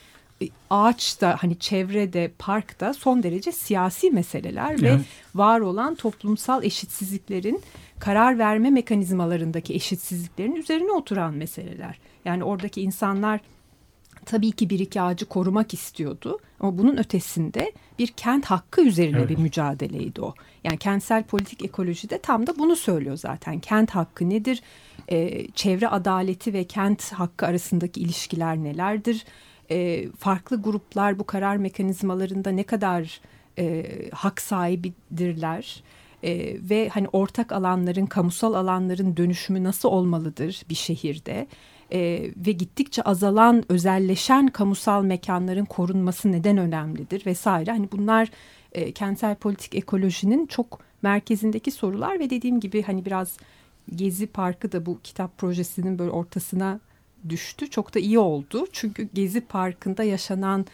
e, 0.41 0.45
ağaç 0.70 1.22
da 1.22 1.38
hani 1.39 1.60
çevrede 1.60 2.32
parkta 2.39 2.93
son 2.93 3.24
derece 3.24 3.51
siyasi 3.51 4.12
meseleler 4.12 4.82
ve 4.82 4.88
Evet. 4.88 5.01
var 5.36 5.60
olan 5.60 5.95
toplumsal 5.95 6.64
eşitsizliklerin 6.64 7.62
karar 8.00 8.39
verme 8.39 8.70
mekanizmalarındaki 8.70 9.74
eşitsizliklerin 9.74 10.56
üzerine 10.56 10.91
oturan 10.91 11.34
meseleler. 11.34 12.00
Yani 12.26 12.43
oradaki 12.43 12.82
insanlar 12.82 13.39
tabii 14.26 14.52
ki 14.52 14.70
bir 14.70 14.80
iki 14.80 15.02
ağacı 15.02 15.26
korumak 15.26 15.74
istiyordu 15.74 16.39
ama 16.60 16.78
bunun 16.78 16.97
ötesinde 16.97 17.72
bir 18.00 18.08
kent 18.08 18.45
hakkı 18.45 18.82
üzerine 18.82 19.18
Evet. 19.18 19.30
bir 19.30 19.38
mücadeleydi 19.38 20.22
o. 20.22 20.34
Yani 20.64 20.78
kentsel 20.78 21.24
politik 21.24 21.66
ekolojide 21.66 22.18
tam 22.18 22.47
da 22.47 22.60
bunu 22.60 22.76
söylüyor 22.76 23.18
zaten. 23.18 23.60
Kent 23.60 23.91
hakkı 23.91 24.30
nedir? 24.30 24.62
Ee, 25.12 25.47
çevre 25.52 25.88
adaleti 25.88 26.54
ve 26.54 26.64
kent 26.64 27.14
hakkı 27.14 27.45
arasındaki 27.45 28.02
ilişkiler 28.02 28.58
nelerdir? 28.58 29.26
Ee, 29.72 30.10
farklı 30.12 30.62
gruplar 30.62 31.20
bu 31.20 31.24
karar 31.24 31.58
mekanizmalarında 31.58 32.50
ne 32.50 32.64
kadar 32.64 33.22
e, 33.58 33.86
hak 34.12 34.41
sahibidirler? 34.41 35.84
Ee, 36.24 36.56
ve 36.70 36.90
hani 36.90 37.08
ortak 37.08 37.52
alanların, 37.52 38.06
kamusal 38.06 38.54
alanların 38.54 39.18
dönüşümü 39.18 39.64
nasıl 39.64 39.90
olmalıdır 39.90 40.62
bir 40.70 40.76
şehirde? 40.76 41.48
Ee, 41.92 42.32
ve 42.38 42.52
gittikçe 42.52 43.02
azalan, 43.02 43.64
özelleşen 43.70 44.48
kamusal 44.48 45.04
mekanların 45.04 45.66
korunması 45.66 46.32
neden 46.32 46.58
önemlidir 46.58 47.26
vesaire. 47.26 47.72
Hani 47.72 47.92
bunlar 47.92 48.32
e, 48.72 48.92
kentsel 48.92 49.36
politik 49.36 49.76
ekolojinin 49.76 50.46
çok 50.46 50.80
merkezindeki 51.02 51.72
sorular 51.72 52.20
ve 52.20 52.30
dediğim 52.30 52.60
gibi 52.60 52.82
hani 52.82 53.06
biraz 53.06 53.38
Gezi 53.96 54.28
Parkı 54.28 54.72
da 54.72 54.86
bu 54.86 55.00
kitap 55.04 55.38
projesinin 55.38 56.00
böyle 56.00 56.12
ortasına 56.12 56.80
düştü. 57.30 57.70
Çok 57.70 57.96
da 57.96 58.00
iyi 58.00 58.20
oldu. 58.20 58.68
Çünkü 58.72 59.10
Gezi 59.14 59.42
Parkı'nda 59.42 60.04
yaşanan 60.04 60.66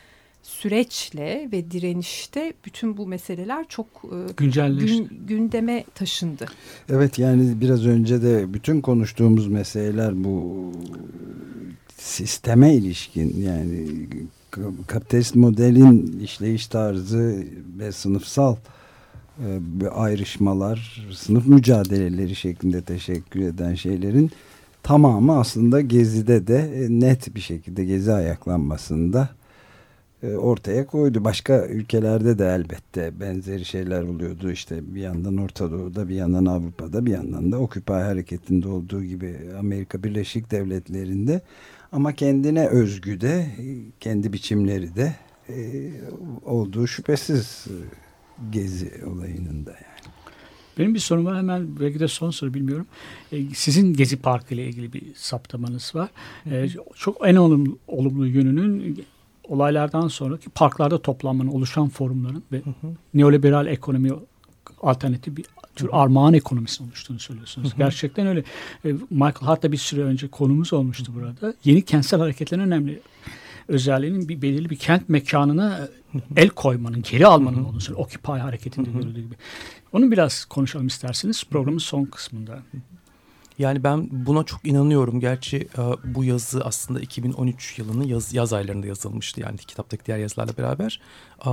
süreçle 0.46 1.50
ve 1.52 1.72
direnişte 1.72 2.54
bütün 2.66 2.98
bu 2.98 3.08
meseleler 3.08 3.66
çok 3.70 3.88
e, 3.88 4.34
Güncelleşti. 4.38 4.98
gün, 4.98 5.26
gündeme 5.28 5.84
taşındı. 5.96 6.46
Evet 6.90 7.20
yani 7.20 7.62
biraz 7.62 7.86
önce 7.86 8.22
de 8.22 8.54
bütün 8.54 8.82
konuştuğumuz 8.82 9.48
meseleler 9.48 10.24
bu 10.24 10.72
sisteme 11.98 12.76
ilişkin 12.76 13.42
yani 13.42 13.88
kapitalist 14.88 15.36
modelin 15.36 16.20
işleyiş 16.24 16.68
tarzı 16.68 17.44
ve 17.80 17.92
sınıfsal 17.92 18.56
e, 19.40 19.88
ayrışmalar, 19.88 21.08
sınıf 21.14 21.48
mücadeleleri 21.48 22.36
şeklinde 22.36 22.82
teşekkür 22.82 23.42
eden 23.42 23.76
şeylerin 23.76 24.32
tamamı 24.84 25.40
aslında 25.40 25.82
Gezi'de 25.82 26.48
de 26.48 26.72
e, 26.76 27.00
net 27.00 27.36
bir 27.36 27.42
şekilde 27.42 27.86
Gezi 27.86 28.14
ayaklanmasında 28.14 29.30
ortaya 30.38 30.88
koydu. 30.88 31.24
Başka 31.24 31.68
ülkelerde 31.68 32.40
de 32.40 32.46
elbette 32.48 33.20
benzeri 33.20 33.66
şeyler 33.66 34.02
oluyordu. 34.04 34.52
İşte 34.52 34.96
bir 34.96 35.02
yandan 35.02 35.38
Orta 35.38 35.72
Doğu'da, 35.72 36.10
bir 36.10 36.16
yandan 36.16 36.46
Avrupa'da, 36.46 37.06
bir 37.06 37.12
yandan 37.12 37.52
da 37.52 37.60
Occupy 37.60 37.94
hareketinde 37.94 38.68
olduğu 38.68 39.04
gibi 39.04 39.40
Amerika 39.60 40.04
Birleşik 40.04 40.52
Devletleri'nde 40.52 41.42
ama 41.92 42.14
kendine 42.14 42.68
özgü 42.68 43.22
de 43.22 43.48
kendi 44.00 44.34
biçimleri 44.34 44.96
de 44.96 45.16
e, 45.50 45.56
olduğu 46.46 46.88
şüphesiz 46.88 47.66
e, 47.68 47.76
Gezi 48.52 48.92
olayının 49.06 49.66
da 49.66 49.72
yani. 49.72 50.14
Benim 50.78 50.94
bir 50.94 51.00
sorum 51.00 51.26
var 51.26 51.38
hemen 51.38 51.80
belki 51.80 52.00
de 52.00 52.08
son 52.08 52.32
soru 52.32 52.54
bilmiyorum. 52.54 52.88
E, 53.32 53.46
Sizin 53.54 53.94
Gezi 53.94 54.18
Parkı 54.18 54.54
ile 54.54 54.68
ilgili 54.68 54.94
bir 54.94 55.04
saptamanız 55.16 55.92
var. 55.96 56.10
E, 56.52 56.68
Çok 56.96 57.28
en 57.28 57.36
olumlu, 57.36 57.78
olumlu 57.88 58.28
yönünün 58.28 59.06
olaylardan 59.48 60.08
sonraki 60.08 60.50
parklarda 60.50 61.02
toplanmanın, 61.02 61.50
oluşan 61.50 61.90
forumların 61.90 62.44
ve 62.52 62.62
neoliberal 63.14 63.68
ekonomi 63.68 64.12
alternatif 64.82 65.38
bir 65.38 65.46
tür 65.76 65.90
armağan 65.92 66.34
ekonomisinin 66.34 66.88
oluştuğunu 66.88 67.20
söylüyorsunuz. 67.20 67.74
Gerçekten 67.78 68.28
öyle. 68.28 68.44
E, 68.86 68.94
Michael 69.10 69.42
Hart 69.42 69.64
da 69.64 69.72
bir 69.72 69.78
süre 69.78 70.04
önce 70.04 70.28
konumuz 70.28 70.74
olmuştu 70.74 71.12
burada. 71.16 71.54
Yeni 71.64 71.82
kentsel 71.82 72.20
hareketlerin 72.20 72.62
önemli 72.62 73.02
özelliğinin 73.68 74.30
bir 74.30 74.42
belirli 74.42 74.70
bir 74.70 74.76
kent 74.76 75.10
mekanına 75.10 75.88
el 76.36 76.50
koymanın, 76.50 77.02
geri 77.12 77.28
almanın 77.28 77.64
olduğunu 77.64 77.82
söylüyor. 77.82 78.06
Occupy 78.06 78.32
hareketinde 78.32 78.90
görüldüğü 78.92 79.22
gibi. 79.22 79.36
Onu 79.94 80.12
biraz 80.12 80.46
konuşalım 80.46 80.88
isterseniz 80.88 81.44
programın 81.44 81.78
son 81.78 82.06
kısmında. 82.06 82.60
Yani 83.60 83.84
ben 83.84 84.08
buna 84.12 84.44
çok 84.44 84.68
inanıyorum. 84.68 85.20
Gerçi 85.20 85.58
e, 85.58 85.82
bu 86.16 86.24
yazı 86.24 86.66
aslında 86.66 87.00
2013 87.00 87.80
yılının 87.80 88.04
yaz, 88.04 88.34
yaz 88.34 88.54
aylarında 88.54 88.88
yazılmıştı. 88.88 89.42
Yani 89.42 89.58
kitaptaki 89.58 90.06
diğer 90.06 90.18
yazılarla 90.18 90.58
beraber. 90.58 91.02
E, 91.46 91.50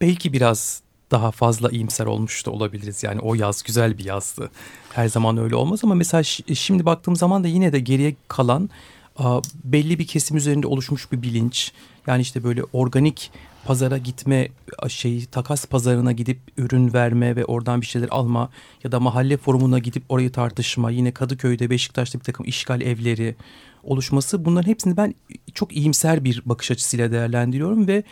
belki 0.00 0.32
biraz 0.32 0.82
daha 1.10 1.30
fazla 1.30 1.70
iyimser 1.70 2.06
olmuş 2.06 2.46
da 2.46 2.50
olabiliriz. 2.50 3.02
Yani 3.02 3.20
o 3.20 3.34
yaz 3.34 3.62
güzel 3.62 3.98
bir 3.98 4.04
yazdı. 4.04 4.50
Her 4.92 5.08
zaman 5.08 5.36
öyle 5.36 5.56
olmaz 5.56 5.80
ama 5.82 5.94
mesela 5.94 6.20
şi- 6.20 6.54
şimdi 6.54 6.84
baktığım 6.84 7.16
zaman 7.16 7.44
da 7.44 7.48
yine 7.48 7.72
de 7.72 7.80
geriye 7.80 8.16
kalan 8.28 8.70
e, 9.18 9.24
belli 9.64 9.98
bir 9.98 10.06
kesim 10.06 10.36
üzerinde 10.36 10.66
oluşmuş 10.66 11.12
bir 11.12 11.22
bilinç. 11.22 11.72
Yani 12.06 12.22
işte 12.22 12.44
böyle 12.44 12.62
organik 12.72 13.30
pazara 13.66 13.98
gitme 13.98 14.48
şeyi 14.88 15.26
takas 15.26 15.66
pazarına 15.66 16.12
gidip 16.12 16.38
ürün 16.56 16.92
verme 16.94 17.36
ve 17.36 17.44
oradan 17.44 17.80
bir 17.80 17.86
şeyler 17.86 18.08
alma 18.10 18.50
ya 18.84 18.92
da 18.92 19.00
mahalle 19.00 19.36
forumuna 19.36 19.78
gidip 19.78 20.02
orayı 20.08 20.32
tartışma 20.32 20.90
yine 20.90 21.12
Kadıköy'de 21.12 21.70
Beşiktaş'ta 21.70 22.18
bir 22.18 22.24
takım 22.24 22.46
işgal 22.46 22.80
evleri 22.80 23.36
oluşması 23.84 24.44
bunların 24.44 24.70
hepsini 24.70 24.96
ben 24.96 25.14
çok 25.54 25.76
iyimser 25.76 26.24
bir 26.24 26.42
bakış 26.46 26.70
açısıyla 26.70 27.12
değerlendiriyorum 27.12 27.86
ve 27.86 28.02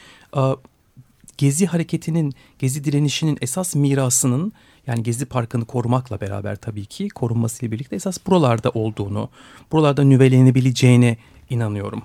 Gezi 1.39 1.67
hareketinin, 1.67 2.35
Gezi 2.59 2.85
direnişinin 2.85 3.39
esas 3.41 3.75
mirasının 3.75 4.53
yani 4.87 5.03
Gezi 5.03 5.27
Parkı'nı 5.27 5.65
korumakla 5.65 6.21
beraber 6.21 6.57
tabii 6.57 6.85
ki 6.87 7.09
korunmasıyla 7.09 7.73
birlikte 7.73 7.97
esas 7.97 8.19
buralarda 8.27 8.71
olduğunu, 8.71 9.29
buralarda 9.73 10.05
nüvelenebileceğine 10.05 11.17
inanıyorum. 11.51 12.03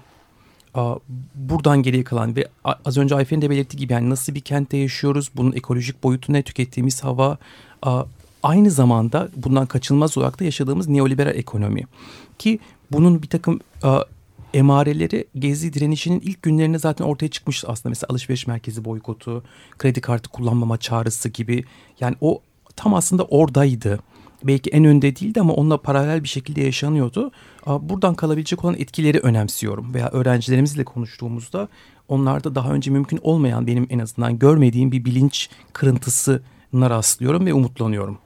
Buradan 1.36 1.84
geriye 1.84 2.03
kalan 2.03 2.36
ve 2.36 2.47
az 2.86 2.97
önce 2.97 3.15
Ayfer'in 3.15 3.41
de 3.41 3.49
belirttiği 3.49 3.80
gibi 3.80 3.93
yani 3.93 4.09
nasıl 4.09 4.36
bir 4.36 4.41
kentte 4.41 4.78
yaşıyoruz, 4.78 5.30
bunun 5.36 5.51
ekolojik 5.51 6.03
boyutu 6.03 6.34
ne, 6.34 6.43
tükettiğimiz 6.43 7.03
hava, 7.03 7.38
aynı 8.43 8.72
zamanda 8.72 9.30
bundan 9.36 9.65
kaçınılmaz 9.65 10.17
olarak 10.17 10.39
da 10.39 10.43
yaşadığımız 10.43 10.88
neoliberal 10.88 11.36
ekonomi. 11.36 11.84
Ki 12.39 12.59
bunun 12.91 13.22
bir 13.22 13.28
takım 13.28 13.59
emareleri 14.53 15.28
Gezi 15.36 15.74
direnişinin 15.74 16.20
ilk 16.20 16.43
günlerinde 16.43 16.80
zaten 16.80 17.05
ortaya 17.05 17.28
çıkmıştı 17.28 17.67
aslında. 17.67 17.89
Mesela 17.89 18.07
alışveriş 18.11 18.47
merkezi 18.47 18.86
boykotu, 18.86 19.43
kredi 19.78 20.01
kartı 20.01 20.30
kullanmama 20.30 20.78
çağrısı 20.78 21.30
gibi. 21.30 21.63
Yani 21.99 22.15
o 22.22 22.41
tam 22.76 22.93
aslında 22.93 23.24
oradaydı. 23.24 23.99
Belki 24.44 24.70
en 24.70 24.86
önde 24.86 25.16
değildi 25.16 25.42
ama 25.42 25.54
onunla 25.54 25.78
paralel 25.82 26.24
bir 26.24 26.28
şekilde 26.28 26.62
yaşanıyordu. 26.62 27.32
Buradan 27.68 28.16
kalabilecek 28.16 28.66
olan 28.66 28.76
etkileri 28.76 29.20
önemsiyorum. 29.20 29.94
Veya 29.94 30.10
öğrencilerimizle 30.10 30.84
konuştuğumuzda 30.84 31.68
onlarda 32.08 32.56
daha 32.56 32.74
önce 32.74 32.92
mümkün 32.92 33.20
olmayan 33.24 33.68
benim 33.68 33.88
en 33.90 34.00
azından 34.00 34.40
görmediğim 34.40 34.92
bir 34.92 35.06
bilinç 35.06 35.50
kırıntısına 35.74 36.90
rastlıyorum 36.90 37.46
ve 37.46 37.54
umutlanıyorum. 37.54 38.18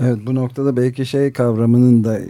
Evet 0.00 0.18
bu 0.26 0.34
noktada 0.34 0.76
belki 0.76 1.06
şey 1.06 1.32
kavramının 1.32 2.04
da 2.04 2.18
e, 2.18 2.26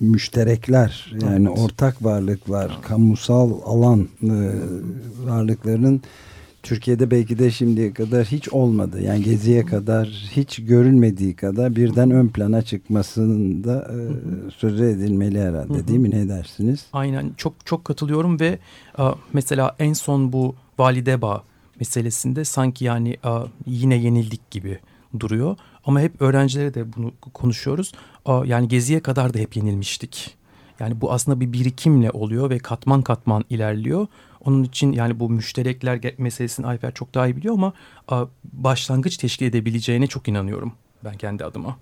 müşterekler 0.00 1.12
yani 1.22 1.48
Evet. 1.48 1.58
ortak 1.58 2.04
varlıklar, 2.04 2.78
kamusal 2.82 3.50
alan 3.64 4.08
e, 4.22 4.32
varlıklarının 5.26 6.02
Türkiye'de 6.62 7.10
belki 7.10 7.38
de 7.38 7.50
şimdiye 7.50 7.92
kadar 7.92 8.24
hiç 8.24 8.48
olmadı. 8.48 9.02
Yani 9.02 9.22
geziye 9.22 9.66
kadar 9.66 10.06
hiç 10.08 10.64
görülmediği 10.64 11.36
kadar 11.36 11.76
birden 11.76 12.10
ön 12.10 12.28
plana 12.28 12.62
çıkmasının 12.62 13.64
da 13.64 13.90
e, 13.90 13.96
sözü 14.50 14.84
edilmeli 14.84 15.40
herhalde 15.40 15.74
Hı 15.74 15.78
hı. 15.78 15.88
değil 15.88 15.98
mi? 15.98 16.10
Ne 16.10 16.28
dersiniz? 16.28 16.86
Aynen 16.92 17.32
çok 17.36 17.66
çok 17.66 17.84
katılıyorum 17.84 18.40
ve 18.40 18.58
e, 18.98 19.02
mesela 19.32 19.76
en 19.78 19.92
son 19.92 20.32
bu 20.32 20.54
Valideba 20.78 21.44
meselesinde 21.80 22.44
sanki 22.44 22.84
yani 22.84 23.10
e, 23.10 23.30
yine 23.66 23.96
yenildik 23.96 24.50
gibi 24.50 24.78
duruyor. 25.20 25.56
Ama 25.84 26.00
hep 26.00 26.22
öğrencilere 26.22 26.74
de 26.74 26.92
bunu 26.96 27.12
konuşuyoruz. 27.34 27.92
E, 28.26 28.32
yani 28.44 28.68
Gezi'ye 28.68 29.00
kadar 29.00 29.34
da 29.34 29.38
hep 29.38 29.56
yenilmiştik. 29.56 30.39
Yani 30.80 31.00
bu 31.00 31.12
aslında 31.12 31.40
bir 31.40 31.52
birikimle 31.52 32.10
oluyor 32.10 32.50
ve 32.50 32.58
katman 32.58 33.02
katman 33.02 33.44
ilerliyor. 33.50 34.06
Onun 34.44 34.64
için 34.64 34.92
yani 34.92 35.20
bu 35.20 35.30
müşterekler 35.30 36.14
meselesini 36.18 36.66
Ayfer 36.66 36.94
çok 36.94 37.14
daha 37.14 37.26
iyi 37.26 37.36
biliyor 37.36 37.54
ama 37.54 37.72
başlangıç 38.52 39.16
teşkil 39.16 39.46
edebileceğine 39.46 40.06
çok 40.06 40.28
inanıyorum 40.28 40.72
ben 41.04 41.16
kendi 41.16 41.44
adıma. 41.44 41.76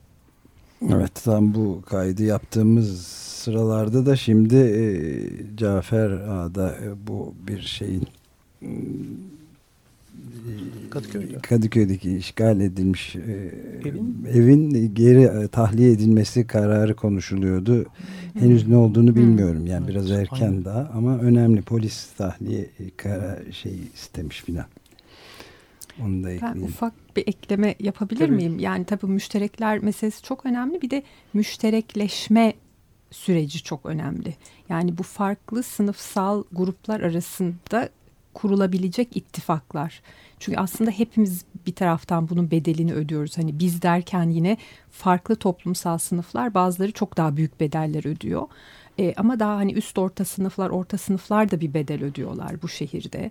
Evet 0.89 1.15
tam 1.25 1.55
bu 1.55 1.83
kaydı 1.87 2.23
yaptığımız 2.23 3.07
sıralarda 3.07 4.07
da 4.07 4.17
şimdi 4.17 4.57
e, 4.57 4.87
Cafer 5.57 6.11
Ağa'da 6.11 6.77
e, 6.77 7.07
bu 7.07 7.35
bir 7.49 7.61
şeyin 7.61 8.07
e, 8.63 8.69
Kadıköy'de. 10.91 11.39
Kadıköy'deki 11.39 12.17
işgal 12.17 12.61
edilmiş 12.61 13.17
e, 13.17 13.21
Evin? 13.89 14.27
evin 14.33 14.95
geri 14.95 15.23
e, 15.23 15.49
tahliye 15.49 15.93
edilmesi 15.93 16.47
kararı 16.47 16.97
konuşuluyordu. 16.97 17.87
Henüz 18.35 18.69
ne 18.69 18.77
olduğunu 18.77 19.15
bilmiyorum. 19.17 19.67
Yani 19.67 19.85
Evet, 19.85 19.89
biraz 19.95 20.11
erken 20.11 20.47
aynen. 20.47 20.65
daha 20.65 20.91
ama 20.95 21.19
önemli. 21.19 21.63
Polis 21.63 22.13
tahliye 22.13 22.61
e, 22.61 22.91
karar 22.97 23.39
şey 23.53 23.79
istemiş 23.95 24.43
filan. 24.43 24.67
Onu 26.05 26.23
da 26.25 26.29
Ben 26.29 26.35
ekleyeyim. 26.35 26.63
ufak 26.65 26.93
bir 27.17 27.29
ekleme 27.29 27.75
yapabilir 27.81 28.21
Tabii. 28.27 28.33
miyim? 28.37 28.59
Yani 28.59 28.85
tabii 28.85 29.07
müşterekler 29.07 29.79
meselesi 29.79 30.23
çok 30.23 30.47
önemli. 30.47 30.83
Bir 30.83 30.91
de 30.91 31.03
müşterekleşme 31.35 32.53
süreci 33.11 33.63
çok 33.63 33.87
önemli. 33.87 34.35
Yani 34.69 34.99
bu 34.99 35.03
farklı 35.03 35.63
sınıfsal 35.63 36.45
gruplar 36.53 37.01
arasında 37.01 37.89
kurulabilecek 38.35 39.17
ittifaklar. 39.17 40.03
Çünkü 40.41 40.59
aslında 40.59 40.91
hepimiz 40.91 41.45
bir 41.67 41.75
taraftan 41.75 42.29
bunun 42.29 42.51
bedelini 42.51 42.95
ödüyoruz. 42.95 43.39
Hani 43.39 43.59
biz 43.59 43.83
derken 43.83 44.31
yine 44.31 44.57
farklı 44.91 45.37
toplumsal 45.37 45.99
sınıflar 45.99 46.55
bazıları 46.55 46.93
çok 46.93 47.17
daha 47.17 47.37
büyük 47.37 47.61
bedeller 47.61 48.07
ödüyor. 48.07 48.49
E, 48.99 49.15
ama 49.17 49.41
daha 49.41 49.57
hani 49.57 49.73
üst 49.73 49.99
orta 49.99 50.25
sınıflar, 50.25 50.71
orta 50.71 50.99
sınıflar 50.99 51.51
da 51.51 51.61
bir 51.61 51.75
bedel 51.75 52.05
ödüyorlar 52.05 52.63
bu 52.63 52.69
şehirde. 52.69 53.31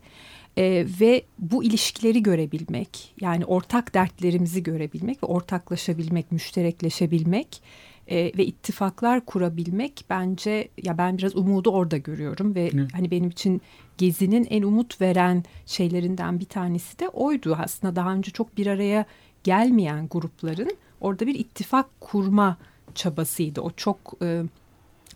E, 0.58 0.86
ve 1.00 1.24
bu 1.40 1.64
ilişkileri 1.64 2.24
görebilmek, 2.24 3.14
yani 3.22 3.46
ortak 3.46 3.94
dertlerimizi 3.94 4.64
görebilmek 4.64 5.24
ve 5.24 5.28
ortaklaşabilmek, 5.28 6.32
müşterekleşebilmek 6.32 7.62
e, 8.08 8.32
ve 8.38 8.46
ittifaklar 8.46 9.26
kurabilmek 9.26 10.06
bence 10.10 10.68
ya 10.84 10.98
ben 10.98 11.18
biraz 11.18 11.36
umudu 11.36 11.70
orada 11.70 11.98
görüyorum 11.98 12.56
ve 12.56 12.70
Evet. 12.74 12.94
hani 12.94 13.12
benim 13.12 13.30
için 13.30 13.62
gezinin 13.98 14.48
en 14.50 14.64
umut 14.64 15.02
veren 15.02 15.44
şeylerinden 15.66 16.40
bir 16.40 16.46
tanesi 16.46 17.00
de 17.00 17.10
oydu 17.10 17.58
aslında 17.62 17.96
daha 17.96 18.14
önce 18.14 18.32
çok 18.32 18.58
bir 18.58 18.68
araya 18.68 19.06
gelmeyen 19.44 20.08
grupların 20.08 20.72
orada 21.02 21.28
bir 21.28 21.36
ittifak 21.36 22.02
kurma 22.02 22.58
çabasıydı. 22.96 23.62
O 23.62 23.72
çok 23.72 23.98
e, 24.22 24.44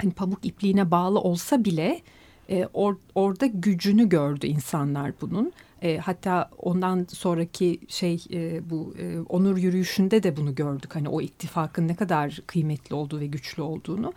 hani 0.01 0.11
pamuk 0.11 0.45
ipliğine 0.45 0.91
bağlı 0.91 1.19
olsa 1.19 1.65
bile 1.65 2.01
e, 2.49 2.61
or- 2.61 2.97
orada 3.15 3.45
gücünü 3.45 4.09
gördü 4.09 4.47
insanlar 4.47 5.11
bunun. 5.21 5.53
E, 5.81 5.97
hatta 5.97 6.49
ondan 6.57 7.07
sonraki 7.09 7.79
şey 7.87 8.23
e, 8.33 8.69
bu 8.69 8.93
e, 8.99 9.19
onur 9.19 9.57
yürüyüşünde 9.57 10.23
de 10.23 10.37
bunu 10.37 10.55
gördük. 10.55 10.95
Hani 10.95 11.09
o 11.09 11.21
ittifakın 11.21 11.87
ne 11.87 11.95
kadar 11.95 12.39
kıymetli 12.47 12.95
olduğu 12.95 13.19
ve 13.19 13.27
güçlü 13.27 13.61
olduğunu. 13.61 14.13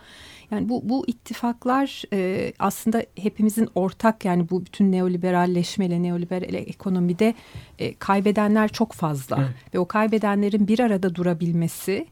Yani 0.51 0.69
bu 0.69 0.89
bu 0.89 1.07
ittifaklar 1.07 2.03
e, 2.13 2.53
aslında 2.59 3.03
hepimizin 3.15 3.69
ortak 3.75 4.25
yani 4.25 4.49
bu 4.49 4.65
bütün 4.65 4.91
neoliberalleşmeyle 4.91 6.03
neoliberal 6.03 6.53
ekonomide 6.53 7.33
e, 7.79 7.95
kaybedenler 7.95 8.67
çok 8.67 8.93
fazla 8.93 9.37
Evet. 9.39 9.73
ve 9.73 9.79
o 9.79 9.85
kaybedenlerin 9.85 10.67
bir 10.67 10.79
arada 10.79 11.15
durabilmesi, 11.15 12.07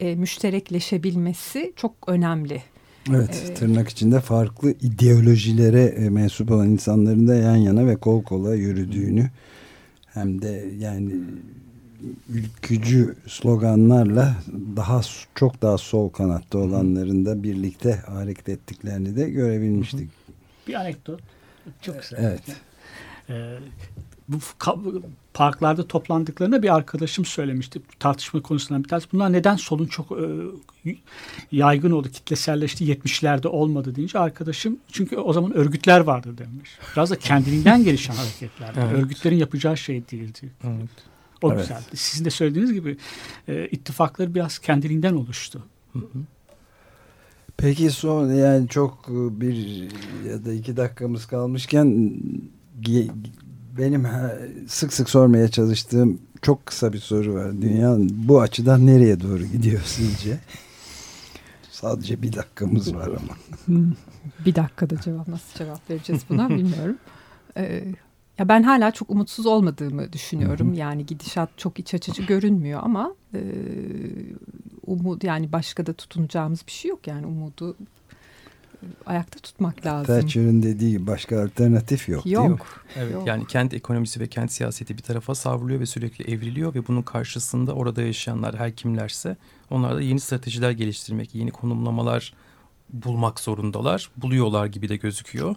e, 0.00 0.14
müşterekleşebilmesi 0.14 1.72
çok 1.76 1.92
önemli. 2.06 2.62
Evet 3.10 3.46
Ee, 3.50 3.54
tırnak 3.54 3.88
içinde 3.88 4.20
farklı 4.20 4.70
ideolojilere 4.70 5.82
e, 5.82 6.10
mensup 6.10 6.50
olan 6.50 6.68
insanların 6.68 7.28
da 7.28 7.34
yan 7.34 7.56
yana 7.56 7.86
ve 7.86 7.96
kol 7.96 8.22
kola 8.22 8.54
yürüdüğünü 8.54 9.30
hem 10.06 10.42
de 10.42 10.70
yani 10.78 11.14
ülkücü 12.28 13.16
sloganlarla 13.28 14.36
daha 14.76 15.00
çok 15.34 15.62
daha 15.62 15.78
sol 15.78 16.08
kanatta 16.08 16.58
olanların 16.58 17.26
da 17.26 17.42
birlikte 17.42 17.92
hareket 17.92 18.48
ettiklerini 18.48 19.16
de 19.16 19.30
görebilmiştik. 19.30 20.10
Bir 20.68 20.74
anekdot. 20.74 21.20
Çok 21.82 21.98
kısa. 21.98 22.16
Evet. 22.20 22.42
Ee, 23.30 23.58
bu 24.28 24.38
parklarda 25.34 25.88
toplandıklarında 25.88 26.62
bir 26.62 26.74
arkadaşım 26.74 27.24
söylemişti 27.24 27.82
tartışma 27.98 28.42
konusundan 28.42 28.84
bir 28.84 28.88
tanesi. 28.88 29.08
Bunlar 29.12 29.32
neden 29.32 29.56
solun 29.56 29.86
çok 29.86 30.12
e, 30.12 30.96
yaygın 31.52 31.90
oldu, 31.90 32.08
kitleselleşti 32.08 32.84
70'lerde 32.84 33.48
olmadı 33.48 33.94
deyince 33.94 34.18
arkadaşım 34.18 34.76
çünkü 34.92 35.16
o 35.16 35.32
zaman 35.32 35.54
örgütler 35.54 36.00
vardı 36.00 36.38
demiş. 36.38 36.70
Biraz 36.92 37.10
da 37.10 37.16
kendiliğinden 37.16 37.84
gelişen 37.84 38.14
hareketler. 38.14 38.74
Evet. 38.76 38.94
Örgütlerin 38.94 39.36
yapacağı 39.36 39.76
şey 39.76 40.08
değildi. 40.10 40.52
Evet. 40.64 40.90
O 41.42 41.52
Evet. 41.52 41.60
güzeldi. 41.60 41.96
Sizin 41.96 42.24
de 42.24 42.30
söylediğiniz 42.30 42.72
gibi 42.72 42.96
e, 43.48 43.68
ittifaklar 43.68 44.34
biraz 44.34 44.58
kendiliğinden 44.58 45.14
oluştu. 45.14 45.62
Hı 45.92 45.98
hı. 45.98 46.18
Peki 47.56 47.90
son 47.90 48.34
yani 48.34 48.68
çok 48.68 49.08
e, 49.08 49.40
bir 49.40 49.88
ya 50.30 50.44
da 50.44 50.52
iki 50.52 50.76
dakikamız 50.76 51.26
kalmışken 51.26 52.14
benim 53.78 54.06
sık 54.68 54.92
sık 54.92 55.10
sormaya 55.10 55.48
çalıştığım 55.48 56.18
çok 56.42 56.66
kısa 56.66 56.92
bir 56.92 56.98
soru 56.98 57.34
var. 57.34 57.62
Dünya 57.62 57.96
bu 57.98 58.40
açıdan 58.40 58.86
nereye 58.86 59.20
doğru 59.20 59.44
gidiyor 59.44 59.82
sizce? 59.84 60.38
Sadece 61.70 62.22
bir 62.22 62.32
dakikamız 62.32 62.94
var 62.94 63.08
ama. 63.08 63.36
Bir 64.46 64.54
dakikada 64.54 65.00
cevap 65.00 65.28
nasıl 65.28 65.58
cevap 65.58 65.90
vereceğiz 65.90 66.22
buna 66.28 66.48
bilmiyorum. 66.56 66.96
Ee, 67.56 67.84
ya 68.38 68.48
ben 68.48 68.62
hala 68.62 68.90
çok 68.90 69.10
umutsuz 69.10 69.46
olmadığımı 69.46 70.12
düşünüyorum. 70.12 70.74
Yani 70.74 71.06
gidişat 71.06 71.50
çok 71.56 71.78
iç 71.78 71.94
açıcı 71.94 72.22
görünmüyor 72.22 72.80
ama 72.82 73.14
e, 73.34 73.40
umut 74.86 75.24
yani 75.24 75.52
başka 75.52 75.86
da 75.86 75.92
tutunacağımız 75.92 76.66
bir 76.66 76.72
şey 76.72 76.88
yok 76.88 77.06
yani 77.06 77.26
umudu 77.26 77.76
ayakta 79.06 79.38
tutmak 79.38 79.86
lazım. 79.86 80.14
Thatcher'ın 80.20 80.62
dediği 80.62 81.06
başka 81.06 81.44
alternatif 81.44 82.08
yok. 82.08 82.24
değil 82.24 82.38
mi? 82.38 82.48
Yok. 82.48 82.84
Evet 82.96 83.12
Yok. 83.12 83.26
yani 83.26 83.46
kent 83.46 83.74
ekonomisi 83.74 84.20
ve 84.20 84.26
kent 84.26 84.52
siyaseti 84.52 84.96
bir 84.98 85.02
tarafa 85.02 85.34
savruluyor 85.34 85.80
ve 85.80 85.86
sürekli 85.86 86.34
evriliyor 86.34 86.74
ve 86.74 86.86
bunun 86.88 87.02
karşısında 87.02 87.72
orada 87.72 88.02
yaşayanlar 88.02 88.58
her 88.58 88.76
kimlerse 88.76 89.36
onlar 89.70 89.96
da 89.96 90.00
yeni 90.00 90.20
stratejiler 90.20 90.70
geliştirmek, 90.70 91.34
yeni 91.34 91.50
konumlamalar 91.50 92.34
bulmak 92.92 93.40
zorundalar. 93.40 94.10
Buluyorlar 94.16 94.66
gibi 94.66 94.88
de 94.88 94.96
gözüküyor. 94.96 95.54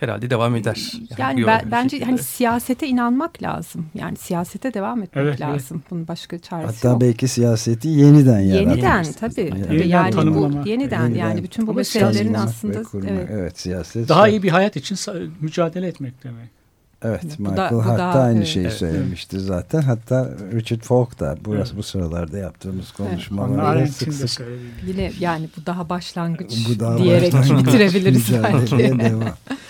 Herhalde 0.00 0.30
devam 0.30 0.56
eder. 0.56 0.92
Yani 1.18 1.40
bir 1.40 1.46
ben- 1.46 1.70
bence 1.70 1.88
şekilde. 1.96 2.10
hani 2.10 2.18
siyasete 2.18 2.86
inanmak 2.88 3.42
lazım. 3.42 3.86
Yani 3.94 4.16
siyasete 4.16 4.74
devam 4.74 5.02
etmek 5.02 5.24
Evet, 5.24 5.40
evet. 5.40 5.54
lazım. 5.54 5.82
Bunun 5.90 6.08
başka 6.08 6.38
çaresi 6.38 6.74
Hatta 6.76 6.88
yok. 6.88 7.00
belki 7.00 7.28
siyaseti 7.28 7.88
yeniden 7.88 8.40
yaratmak. 8.40 8.76
Yeniden 8.76 9.02
Yeniden 9.02 9.12
tabii. 9.12 9.40
Yeniden 9.40 9.62
tabii. 9.64 9.88
Yani 9.88 10.12
bu 10.12 10.16
tanımlama. 10.16 10.62
yeniden, 10.66 11.14
yani 11.14 11.42
bütün 11.42 11.66
bu 11.66 11.74
meselelerin 11.74 12.34
aslında 12.34 12.82
evet, 13.08 13.28
Evet. 13.32 13.60
siyaset. 13.60 14.08
Daha 14.08 14.28
iyi 14.28 14.42
bir 14.42 14.48
hayat 14.50 14.76
için 14.76 14.96
mücadele 15.40 15.86
etmek 15.86 16.24
demek. 16.24 16.63
Evet, 17.04 17.22
Bu 17.38 17.44
da- 17.44 17.50
Michael 17.50 17.72
bu 17.72 17.86
Hart 17.86 17.98
da, 17.98 18.14
da 18.14 18.22
aynı 18.22 18.38
evet. 18.38 18.46
şeyi 18.48 18.66
Evet. 18.66 18.76
söylemişti 18.76 19.40
zaten. 19.40 19.80
Hatta 19.82 20.30
Richard 20.52 20.80
Falk 20.80 21.20
da 21.20 21.36
burası 21.44 21.70
Evet. 21.70 21.78
bu 21.78 21.82
sıralarda 21.82 22.38
yaptığımız 22.38 22.92
konuşmalarda 22.92 23.62
Arendt'in 23.62 24.10
sık 24.10 24.30
sık 24.30 24.46
yine 24.86 25.12
yani 25.20 25.48
bu 25.56 25.66
daha 25.66 25.88
başlangıç 25.88 26.52
bu 26.68 26.80
daha 26.80 26.98
diyerek 26.98 27.32
başlangıç 27.32 27.66
bitirebiliriz 27.66 28.32
belki. 28.42 28.78
devam. 28.78 29.22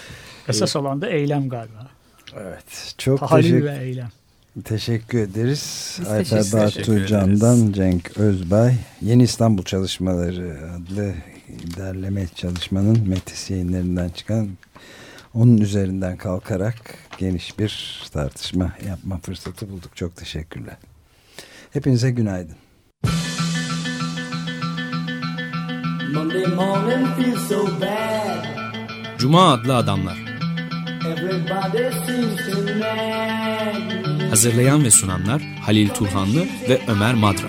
Esas 0.48 0.76
olan 0.76 1.00
da 1.00 1.08
eylem 1.10 1.48
galiba. 1.48 1.86
Evet. 2.40 2.94
Çok 2.98 3.28
teşekkür, 3.30 3.64
ve 3.64 3.76
eylem. 3.78 4.08
teşekkür 4.64 5.18
ederiz. 5.18 5.98
Ayfer 6.10 6.36
ederiz. 6.36 6.52
Bartucan'dan 6.52 7.72
Cenk 7.72 8.16
Özbay. 8.18 8.74
Yeni 9.02 9.22
İstanbul 9.22 9.62
Çalışmaları 9.62 10.58
adlı 10.76 11.12
derleme 11.76 12.26
çalışmanın 12.34 13.08
Metis 13.08 13.50
yayınlarından 13.50 14.08
çıkan 14.08 14.48
onun 15.34 15.58
üzerinden 15.58 16.16
kalkarak 16.16 16.74
geniş 17.18 17.58
bir 17.58 18.02
tartışma 18.12 18.72
yapma 18.88 19.18
fırsatı 19.18 19.70
bulduk. 19.70 19.96
Çok 19.96 20.16
teşekkürler. 20.16 20.76
Hepinize 21.70 22.10
günaydın. 22.10 22.56
Cuma 29.18 29.52
adlı 29.52 29.76
adamlar. 29.76 30.18
Hazırlayan 34.30 34.84
ve 34.84 34.90
sunanlar 34.90 35.42
Halil 35.42 35.88
Turhanlı 35.88 36.46
ve 36.68 36.80
Ömer 36.88 37.14
Madra. 37.14 37.48